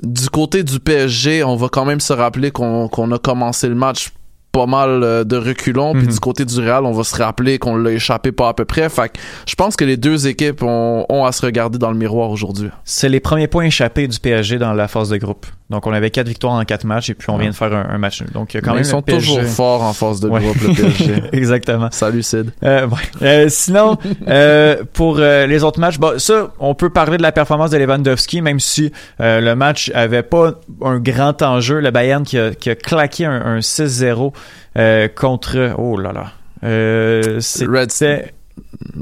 du 0.03 0.28
côté 0.28 0.62
du 0.62 0.80
PSG, 0.80 1.44
on 1.44 1.57
va 1.57 1.68
quand 1.68 1.84
même 1.84 2.01
se 2.01 2.12
rappeler 2.12 2.51
qu'on 2.51 2.88
a 3.12 3.18
commencé 3.18 3.68
le 3.68 3.74
match 3.74 4.12
pas 4.57 4.66
mal 4.66 5.02
euh, 5.02 5.24
de 5.24 5.36
reculons. 5.36 5.92
Puis 5.92 6.04
Mhm. 6.07 6.12
du 6.12 6.18
côté 6.20 6.44
du 6.46 6.59
Real, 6.61 6.86
on 6.86 6.92
va 6.92 7.04
se 7.04 7.14
rappeler 7.22 7.59
qu'on 7.59 7.76
l'a 7.76 7.90
échappé 7.92 8.32
pas 8.32 8.48
à 8.48 8.54
peu 8.54 8.64
près. 8.64 8.88
Fait 8.88 9.11
que 9.11 9.18
je 9.46 9.54
pense 9.54 9.76
que 9.76 9.84
les 9.84 9.96
deux 9.98 10.26
équipes 10.28 10.62
ont, 10.62 11.04
ont 11.11 11.24
à 11.26 11.32
se 11.32 11.44
regarder 11.44 11.76
dans 11.78 11.90
le 11.90 11.98
miroir 11.98 12.30
aujourd'hui. 12.30 12.70
C'est 12.84 13.09
les 13.11 13.20
premiers 13.20 13.48
points 13.48 13.64
échappés 13.64 14.09
du 14.09 14.18
PSG 14.18 14.59
dans 14.59 14.72
la 14.72 14.88
phase 14.88 15.11
de 15.11 15.18
groupe. 15.18 15.44
Donc, 15.68 15.84
on 15.88 15.92
avait 15.92 16.11
quatre 16.11 16.28
victoires 16.28 16.52
en 16.54 16.64
quatre 16.64 16.84
matchs 16.84 17.11
et 17.11 17.14
puis 17.14 17.28
on 17.28 17.38
vient 17.38 17.50
de 17.50 17.54
faire 17.54 17.72
un, 17.74 17.86
un 17.90 17.98
match 17.98 18.20
nul. 18.22 18.30
Donc, 18.30 18.50
quand 18.54 18.61
Mais 18.66 18.72
même 18.74 18.82
ils 18.82 18.84
sont 18.84 19.02
PSG. 19.02 19.34
toujours 19.34 19.42
forts 19.50 19.82
en 19.82 19.92
phase 19.92 20.20
de 20.20 20.28
Ouais. 20.28 20.40
groupe, 20.40 20.57
le 20.62 20.72
PSG. 20.74 21.14
Exactement. 21.32 21.88
Salut 21.90 22.22
Sid. 22.22 22.52
Euh, 22.62 22.86
ouais. 22.86 22.96
Euh, 23.22 23.46
sinon, 23.48 23.98
euh, 24.28 24.76
pour 24.92 25.18
les 25.18 25.64
autres 25.64 25.80
matchs, 25.80 25.98
bon, 25.98 26.18
ça, 26.20 26.52
on 26.61 26.74
peut 26.76 26.90
parler 26.90 27.16
de 27.16 27.22
la 27.22 27.32
performance 27.32 27.70
de 27.70 27.78
Lewandowski, 27.78 28.42
même 28.42 28.61
si 28.61 28.92
le 29.18 29.54
match 29.54 29.90
avait 29.92 30.22
pas 30.22 30.52
un 30.82 30.98
grand 31.00 31.42
enjeu. 31.42 31.80
Le 31.80 31.90
Bayern 31.90 32.22
qui 32.22 32.38
a, 32.38 32.54
qui 32.54 32.70
a 32.70 32.76
claqué 32.76 33.24
un, 33.24 33.32
un 33.57 33.59
6-0 33.59 34.32
euh, 34.76 35.09
contre... 35.09 35.74
Oh 35.78 35.97
là 35.99 36.12
là. 36.12 36.32
Euh, 36.64 37.40
c'était... 37.40 38.34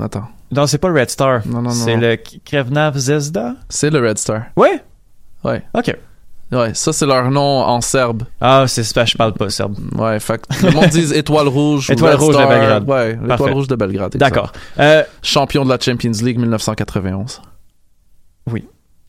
Attends. 0.00 0.28
Non, 0.50 0.66
c'est 0.66 0.78
pas 0.78 0.88
le 0.88 1.00
Red 1.00 1.10
Star. 1.10 1.46
Non, 1.46 1.62
non, 1.62 1.70
C'est 1.70 1.94
non. 1.96 2.02
le 2.02 2.18
Krevnav 2.44 2.96
Zvezda? 2.96 3.54
C'est 3.68 3.90
le 3.90 4.06
Red 4.06 4.18
Star. 4.18 4.42
Ouais? 4.56 4.82
Ouais. 5.42 5.62
OK. 5.74 5.96
Ouais, 6.52 6.72
ça 6.74 6.92
c'est 6.92 7.06
leur 7.06 7.30
nom 7.30 7.40
en 7.62 7.80
serbe. 7.80 8.24
Ah, 8.40 8.66
c'est 8.68 8.84
ça, 8.84 9.04
je 9.04 9.16
parle 9.16 9.32
pas 9.32 9.50
serbe. 9.50 9.76
Ouais, 9.98 10.20
fait 10.20 10.40
le 10.62 10.70
monde 10.70 10.86
dit 10.88 11.12
Étoile 11.14 11.48
Rouge. 11.48 11.90
ou 11.90 11.92
Étoile 11.92 12.12
Red 12.14 12.20
Rouge 12.20 12.36
de. 12.36 12.46
Belgrade. 12.46 12.88
Ouais, 12.88 13.18
l'Étoile. 13.20 13.52
Rouge 13.52 13.66
de 13.66 13.74
Belgrade. 13.74 14.16
D'accord. 14.16 14.52
Euh, 14.78 15.02
Champion 15.22 15.64
de 15.64 15.70
la 15.70 15.78
Champions 15.80 16.12
League 16.22 16.38
1991. 16.38 17.40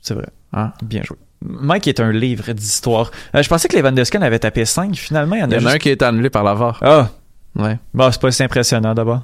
c'est 0.01 0.13
vrai. 0.13 0.27
Hein? 0.53 0.71
Bien 0.83 1.03
joué. 1.03 1.17
Mike 1.47 1.87
est 1.87 1.99
un 1.99 2.11
livre 2.11 2.51
d'histoire. 2.53 3.11
Euh, 3.35 3.43
je 3.43 3.49
pensais 3.49 3.67
que 3.67 3.77
Lewandowski 3.77 4.17
en 4.17 4.21
avait 4.21 4.39
tapé 4.39 4.65
5. 4.65 4.95
Finalement, 4.95 5.35
il 5.35 5.41
y 5.41 5.43
en 5.43 5.49
Il 5.49 5.53
a 5.55 5.57
y 5.57 5.59
en 5.59 5.65
a 5.65 5.69
juste 5.71 5.75
un 5.75 5.79
qui 5.79 5.89
été 5.89 6.05
annulé 6.05 6.29
par 6.29 6.43
la 6.43 6.53
VAR. 6.53 6.79
Ah, 6.81 7.09
Ouais. 7.55 7.77
bon, 7.93 8.11
c'est 8.11 8.19
pas 8.21 8.31
si 8.31 8.43
impressionnant 8.43 8.93
d'abord. 8.93 9.21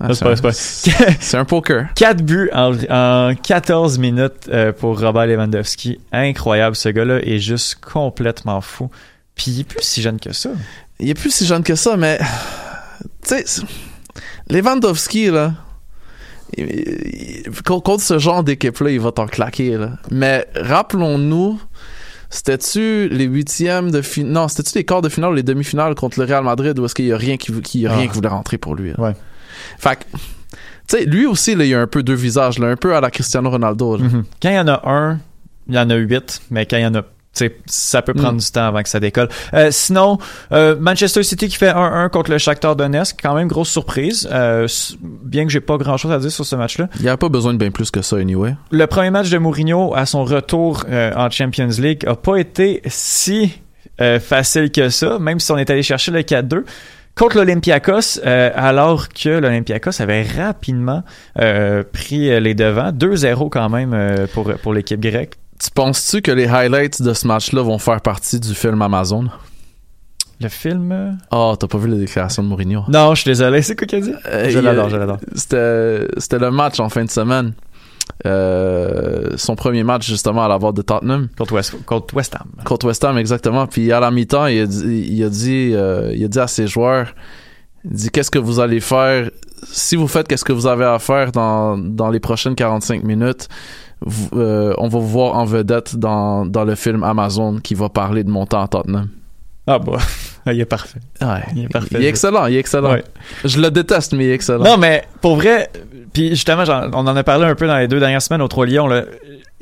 Ah, 0.00 0.08
c'est 0.12 0.24
un- 0.26 0.34
pas- 0.34 1.38
un 1.38 1.44
poker. 1.44 1.86
4 1.94 2.22
buts 2.22 2.50
en, 2.52 2.72
en 2.90 3.34
14 3.34 3.98
minutes 3.98 4.48
euh, 4.48 4.72
pour 4.72 4.98
Robert 5.00 5.26
Lewandowski. 5.26 6.00
Incroyable, 6.12 6.74
ce 6.76 6.88
gars-là 6.88 7.18
est 7.22 7.38
juste 7.38 7.76
complètement 7.76 8.60
fou. 8.60 8.90
Puis 9.34 9.50
il 9.52 9.60
est 9.60 9.64
plus 9.64 9.82
si 9.82 10.02
jeune 10.02 10.18
que 10.18 10.32
ça. 10.32 10.50
Il 10.98 11.08
est 11.10 11.14
plus 11.14 11.32
si 11.32 11.46
jeune 11.46 11.62
que 11.62 11.74
ça, 11.74 11.96
mais. 11.96 12.18
Tu 13.26 13.36
sais, 13.44 13.44
Lewandowski, 14.48 15.30
là. 15.30 15.52
Il- 16.58 17.50
Contre 17.64 18.00
ce 18.02 18.18
genre 18.18 18.42
d'équipe-là, 18.42 18.90
il 18.90 19.00
va 19.00 19.12
t'en 19.12 19.26
claquer, 19.26 19.76
là. 19.76 19.90
Mais 20.10 20.46
rappelons-nous. 20.56 21.60
C'était-tu 22.30 23.08
les 23.10 23.24
huitièmes 23.26 23.90
de 23.92 24.02
finale? 24.02 24.32
Non, 24.32 24.48
c'était-tu 24.48 24.76
les 24.78 24.84
quarts 24.84 25.02
de 25.02 25.08
finale 25.08 25.30
ou 25.30 25.34
les 25.34 25.42
demi-finales 25.44 25.94
contre 25.94 26.18
le 26.18 26.24
Real 26.26 26.42
Madrid 26.42 26.76
où 26.78 26.84
est-ce 26.84 26.94
qu'il 26.94 27.04
y 27.06 27.12
a 27.12 27.16
rien 27.16 27.36
qui, 27.36 27.52
qui, 27.62 27.80
y 27.80 27.86
a 27.86 27.92
rien 27.94 28.04
Ah. 28.04 28.08
qui 28.08 28.14
voulait 28.14 28.28
rentrer 28.28 28.58
pour 28.58 28.74
lui? 28.74 28.90
là? 28.90 28.94
Ouais. 28.98 29.12
Fait 29.78 29.96
que, 29.96 30.04
tu 30.12 30.18
sais, 30.88 31.04
lui 31.04 31.26
aussi, 31.26 31.54
là, 31.54 31.64
il 31.64 31.72
a 31.74 31.80
un 31.80 31.86
peu 31.86 32.02
deux 32.02 32.14
visages, 32.14 32.58
là, 32.58 32.66
un 32.68 32.76
peu 32.76 32.96
à 32.96 33.00
la 33.00 33.10
Cristiano 33.10 33.50
Ronaldo. 33.50 33.96
là. 33.98 34.04
Mhm. 34.04 34.24
Quand 34.42 34.48
il 34.50 34.54
y 34.56 34.58
en 34.58 34.66
a 34.68 34.82
un, 34.90 35.20
il 35.68 35.74
y 35.74 35.78
en 35.78 35.88
a 35.90 35.94
8, 35.94 36.40
mais 36.50 36.66
quand 36.66 36.76
il 36.76 36.82
y 36.82 36.86
en 36.86 36.94
a 36.96 37.02
ça 37.66 38.02
peut 38.02 38.14
prendre 38.14 38.40
du 38.40 38.50
temps 38.50 38.66
avant 38.66 38.82
que 38.82 38.88
ça 38.88 39.00
décolle. 39.00 39.28
Euh, 39.54 39.68
sinon, 39.70 40.18
euh, 40.52 40.76
Manchester 40.78 41.22
City 41.22 41.48
qui 41.48 41.56
fait 41.56 41.70
1-1 41.70 42.08
contre 42.10 42.30
le 42.30 42.38
Shakhtar 42.38 42.76
Donetsk, 42.76 43.18
quand 43.22 43.34
même 43.34 43.48
grosse 43.48 43.70
surprise. 43.70 44.28
Euh, 44.32 44.66
bien 45.02 45.44
que 45.44 45.50
j'ai 45.50 45.60
pas 45.60 45.76
grand 45.76 45.96
chose 45.96 46.12
à 46.12 46.18
dire 46.18 46.30
sur 46.30 46.44
ce 46.44 46.56
match-là. 46.56 46.88
Il 46.96 47.02
n'y 47.02 47.08
a 47.08 47.16
pas 47.16 47.28
besoin 47.28 47.52
de 47.52 47.58
bien 47.58 47.70
plus 47.70 47.90
que 47.90 48.02
ça, 48.02 48.16
anyway. 48.16 48.54
Le 48.70 48.86
premier 48.86 49.10
match 49.10 49.30
de 49.30 49.38
Mourinho 49.38 49.94
à 49.94 50.06
son 50.06 50.24
retour 50.24 50.84
euh, 50.88 51.12
en 51.16 51.30
Champions 51.30 51.68
League 51.78 52.04
a 52.06 52.14
pas 52.14 52.36
été 52.36 52.82
si 52.86 53.52
euh, 54.00 54.20
facile 54.20 54.70
que 54.70 54.88
ça, 54.88 55.18
même 55.18 55.40
si 55.40 55.52
on 55.52 55.58
est 55.58 55.70
allé 55.70 55.82
chercher 55.82 56.10
le 56.10 56.20
4-2 56.20 56.64
contre 57.14 57.36
l'Olympiakos, 57.36 58.20
euh, 58.26 58.50
alors 58.54 59.08
que 59.08 59.28
l'Olympiakos 59.28 60.00
avait 60.00 60.22
rapidement 60.22 61.02
euh, 61.40 61.84
pris 61.84 62.40
les 62.40 62.54
devants. 62.54 62.90
2-0 62.90 63.50
quand 63.50 63.68
même 63.68 63.92
euh, 63.94 64.26
pour, 64.32 64.52
pour 64.54 64.74
l'équipe 64.74 65.00
grecque. 65.00 65.34
Tu 65.62 65.70
penses-tu 65.70 66.22
que 66.22 66.32
les 66.32 66.46
highlights 66.46 67.00
de 67.02 67.12
ce 67.14 67.26
match-là 67.26 67.62
vont 67.62 67.78
faire 67.78 68.00
partie 68.00 68.40
du 68.40 68.54
film 68.54 68.82
Amazon? 68.82 69.28
Le 70.40 70.48
film... 70.48 71.18
Oh, 71.30 71.54
t'as 71.58 71.68
pas 71.68 71.78
vu 71.78 71.88
la 71.88 71.96
déclaration 71.96 72.42
de 72.42 72.48
Mourinho? 72.48 72.82
Non, 72.88 73.14
je 73.14 73.22
suis 73.22 73.30
désolé. 73.30 73.62
C'est 73.62 73.76
quoi 73.76 73.86
qu'il 73.86 73.98
a 73.98 74.00
dit? 74.00 74.14
Euh, 74.26 74.50
je 74.50 74.58
l'adore, 74.58 74.88
je 74.88 74.96
l'adore. 74.96 75.18
C'était, 75.34 76.08
c'était 76.18 76.38
le 76.38 76.50
match 76.50 76.80
en 76.80 76.88
fin 76.88 77.04
de 77.04 77.10
semaine. 77.10 77.54
Euh, 78.26 79.30
son 79.36 79.54
premier 79.54 79.84
match, 79.84 80.06
justement, 80.06 80.44
à 80.44 80.48
la 80.48 80.58
de 80.58 80.82
Tottenham. 80.82 81.28
Contre 81.38 81.54
West, 81.54 81.74
contre 81.86 82.14
West 82.14 82.34
Ham. 82.34 82.48
Contre 82.64 82.86
West 82.86 83.04
Ham, 83.04 83.16
exactement. 83.16 83.66
Puis 83.66 83.92
à 83.92 84.00
la 84.00 84.10
mi-temps, 84.10 84.46
il 84.46 84.60
a 84.60 84.66
dit, 84.66 85.06
il 85.08 85.22
a 85.24 85.28
dit, 85.28 85.70
euh, 85.72 86.12
il 86.14 86.24
a 86.24 86.28
dit 86.28 86.40
à 86.40 86.46
ses 86.46 86.66
joueurs, 86.66 87.14
il 87.84 87.92
dit, 87.92 88.10
qu'est-ce 88.10 88.30
que 88.30 88.38
vous 88.38 88.60
allez 88.60 88.80
faire? 88.80 89.30
Si 89.62 89.96
vous 89.96 90.08
faites 90.08 90.28
qu'est-ce 90.28 90.44
que 90.44 90.52
vous 90.52 90.66
avez 90.66 90.84
à 90.84 90.98
faire 90.98 91.32
dans, 91.32 91.78
dans 91.78 92.10
les 92.10 92.20
prochaines 92.20 92.54
45 92.54 93.02
minutes, 93.02 93.48
euh, 94.34 94.74
on 94.78 94.88
va 94.88 94.98
vous 94.98 95.08
voir 95.08 95.36
en 95.36 95.44
vedette 95.44 95.96
dans, 95.96 96.44
dans 96.46 96.64
le 96.64 96.74
film 96.74 97.02
Amazon 97.04 97.58
qui 97.58 97.74
va 97.74 97.88
parler 97.88 98.24
de 98.24 98.30
mon 98.30 98.46
temps 98.46 98.62
à 98.62 98.68
Tottenham. 98.68 99.08
Ah 99.66 99.78
bah, 99.78 99.98
il 100.52 100.60
est 100.60 100.64
parfait. 100.66 101.00
Ouais. 101.20 101.42
Il 101.54 101.64
est 101.64 101.68
parfait. 101.68 101.96
Il 101.98 102.04
est 102.04 102.08
excellent, 102.08 102.46
il 102.46 102.56
est 102.56 102.58
excellent. 102.58 102.92
Ouais. 102.92 103.04
Je 103.44 103.60
le 103.60 103.70
déteste, 103.70 104.12
mais 104.12 104.24
il 104.26 104.30
est 104.30 104.34
excellent. 104.34 104.64
Non, 104.64 104.76
mais 104.76 105.04
pour 105.20 105.36
vrai, 105.36 105.70
puis 106.12 106.30
justement, 106.30 106.64
on 106.92 107.06
en 107.06 107.16
a 107.16 107.22
parlé 107.22 107.46
un 107.46 107.54
peu 107.54 107.66
dans 107.66 107.78
les 107.78 107.88
deux 107.88 108.00
dernières 108.00 108.22
semaines 108.22 108.42
au 108.42 108.48
Trois 108.48 108.66
Lions. 108.66 108.86
là. 108.86 109.04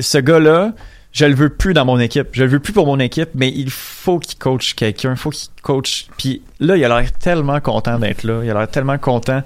Ce 0.01 0.19
gars-là, 0.19 0.73
je 1.13 1.27
le 1.27 1.35
veux 1.35 1.51
plus 1.51 1.75
dans 1.75 1.85
mon 1.85 2.01
équipe. 2.01 2.29
Je 2.33 2.43
le 2.43 2.51
veux 2.51 2.59
plus 2.59 2.73
pour 2.73 2.87
mon 2.87 2.99
équipe, 2.99 3.29
mais 3.35 3.53
il 3.55 3.71
faut 3.71 4.19
qu'il 4.19 4.39
coach 4.39 4.75
quelqu'un. 4.75 5.13
Il 5.13 5.17
faut 5.17 5.31
qu'il 5.31 5.51
coach. 5.63 6.07
Puis 6.17 6.43
là, 6.59 6.77
il 6.77 6.85
a 6.85 6.89
l'air 6.89 7.13
tellement 7.13 7.61
content 7.61 7.99
d'être 7.99 8.25
là. 8.25 8.41
Il 8.43 8.51
a 8.51 8.55
l'air 8.55 8.69
tellement 8.69 8.99
content. 8.99 9.43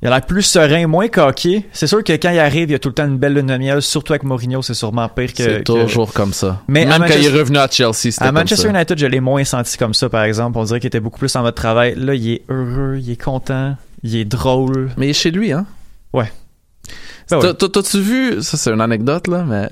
Il 0.00 0.06
a 0.06 0.10
l'air 0.12 0.24
plus 0.24 0.42
serein, 0.42 0.86
moins 0.86 1.08
coqué. 1.08 1.66
C'est 1.72 1.88
sûr 1.88 2.04
que 2.04 2.12
quand 2.12 2.30
il 2.30 2.38
arrive, 2.38 2.68
il 2.68 2.72
y 2.72 2.74
a 2.76 2.78
tout 2.78 2.88
le 2.88 2.94
temps 2.94 3.06
une 3.06 3.18
belle 3.18 3.34
lune 3.34 3.46
de 3.46 3.56
miel, 3.56 3.82
surtout 3.82 4.12
avec 4.12 4.22
Mourinho, 4.22 4.62
c'est 4.62 4.74
sûrement 4.74 5.08
pire 5.08 5.32
que. 5.32 5.42
c'est 5.42 5.58
que- 5.58 5.62
toujours 5.64 6.12
comme 6.12 6.32
ça. 6.32 6.62
Mais 6.68 6.84
Même 6.86 6.98
quand 7.00 7.14
il 7.18 7.26
est 7.26 7.30
revenu 7.36 7.58
à 7.58 7.66
Chelsea, 7.68 7.94
c'était 7.94 8.22
À 8.22 8.26
comme 8.26 8.36
Manchester 8.36 8.68
ça. 8.68 8.74
United, 8.74 8.96
je 8.96 9.06
l'ai 9.06 9.18
moins 9.18 9.42
senti 9.42 9.76
comme 9.76 9.94
ça, 9.94 10.08
par 10.08 10.22
exemple. 10.22 10.56
On 10.56 10.62
dirait 10.62 10.78
qu'il 10.78 10.86
était 10.86 11.00
beaucoup 11.00 11.18
plus 11.18 11.34
en 11.34 11.42
mode 11.42 11.56
travail. 11.56 11.94
Là, 11.96 12.14
il 12.14 12.30
est 12.34 12.42
heureux, 12.48 12.98
il 13.00 13.10
est 13.10 13.20
content, 13.20 13.76
il 14.04 14.14
est 14.14 14.24
drôle. 14.24 14.90
Mais 14.96 15.08
il 15.08 15.10
est 15.10 15.14
chez 15.14 15.32
lui, 15.32 15.50
hein? 15.50 15.66
Ouais. 16.12 16.30
Ben 17.30 17.38
ouais. 17.38 17.54
t'as- 17.54 17.68
T'as-tu 17.68 18.00
vu, 18.00 18.40
ça 18.40 18.56
c'est 18.56 18.70
une 18.70 18.80
anecdote 18.80 19.26
là, 19.26 19.44
mais 19.46 19.68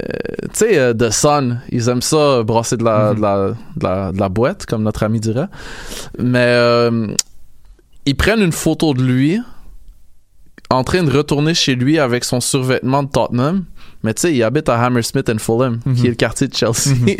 euh, 0.00 0.02
tu 0.44 0.48
sais, 0.54 0.76
euh, 0.78 0.92
The 0.92 1.10
Sun, 1.10 1.60
ils 1.70 1.88
aiment 1.88 2.02
ça 2.02 2.42
brasser 2.42 2.76
de 2.76 2.84
la, 2.84 3.10
Mhm. 3.12 3.16
de, 3.16 3.22
la, 3.22 3.36
de, 3.48 3.54
la, 3.84 4.12
de 4.12 4.18
la 4.18 4.28
boîte, 4.28 4.66
comme 4.66 4.82
notre 4.82 5.04
ami 5.04 5.20
dirait. 5.20 5.46
Mais 6.18 6.38
euh, 6.40 7.06
ils 8.06 8.16
prennent 8.16 8.42
une 8.42 8.52
photo 8.52 8.92
de 8.92 9.02
lui 9.02 9.40
en 10.72 10.84
train 10.84 11.02
de 11.02 11.10
retourner 11.10 11.54
chez 11.54 11.74
lui 11.74 11.98
avec 11.98 12.24
son 12.24 12.40
survêtement 12.40 13.02
de 13.02 13.08
Tottenham. 13.10 13.64
Mais 14.02 14.14
tu 14.14 14.22
sais, 14.22 14.34
il 14.34 14.42
habite 14.42 14.68
à 14.68 14.82
Hammersmith 14.82 15.28
and 15.28 15.38
Fulham, 15.38 15.80
Mhm. 15.84 15.94
qui 15.94 16.06
est 16.06 16.10
le 16.10 16.16
quartier 16.16 16.48
de 16.48 16.54
Chelsea. 16.54 16.94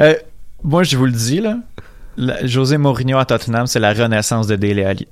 Euh, 0.00 0.14
moi, 0.64 0.82
je 0.82 0.96
vous 0.96 1.06
le 1.06 1.12
dis, 1.12 1.40
là. 1.40 1.58
la- 2.16 2.44
José 2.46 2.76
Mourinho 2.76 3.18
à 3.18 3.24
Tottenham, 3.24 3.66
c'est 3.66 3.78
la 3.78 3.92
renaissance 3.92 4.46
de 4.46 4.56
Dele 4.56 4.80
Alli. 4.84 5.06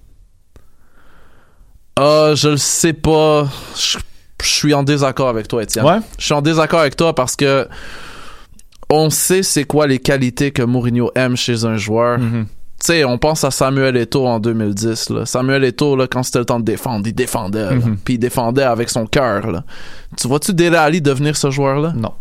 Ah, 1.97 2.33
je 2.35 2.49
le 2.51 2.57
sais 2.57 2.93
pas. 2.93 3.49
Je, 3.77 3.99
je 4.43 4.49
suis 4.49 4.75
en 4.75 4.83
désaccord 4.83 5.29
avec 5.29 5.47
toi, 5.49 5.63
Étienne. 5.63 5.85
Ouais? 5.85 5.99
Je 6.19 6.25
suis 6.25 6.35
en 6.35 6.43
désaccord 6.43 6.81
avec 6.81 6.97
toi 6.97 7.15
parce 7.15 7.37
que 7.37 7.69
on 8.91 9.11
sait 9.11 9.43
c'est 9.43 9.65
quoi 9.65 9.87
les 9.87 9.99
qualités 10.01 10.51
que 10.51 10.63
Mourinho 10.63 11.11
aime 11.15 11.37
chez 11.37 11.65
un 11.65 11.77
joueur. 11.77 12.19
Mhm. 12.19 12.47
Sais, 12.87 13.05
on 13.05 13.19
pense 13.19 13.45
à 13.45 13.51
Samuel 13.51 13.97
Eto'o 13.97 14.27
en 14.27 14.39
2010. 14.41 15.11
Là. 15.11 15.27
Samuel 15.27 15.65
Eto'o, 15.65 15.97
là, 15.97 16.07
quand 16.07 16.23
c'était 16.23 16.39
le 16.39 16.45
temps 16.45 16.61
de 16.61 16.65
défendre, 16.65 17.07
il 17.07 17.13
défendait. 17.15 17.75
Mhm. 17.75 17.99
Puis 18.05 18.15
il 18.15 18.19
défendait 18.19 18.63
avec 18.63 18.89
son 18.91 19.07
cœur. 19.07 19.63
Tu 20.17 20.29
vois-tu 20.29 20.55
Dele 20.55 20.77
Ali 20.77 21.01
devenir 21.03 21.37
ce 21.37 21.51
joueur-là? 21.51 21.93
Non. 21.97 22.13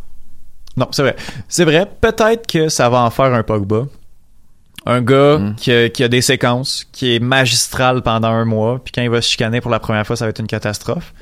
Non, 0.76 0.88
c'est 0.92 1.02
vrai. 1.02 1.16
C'est 1.48 1.66
vrai. 1.66 1.90
Peut-être 2.02 2.46
que 2.48 2.70
ça 2.70 2.90
va 2.90 3.02
en 3.02 3.10
faire 3.10 3.34
un 3.34 3.44
Pogba. 3.44 3.86
Un 4.86 5.02
gars 5.02 5.38
Mm. 5.40 5.56
qui, 5.56 5.72
a, 5.72 5.90
qui 5.90 6.04
a 6.04 6.08
des 6.08 6.22
séquences, 6.22 6.86
qui 6.92 7.16
est 7.16 7.20
magistral 7.20 8.02
pendant 8.04 8.30
un 8.30 8.46
mois, 8.46 8.80
puis 8.84 8.92
quand 8.94 9.02
il 9.02 9.10
va 9.10 9.22
se 9.22 9.30
chicaner 9.30 9.60
pour 9.60 9.70
la 9.72 9.80
première 9.80 10.06
fois, 10.08 10.16
ça 10.16 10.26
va 10.26 10.30
être 10.30 10.40
une 10.40 10.48
catastrophe. 10.48 11.14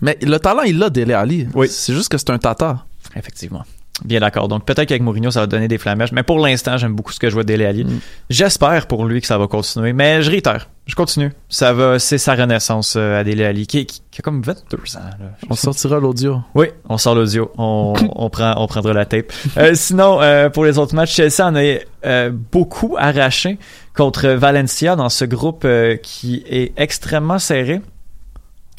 Mais 0.00 0.18
le 0.22 0.38
talent, 0.38 0.62
il 0.62 0.78
l'a, 0.78 0.90
Dele 0.90 1.12
Ali. 1.12 1.46
Oui. 1.54 1.68
C'est 1.68 1.94
juste 1.94 2.08
que 2.08 2.18
c'est 2.18 2.30
un 2.30 2.38
tata. 2.38 2.84
Effectivement. 3.14 3.64
Bien 4.04 4.18
d'accord. 4.18 4.48
Donc 4.48 4.64
peut-être 4.64 4.88
qu'avec 4.88 5.02
Mourinho, 5.02 5.30
ça 5.30 5.40
va 5.40 5.46
donner 5.46 5.68
des 5.68 5.78
flamèches. 5.78 6.10
Mais 6.12 6.24
pour 6.24 6.40
l'instant, 6.40 6.76
j'aime 6.76 6.94
beaucoup 6.94 7.12
ce 7.12 7.20
que 7.20 7.28
je 7.28 7.34
vois 7.34 7.44
de 7.44 7.48
Dele 7.48 7.64
Alli. 7.64 7.84
Mm. 7.84 8.00
J'espère 8.28 8.86
pour 8.88 9.04
lui 9.06 9.20
que 9.20 9.26
ça 9.26 9.38
va 9.38 9.46
continuer. 9.46 9.92
Mais 9.92 10.20
je 10.20 10.30
réitère. 10.32 10.68
Je 10.86 10.94
continue. 10.96 11.32
Ça 11.48 11.72
va, 11.72 11.98
c'est 12.00 12.18
sa 12.18 12.34
renaissance 12.34 12.94
euh, 12.96 13.20
à 13.20 13.24
Dele 13.24 13.42
Alli, 13.44 13.66
qui, 13.68 13.86
qui- 13.86 14.02
qui 14.10 14.20
a 14.20 14.22
comme 14.22 14.42
22 14.42 14.76
ans. 14.96 15.00
Là. 15.00 15.26
On 15.48 15.54
sortira 15.54 15.98
l'audio. 16.00 16.40
Oui, 16.54 16.66
on 16.88 16.98
sort 16.98 17.14
l'audio. 17.14 17.52
On, 17.56 17.94
on, 18.16 18.28
prend, 18.30 18.54
on 18.56 18.66
prendra 18.66 18.92
la 18.92 19.06
tape. 19.06 19.32
Euh, 19.56 19.74
sinon, 19.74 20.20
euh, 20.20 20.50
pour 20.50 20.64
les 20.64 20.76
autres 20.78 20.94
matchs, 20.96 21.14
Chelsea 21.14 21.40
en 21.46 21.54
a 21.54 21.78
euh, 22.04 22.30
beaucoup 22.52 22.96
arraché 22.98 23.58
contre 23.96 24.26
Valencia 24.30 24.96
dans 24.96 25.08
ce 25.08 25.24
groupe 25.24 25.66
qui 26.02 26.42
est 26.48 26.72
extrêmement 26.76 27.38
serré. 27.38 27.80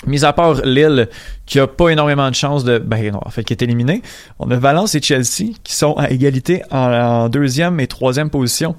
Mis 0.05 0.25
à 0.25 0.33
part 0.33 0.55
Lille, 0.65 1.09
qui 1.45 1.59
a 1.59 1.67
pas 1.67 1.89
énormément 1.89 2.29
de 2.29 2.35
chances 2.35 2.63
de... 2.63 2.77
Ben 2.77 3.11
non, 3.11 3.21
en 3.25 3.29
fait, 3.29 3.43
qui 3.43 3.53
est 3.53 3.61
éliminé. 3.61 4.01
On 4.39 4.51
a 4.51 4.57
Valence 4.57 4.93
et 4.95 5.01
Chelsea 5.01 5.53
qui 5.63 5.73
sont 5.73 5.93
à 5.93 6.11
égalité 6.11 6.61
en, 6.69 6.77
en 6.77 7.29
deuxième 7.29 7.79
et 7.79 7.87
troisième 7.87 8.29
position. 8.29 8.75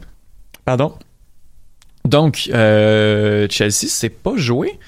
Pardon? 0.64 0.94
Donc, 2.04 2.48
euh, 2.52 3.46
Chelsea, 3.50 3.88
c'est 3.88 4.10
pas 4.10 4.36
joué. 4.36 4.78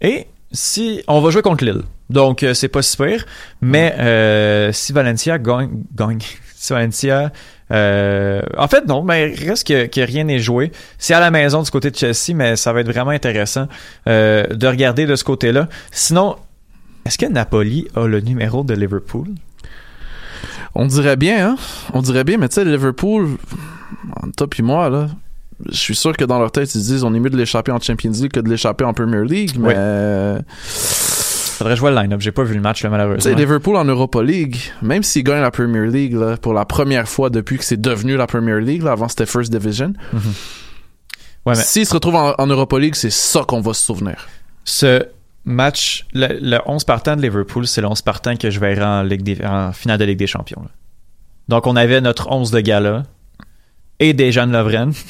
Et 0.00 0.26
si... 0.52 1.02
On 1.08 1.20
va 1.20 1.30
jouer 1.30 1.42
contre 1.42 1.64
Lille. 1.64 1.82
Donc, 2.10 2.42
euh, 2.42 2.54
c'est 2.54 2.68
pas 2.68 2.82
si 2.82 2.96
pire. 2.96 3.24
Mais 3.60 3.94
euh, 3.98 4.72
si 4.72 4.92
Valencia 4.92 5.38
gagne... 5.38 5.70
gagne 5.94 6.20
si 6.54 6.72
Valencia... 6.72 7.32
euh, 7.70 8.40
en 8.56 8.68
fait, 8.68 8.86
non, 8.86 9.02
mais 9.02 9.34
reste 9.34 9.66
que, 9.66 9.86
que 9.86 10.00
rien 10.00 10.24
n'est 10.24 10.38
joué. 10.38 10.72
C'est 10.98 11.14
à 11.14 11.20
la 11.20 11.30
maison 11.30 11.62
du 11.62 11.70
côté 11.70 11.90
de 11.90 11.96
Chelsea, 11.96 12.34
mais 12.34 12.56
ça 12.56 12.72
va 12.72 12.80
être 12.80 12.90
vraiment 12.90 13.10
intéressant 13.10 13.68
euh, 14.06 14.46
de 14.46 14.66
regarder 14.66 15.06
de 15.06 15.16
ce 15.16 15.24
côté-là. 15.24 15.68
Sinon, 15.90 16.36
est-ce 17.04 17.18
que 17.18 17.26
Napoli 17.26 17.88
a 17.94 18.06
le 18.06 18.20
numéro 18.20 18.64
de 18.64 18.74
Liverpool? 18.74 19.28
On 20.74 20.86
dirait 20.86 21.16
bien, 21.16 21.50
hein? 21.50 21.56
On 21.92 22.02
dirait 22.02 22.24
bien, 22.24 22.38
mais 22.38 22.48
tu 22.48 22.54
sais, 22.56 22.64
Liverpool, 22.64 23.36
toi 24.36 24.46
puis 24.48 24.62
moi, 24.62 24.88
là, 24.88 25.08
je 25.70 25.76
suis 25.76 25.96
sûr 25.96 26.16
que 26.16 26.24
dans 26.24 26.38
leur 26.38 26.52
tête, 26.52 26.72
ils 26.74 26.80
se 26.80 26.92
disent 26.92 27.04
on 27.04 27.12
est 27.14 27.20
mieux 27.20 27.30
de 27.30 27.36
l'échapper 27.36 27.72
en 27.72 27.80
Champions 27.80 28.12
League 28.12 28.30
que 28.30 28.40
de 28.40 28.48
l'échapper 28.48 28.84
en 28.84 28.92
Premier 28.94 29.24
League, 29.24 29.56
mais 29.58 29.74
Oui. 29.74 30.42
Faudrait 31.58 31.76
jouer 31.76 31.90
le 31.90 31.96
line-up. 31.96 32.20
J'ai 32.20 32.30
pas 32.32 32.44
vu 32.44 32.54
le 32.54 32.60
match, 32.60 32.82
là, 32.82 32.88
tu 32.88 32.96
malheureusement. 32.96 33.34
Liverpool 33.36 33.76
en 33.76 33.84
Europa 33.84 34.22
League, 34.22 34.56
même 34.80 35.02
s'ils 35.02 35.24
gagnent 35.24 35.42
la 35.42 35.50
Premier 35.50 35.86
League 35.88 36.14
là, 36.14 36.36
pour 36.36 36.54
la 36.54 36.64
première 36.64 37.08
fois 37.08 37.30
depuis 37.30 37.58
que 37.58 37.64
c'est 37.64 37.80
devenu 37.80 38.16
la 38.16 38.26
Premier 38.26 38.60
League, 38.60 38.82
là, 38.82 38.92
avant 38.92 39.08
c'était 39.08 39.26
First 39.26 39.50
Division. 39.52 39.92
Ouais, 41.46 41.54
mais 41.56 41.62
s'ils 41.62 41.86
se 41.86 41.94
retrouvent 41.94 42.16
en, 42.16 42.34
en 42.38 42.46
Europa 42.46 42.78
League, 42.78 42.94
c'est 42.94 43.10
ça 43.10 43.42
qu'on 43.46 43.60
va 43.60 43.72
se 43.74 43.82
souvenir. 43.84 44.28
ce 44.64 45.04
match, 45.44 46.06
le, 46.12 46.38
le 46.40 46.58
11 46.66 46.84
partant 46.84 47.16
de 47.16 47.22
Liverpool, 47.22 47.66
c'est 47.66 47.80
le 47.80 47.86
11 47.88 48.02
partant 48.02 48.36
que 48.36 48.50
je 48.50 48.60
verrai 48.60 48.84
en, 48.84 49.02
Ligue 49.02 49.22
des- 49.22 49.42
en 49.44 49.72
finale 49.72 49.98
de 49.98 50.04
Ligue 50.04 50.18
des 50.18 50.26
Champions. 50.26 50.60
là. 50.62 50.68
Donc, 51.48 51.66
on 51.66 51.74
avait 51.76 52.00
notre 52.02 52.30
11 52.30 52.50
de 52.50 52.60
gala 52.60 53.04
et 54.00 54.12
déjà 54.12 54.46
Lovren. 54.46 54.92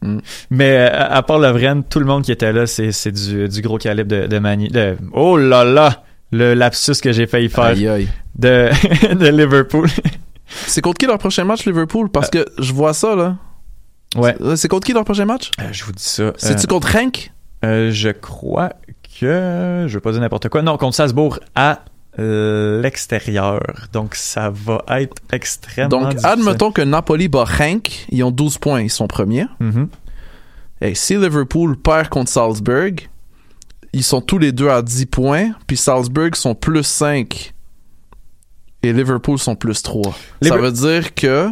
Mm. 0.00 0.18
Mais 0.50 0.76
euh, 0.76 0.88
à, 0.92 1.16
à 1.16 1.22
part 1.24 1.40
Lovren, 1.40 1.82
tout 1.82 1.98
le 1.98 2.04
monde 2.06 2.22
qui 2.22 2.30
était 2.30 2.52
là, 2.52 2.68
c'est 2.68 2.92
c'est 2.92 3.10
du, 3.10 3.48
du 3.48 3.62
gros 3.62 3.78
calibre 3.78 4.08
de, 4.08 4.28
de 4.28 4.38
Mani. 4.38 4.68
de- 4.68 4.96
oh 5.12 5.36
là 5.36 5.64
là! 5.64 6.04
Le 6.30 6.54
lapsus 6.54 6.92
que 7.02 7.10
j'ai 7.10 7.26
failli 7.26 7.48
faire 7.48 7.64
Aïe 7.64 7.88
aïe. 7.88 8.08
de, 8.38 8.68
de 9.14 9.26
Liverpool. 9.26 9.88
C'est 10.46 10.80
contre 10.82 10.98
qui 10.98 11.06
leur 11.06 11.18
prochain 11.18 11.42
match, 11.42 11.64
Liverpool? 11.66 12.08
Parce 12.10 12.30
que 12.30 12.46
je 12.58 12.72
vois 12.72 12.92
ça, 12.94 13.16
là. 13.16 13.36
Ouais. 14.14 14.36
C'est- 14.38 14.56
C'est 14.56 14.68
contre 14.68 14.86
qui 14.86 14.92
leur 14.92 15.04
prochain 15.04 15.24
match? 15.24 15.50
Euh, 15.60 15.64
je 15.72 15.82
vous 15.84 15.90
dis 15.92 16.04
ça. 16.04 16.32
C'est-tu 16.36 16.66
Euh, 16.66 16.68
contre 16.68 16.94
Hank? 16.94 17.32
Euh, 17.64 17.90
je 17.90 18.10
crois 18.10 18.68
que 19.20 19.86
je 19.88 19.92
vais 19.92 20.00
pas 20.00 20.12
dire 20.12 20.20
n'importe 20.20 20.48
quoi. 20.48 20.62
Non, 20.62 20.76
contre 20.76 20.94
Salzbourg 20.94 21.40
à 21.56 21.72
euh, 21.72 21.74
l'extérieur. 22.18 23.60
Donc 23.92 24.14
ça 24.14 24.50
va 24.50 24.82
être 24.88 25.16
extrêmement 25.32 25.88
Donc, 25.88 26.08
difficile. 26.10 26.28
admettons 26.30 26.72
que 26.72 26.82
Napoli 26.82 27.28
bat 27.28 27.44
Hank, 27.60 28.06
ils 28.10 28.22
ont 28.24 28.30
12 28.30 28.58
points, 28.58 28.82
ils 28.82 28.90
sont 28.90 29.06
premiers. 29.06 29.46
Mhm. 29.60 29.88
Et 30.80 30.94
si 30.94 31.14
Liverpool 31.16 31.76
perd 31.76 32.08
contre 32.08 32.30
Salzburg, 32.30 33.08
ils 33.92 34.04
sont 34.04 34.20
tous 34.20 34.38
les 34.38 34.52
deux 34.52 34.68
à 34.68 34.82
10 34.82 35.06
points, 35.06 35.52
puis 35.66 35.76
Salzburg 35.76 36.34
sont 36.34 36.54
plus 36.54 36.82
5 36.84 37.54
et 38.82 38.92
Liverpool 38.92 39.38
sont 39.38 39.56
plus 39.56 39.82
3. 39.82 40.14
Liver- 40.42 40.54
Ça 40.56 40.60
veut 40.60 40.72
dire 40.72 41.14
que 41.14 41.48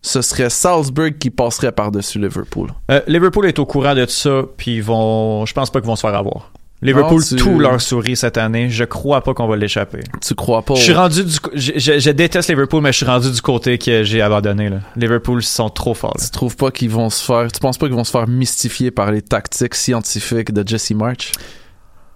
ce 0.00 0.22
serait 0.22 0.50
Salzburg 0.50 1.18
qui 1.18 1.30
passerait 1.30 1.72
par-dessus 1.72 2.18
Liverpool. 2.18 2.70
Euh, 2.90 3.00
Liverpool 3.06 3.46
est 3.46 3.58
au 3.58 3.66
courant 3.66 3.94
de 3.94 4.06
ça, 4.06 4.42
puis 4.56 4.76
ils 4.76 4.82
vont. 4.82 5.44
Je 5.46 5.52
pense 5.52 5.70
pas 5.70 5.80
qu'ils 5.80 5.86
vont 5.88 5.96
se 5.96 6.00
faire 6.00 6.14
avoir. 6.16 6.50
Liverpool, 6.82 7.20
Non, 7.20 7.26
tu- 7.28 7.36
tout 7.36 7.58
leur 7.60 7.80
sourit 7.80 8.16
cette 8.16 8.36
année. 8.36 8.68
Je 8.68 8.82
crois 8.84 9.22
pas 9.22 9.34
qu'on 9.34 9.46
va 9.46 9.56
l'échapper. 9.56 10.00
Tu 10.20 10.34
crois 10.34 10.62
pas? 10.62 10.74
Je 10.74 10.82
suis 10.82 10.92
rendu 10.92 11.24
du. 11.24 11.36
Je, 11.54 11.72
je- 11.76 11.98
je 12.00 12.10
déteste 12.10 12.48
Liverpool, 12.50 12.82
mais 12.82 12.90
je 12.92 12.96
suis 12.98 13.06
rendu 13.06 13.30
du 13.30 13.40
côté 13.40 13.78
que 13.78 14.02
j'ai 14.02 14.20
abandonné. 14.20 14.68
Là. 14.68 14.78
Liverpool 14.96 15.40
ils 15.40 15.46
sont 15.46 15.68
trop 15.70 15.94
forts. 15.94 16.14
là. 16.18 16.24
Tu 16.24 16.30
trouves 16.30 16.56
pas 16.56 16.70
qu'ils 16.72 16.90
vont 16.90 17.08
se 17.08 17.24
faire... 17.24 17.50
Tu 17.52 17.60
penses 17.60 17.78
pas 17.78 17.86
qu'ils 17.86 17.94
vont 17.94 18.04
se 18.04 18.10
faire 18.10 18.26
mystifier 18.26 18.90
par 18.90 19.12
les 19.12 19.22
tactiques 19.22 19.74
scientifiques 19.76 20.52
de 20.52 20.66
Jesse 20.66 20.90
March? 20.90 21.32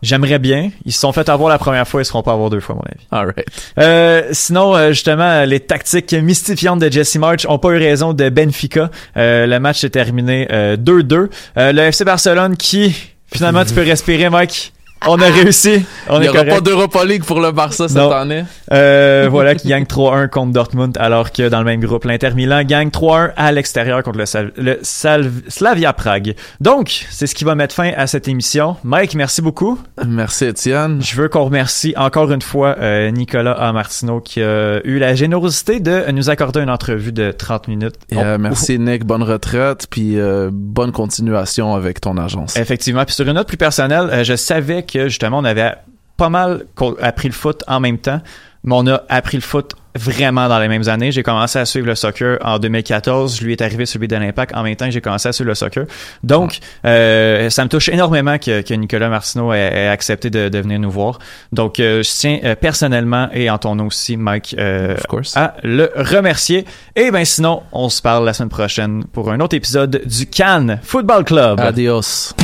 J'aimerais 0.03 0.39
bien. 0.39 0.71
Ils 0.85 0.93
se 0.93 1.01
sont 1.01 1.13
fait 1.13 1.29
avoir 1.29 1.49
la 1.49 1.59
première 1.59 1.89
fois, 1.89 2.03
ils 2.03 2.05
se 2.05 2.11
feront 2.11 2.23
pas 2.23 2.33
avoir 2.33 2.51
deux 2.51 2.61
fois, 2.61 2.75
à 2.75 2.79
mon 2.79 2.85
avis. 2.85 3.07
Alright. 3.11 3.47
Euh, 3.79 4.23
sinon, 4.33 4.77
euh, 4.77 4.89
justement, 4.91 5.45
les 5.45 5.59
tactiques 5.61 6.13
mystifiantes 6.13 6.81
de 6.81 6.91
Jesse 6.93 7.17
March 7.17 7.47
ont 7.49 7.59
pas 7.59 7.71
eu 7.71 7.79
raison 7.79 8.13
de 8.13 8.29
Benfica. 8.29 8.91
Euh, 9.17 9.47
le 9.47 9.59
match 9.59 9.81
s'est 9.81 9.91
terminé 9.91 10.49
euh, 10.53 10.77
2-2. 10.77 11.29
Euh, 11.57 11.73
le 11.73 11.81
FC 11.81 12.05
Barcelone 12.05 12.57
qui, 12.59 12.95
finalement, 13.37 13.65
tu 13.65 13.75
peux 13.75 13.83
respirer, 13.83 14.29
Mike. 14.31 14.73
On 15.09 15.21
a 15.21 15.27
réussi. 15.27 15.85
On 16.09 16.19
Il 16.21 16.25
y 16.25 16.27
est 16.27 16.29
aura 16.31 16.39
correct. 16.41 16.55
pas 16.55 16.61
d'Europa 16.61 17.05
League 17.05 17.25
pour 17.25 17.41
le 17.41 17.53
Barça 17.53 17.89
cette 17.89 17.97
Non. 17.97 18.11
année. 18.11 18.45
Euh, 18.73 19.29
voilà, 19.31 19.55
qui 19.55 19.69
gagne 19.69 19.85
3-1 19.85 20.29
contre 20.29 20.53
Dortmund, 20.53 20.97
alors 20.99 21.31
que 21.33 21.49
dans 21.49 21.59
le 21.61 21.65
même 21.65 21.81
groupe, 21.81 22.05
l'Inter 22.05 22.31
Milan 22.35 22.63
gagne 22.65 22.91
3-1 22.91 23.31
à 23.37 23.53
l'extérieur 23.53 24.03
contre 24.03 24.19
le, 24.19 24.27
Sal- 24.27 24.53
le 24.57 24.79
Salv- 24.83 25.43
Slavia 25.49 25.93
Prague. 25.93 26.35
Donc, 26.61 27.07
c'est 27.11 27.27
ce 27.27 27.35
qui 27.35 27.45
va 27.45 27.55
mettre 27.55 27.75
fin 27.75 27.93
à 27.97 28.07
cette 28.07 28.27
émission. 28.29 28.77
Mike, 28.83 29.15
merci 29.15 29.43
beaucoup. 29.43 29.79
Merci 30.05 30.47
Étienne. 30.47 31.01
Je 31.01 31.15
veux 31.17 31.29
qu'on 31.29 31.45
remercie 31.45 31.95
encore 31.97 32.33
une 32.33 32.43
fois 32.43 32.77
euh, 32.81 33.11
Nicolas 33.11 33.53
A. 33.53 33.73
Martineau 33.73 34.21
qui 34.21 34.43
a 34.43 34.81
eu 34.85 34.99
la 34.99 35.15
générosité 35.15 35.79
de 35.81 36.11
nous 36.11 36.31
accorder 36.31 36.61
une 36.61 36.71
entrevue 36.71 37.13
de 37.13 37.31
30 37.31 37.69
minutes. 37.69 37.95
Et, 38.11 38.19
euh, 38.19 38.39
merci 38.39 38.79
Nick, 38.79 39.05
bonne 39.05 39.23
retraite, 39.23 39.87
puis 39.91 40.17
bonne 40.51 40.91
continuation 40.93 41.75
avec 41.75 42.01
ton 42.01 42.17
agence. 42.17 42.57
Effectivement. 42.57 43.05
Puis 43.05 43.15
sur 43.15 43.27
une 43.27 43.35
note 43.35 43.47
plus 43.49 43.57
personnelle, 43.57 44.25
je 44.25 44.35
savais 44.35 44.83
que 44.83 44.96
justement 45.05 45.39
on 45.39 45.45
avait 45.45 45.75
pas 46.17 46.29
mal 46.29 46.65
appris 47.01 47.29
le 47.29 47.35
foot 47.35 47.63
en 47.67 47.81
même 47.81 47.99
temps, 47.99 48.21
mais 48.65 48.75
on 48.77 48.87
a 48.87 49.03
appris 49.09 49.37
le 49.37 49.43
foot 49.43 49.75
vraiment 49.97 50.49
dans 50.49 50.59
les 50.59 50.69
mêmes 50.69 50.89
années. 50.89 51.13
J'ai 51.13 51.23
commencé 51.23 51.59
à 51.59 51.65
suivre 51.65 51.87
le 51.87 51.95
soccer 51.95 52.39
en 52.43 52.59
2014. 52.59 53.39
Je 53.39 53.45
lui 53.45 53.53
est 53.53 53.63
arrivé 53.63 53.87
celui 53.87 54.09
de 54.09 54.17
l'Impact 54.17 54.55
en 54.55 54.63
même 54.63 54.77
temps 54.77 54.87
que 54.87 54.91
j'ai 54.91 55.01
commencé 55.01 55.29
à 55.29 55.33
suivre 55.33 55.49
le 55.49 55.55
soccer. 55.55 55.87
Donc, 56.23 56.59
euh, 56.85 57.51
ça 57.51 57.65
me 57.65 57.69
touche 57.69 57.89
énormément 57.89 58.39
que, 58.39 58.63
que 58.63 58.75
Nicolas 58.75 59.09
Martineau 59.09 59.53
ait, 59.53 59.59
ait 59.59 59.89
accepté 59.89 60.31
de, 60.31 60.49
de 60.49 60.59
venir 60.59 60.79
nous 60.79 60.91
voir. 60.91 61.19
Donc, 61.53 61.81
euh, 61.81 62.03
je 62.03 62.11
tiens 62.11 62.39
euh, 62.45 62.55
personnellement 62.55 63.29
et 63.33 63.51
en 63.51 63.59
ton 63.59 63.75
nom 63.75 63.87
aussi, 63.87 64.17
Mike, 64.17 64.55
euh, 64.59 64.97
à 65.35 65.55
le 65.63 65.91
remercier. 65.97 66.65
Et 66.95 67.11
ben 67.11 67.25
sinon, 67.25 67.63
on 67.73 67.89
se 67.89 68.03
parle 68.03 68.25
la 68.25 68.33
semaine 68.33 68.51
prochaine 68.51 69.05
pour 69.05 69.31
un 69.31 69.41
autre 69.41 69.57
épisode 69.57 70.03
du 70.05 70.27
Cannes 70.27 70.81
Football 70.83 71.25
Club. 71.25 71.61
Adios. 71.61 72.35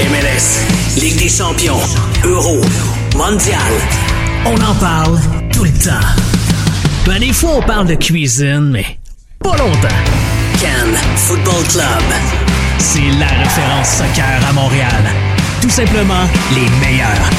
MLS, 0.00 0.79
Ligue 0.96 1.18
des 1.18 1.28
champions, 1.28 1.78
Euro, 2.24 2.60
Mondial. 3.16 3.58
On 4.44 4.54
en 4.56 4.74
parle 4.74 5.18
tout 5.52 5.64
le 5.64 5.70
temps. 5.70 6.06
Ben, 7.06 7.20
des 7.20 7.32
fois, 7.32 7.58
on 7.58 7.62
parle 7.62 7.86
de 7.86 7.94
cuisine, 7.94 8.70
mais 8.72 8.98
pas 9.38 9.56
longtemps. 9.56 9.88
Cannes 10.60 10.96
Football 11.16 11.62
Club. 11.68 12.02
C'est 12.78 13.10
la 13.18 13.28
référence 13.28 13.88
soccer 13.98 14.40
à 14.48 14.52
Montréal. 14.52 15.04
Tout 15.62 15.70
simplement 15.70 16.24
les 16.54 16.68
meilleurs. 16.84 17.30